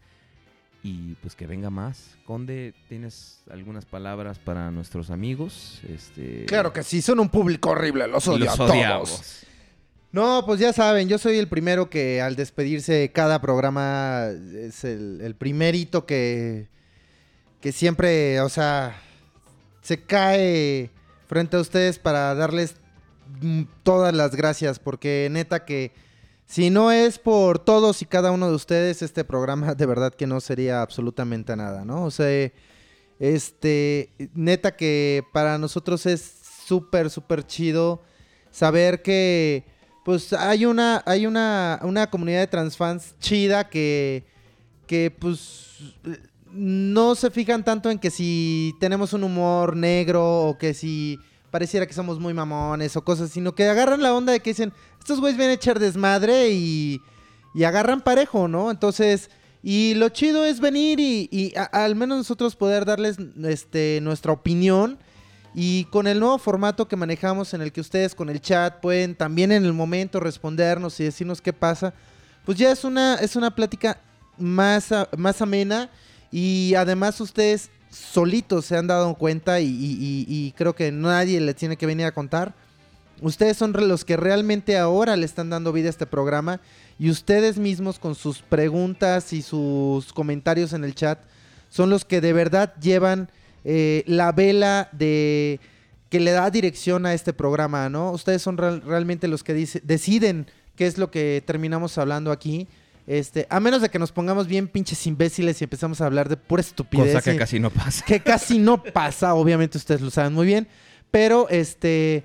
[0.82, 2.16] Y pues que venga más.
[2.24, 5.80] Conde, ¿tienes algunas palabras para nuestros amigos?
[5.88, 8.70] Este, Claro que sí, son un público horrible, los odio los a todos.
[8.70, 9.46] odiamos.
[10.12, 15.20] No, pues ya saben, yo soy el primero que al despedirse cada programa es el,
[15.20, 16.68] el primerito que,
[17.60, 19.02] que siempre, o sea,
[19.82, 20.90] se cae
[21.26, 22.76] frente a ustedes para darles
[23.82, 25.92] todas las gracias, porque neta que
[26.46, 30.26] si no es por todos y cada uno de ustedes, este programa de verdad que
[30.26, 32.04] no sería absolutamente nada, ¿no?
[32.04, 32.50] O sea,
[33.18, 38.02] este, neta que para nosotros es súper, súper chido
[38.50, 39.64] saber que
[40.04, 44.24] pues hay una hay una, una comunidad de transfans chida que
[44.86, 45.94] que pues
[46.50, 51.18] no se fijan tanto en que si tenemos un humor negro o que si
[51.50, 54.72] pareciera que somos muy mamones o cosas, sino que agarran la onda de que dicen,
[54.98, 57.00] estos güeyes vienen a echar desmadre y,
[57.54, 58.70] y agarran parejo, ¿no?
[58.70, 59.30] Entonces,
[59.62, 64.98] y lo chido es venir y, y al menos nosotros poder darles este, nuestra opinión.
[65.54, 69.14] Y con el nuevo formato que manejamos en el que ustedes con el chat pueden
[69.14, 71.94] también en el momento respondernos y decirnos qué pasa,
[72.44, 74.00] pues ya es una, es una plática
[74.36, 75.90] más, más amena
[76.30, 81.86] y además ustedes solitos se han dado cuenta y, creo que nadie les tiene que
[81.86, 82.54] venir a contar.
[83.20, 86.60] Ustedes son los que realmente ahora le están dando vida a este programa
[86.98, 91.18] y ustedes mismos con sus preguntas y sus comentarios en el chat
[91.68, 93.30] son los que de verdad llevan
[93.64, 95.58] eh, la vela de
[96.10, 98.12] que le da dirección a este programa, ¿no?
[98.12, 99.52] Ustedes son real- realmente los que
[99.82, 102.68] deciden qué es lo que terminamos hablando aquí.
[103.10, 106.36] Este, a menos de que nos pongamos bien pinches imbéciles y empezamos a hablar de
[106.36, 107.14] pura estupidez.
[107.14, 108.04] Cosa que y- casi no pasa.
[108.04, 110.68] que casi no pasa, obviamente ustedes lo saben muy bien,
[111.10, 112.22] pero este,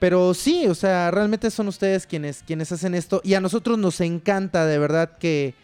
[0.00, 4.00] pero sí, o sea, realmente son ustedes quienes, quienes hacen esto y a nosotros nos
[4.00, 5.54] encanta de verdad que,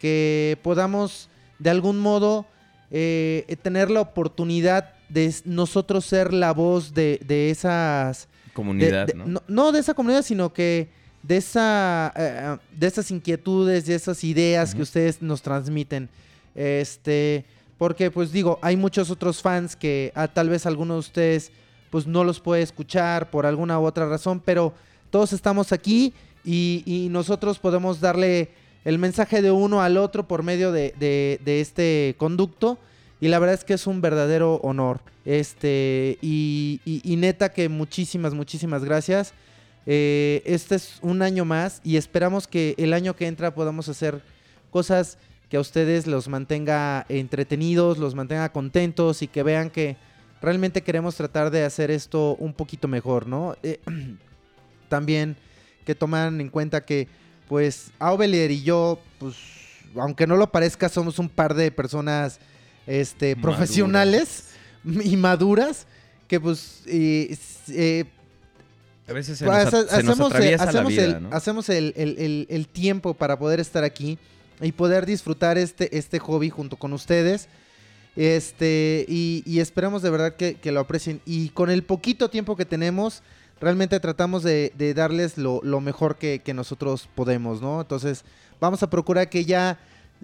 [0.00, 1.28] que podamos
[1.58, 2.46] de algún modo
[2.90, 8.28] eh, tener la oportunidad de nosotros ser la voz de, de esas...
[8.46, 9.26] de- Comunidad, de- ¿no?
[9.26, 10.88] no, no de esa comunidad, sino que
[11.26, 16.08] de, esa, eh, de esas inquietudes, de esas ideas que ustedes nos transmiten.
[16.54, 17.44] Este,
[17.78, 21.50] porque pues digo, hay muchos otros fans que ah, tal vez alguno de ustedes
[21.90, 24.72] pues no los puede escuchar por alguna u otra razón, pero
[25.10, 26.12] todos estamos aquí
[26.44, 28.50] y, y nosotros podemos darle
[28.84, 32.78] el mensaje de uno al otro por medio de, de- de este conducto.
[33.20, 35.00] Y la verdad es que es un verdadero honor.
[35.24, 39.32] Este, y, y- y neta que muchísimas, muchísimas gracias.
[39.86, 44.22] Eh, este es un año más y esperamos que el año que entra podamos hacer
[44.70, 49.96] cosas que a ustedes los mantenga entretenidos, los mantenga contentos y que vean que
[50.40, 53.56] realmente queremos tratar de hacer esto un poquito mejor, ¿no?
[53.62, 53.80] Eh,
[54.88, 55.36] también
[55.84, 57.08] que toman en cuenta que,
[57.48, 59.36] pues, Aubelier y yo, pues,
[59.96, 62.40] aunque no lo parezca, somos un par de personas
[62.86, 63.56] este, Maduras.
[63.56, 64.48] profesionales
[64.84, 65.86] y maduras
[66.26, 67.36] que, pues, eh,
[67.68, 68.04] eh,
[69.06, 71.28] A veces se pues, nos, se hacemos, el, atraviesa la hacemos, vida, el, ¿no?
[71.32, 74.18] hacemos el- el- el- el tiempo para poder estar aquí
[74.60, 77.48] y poder disfrutar este, este hobby junto con ustedes.
[78.16, 81.20] Este, y, y esperamos de verdad que, que lo aprecien.
[81.26, 83.22] Y con el poquito tiempo que tenemos,
[83.60, 87.80] realmente tratamos de, de darles lo, lo mejor que, que nosotros podemos, ¿no?
[87.80, 88.24] Entonces,
[88.60, 89.78] vamos a procurar que ya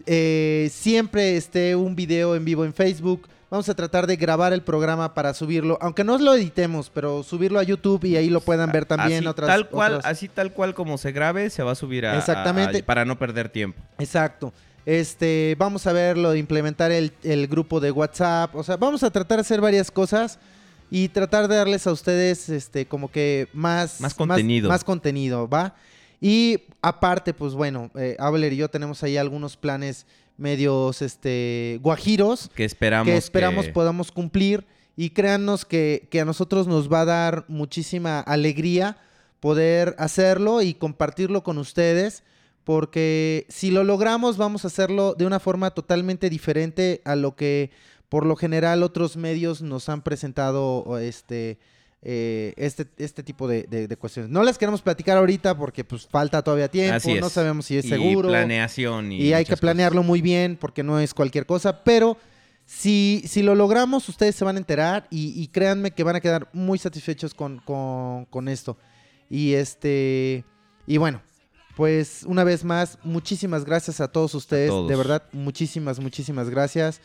[0.07, 3.28] eh, siempre esté un video en vivo en Facebook.
[3.51, 7.59] Vamos a tratar de grabar el programa para subirlo, aunque no lo editemos, pero subirlo
[7.59, 10.53] a YouTube y ahí lo puedan ver también así, otras tal cual, otras- así tal
[10.53, 12.79] cual como se grabe, se va a subir a, Exactamente.
[12.79, 13.83] a- para no perder tiempo.
[13.99, 14.53] Exacto.
[14.87, 18.55] Este, vamos a ver lo de implementar el, el grupo de WhatsApp.
[18.55, 20.39] O sea, vamos a tratar de hacer varias cosas
[20.89, 24.01] y tratar de darles a ustedes, este, como que más...
[24.01, 24.69] Más contenido.
[24.69, 25.75] Más, contenido, ¿va?
[26.20, 30.07] Y aparte, pues bueno, eh, Abler y yo tenemos ahí algunos planes
[30.41, 34.67] medios, este, guajiros Que esperamos que esperamos que- podamos cumplir.
[34.97, 38.99] Y créannos que, que a nosotros nos va a dar muchísima alegría
[39.39, 42.23] poder hacerlo y compartirlo con ustedes
[42.65, 47.70] porque si lo logramos vamos a hacerlo de una forma totalmente diferente a lo que
[48.10, 51.59] por lo general otros medios nos han presentado este
[52.03, 54.31] eh, este, este tipo de, de- de cuestiones.
[54.31, 57.20] No les queremos platicar ahorita porque pues falta todavía tiempo, Así es.
[57.20, 58.29] no sabemos si es y seguro.
[58.29, 62.17] planeación y, Y hay que planearlo muy bien porque no es cualquier cosa, pero
[62.65, 66.20] si, si lo logramos, ustedes se van a enterar y, y créanme que van a
[66.20, 68.79] quedar muy satisfechos con, con- con esto.
[69.29, 70.45] Y este,
[70.87, 71.20] y bueno,
[71.77, 74.89] pues una vez más, muchísimas gracias a todos ustedes, todos.
[74.89, 77.01] de verdad, muchísimas, muchísimas gracias.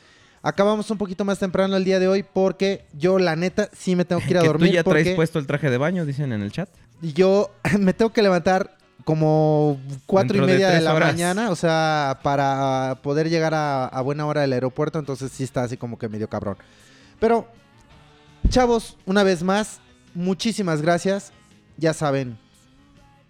[0.47, 4.05] Acabamos un poquito más temprano el día de hoy porque yo, la neta, sí me
[4.05, 4.69] tengo que ir a que dormir.
[4.69, 6.69] tú ya traes porque puesto el traje de baño, dicen en el chat.
[7.01, 7.49] yo
[7.79, 11.13] me tengo que levantar como cuatro Dentro y media de, la horas.
[11.13, 15.63] mañana, o sea, para poder llegar a, a buena hora del aeropuerto, entonces sí está
[15.63, 16.57] así como que medio cabrón.
[17.19, 17.47] Pero,
[18.49, 19.79] chavos, una vez más,
[20.13, 21.33] muchísimas gracias.
[21.77, 22.37] Ya saben,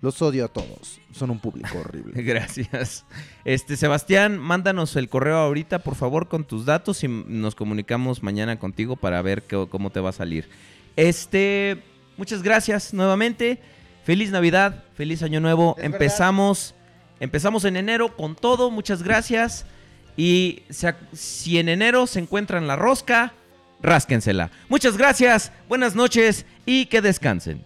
[0.05, 0.99] los odio a todos.
[1.11, 2.21] Son un público horrible.
[2.23, 3.03] Gracias.
[3.43, 8.57] Este, Sebastián, mándanos el correo ahorita, por favor, con tus datos y nos comunicamos mañana
[8.59, 10.47] contigo para ver qué- cómo te va a salir.
[10.95, 11.81] Este,
[12.17, 13.59] muchas gracias nuevamente.
[14.05, 15.75] Feliz Navidad, feliz Año Nuevo.
[15.77, 16.75] Es empezamos,
[17.19, 18.69] empezamos en enero con todo.
[18.71, 19.65] Muchas gracias.
[20.15, 23.33] Y se si en enero se encuentran la rosca,
[23.81, 24.51] rásquensela.
[24.69, 27.65] Muchas gracias, buenas noches y que descansen.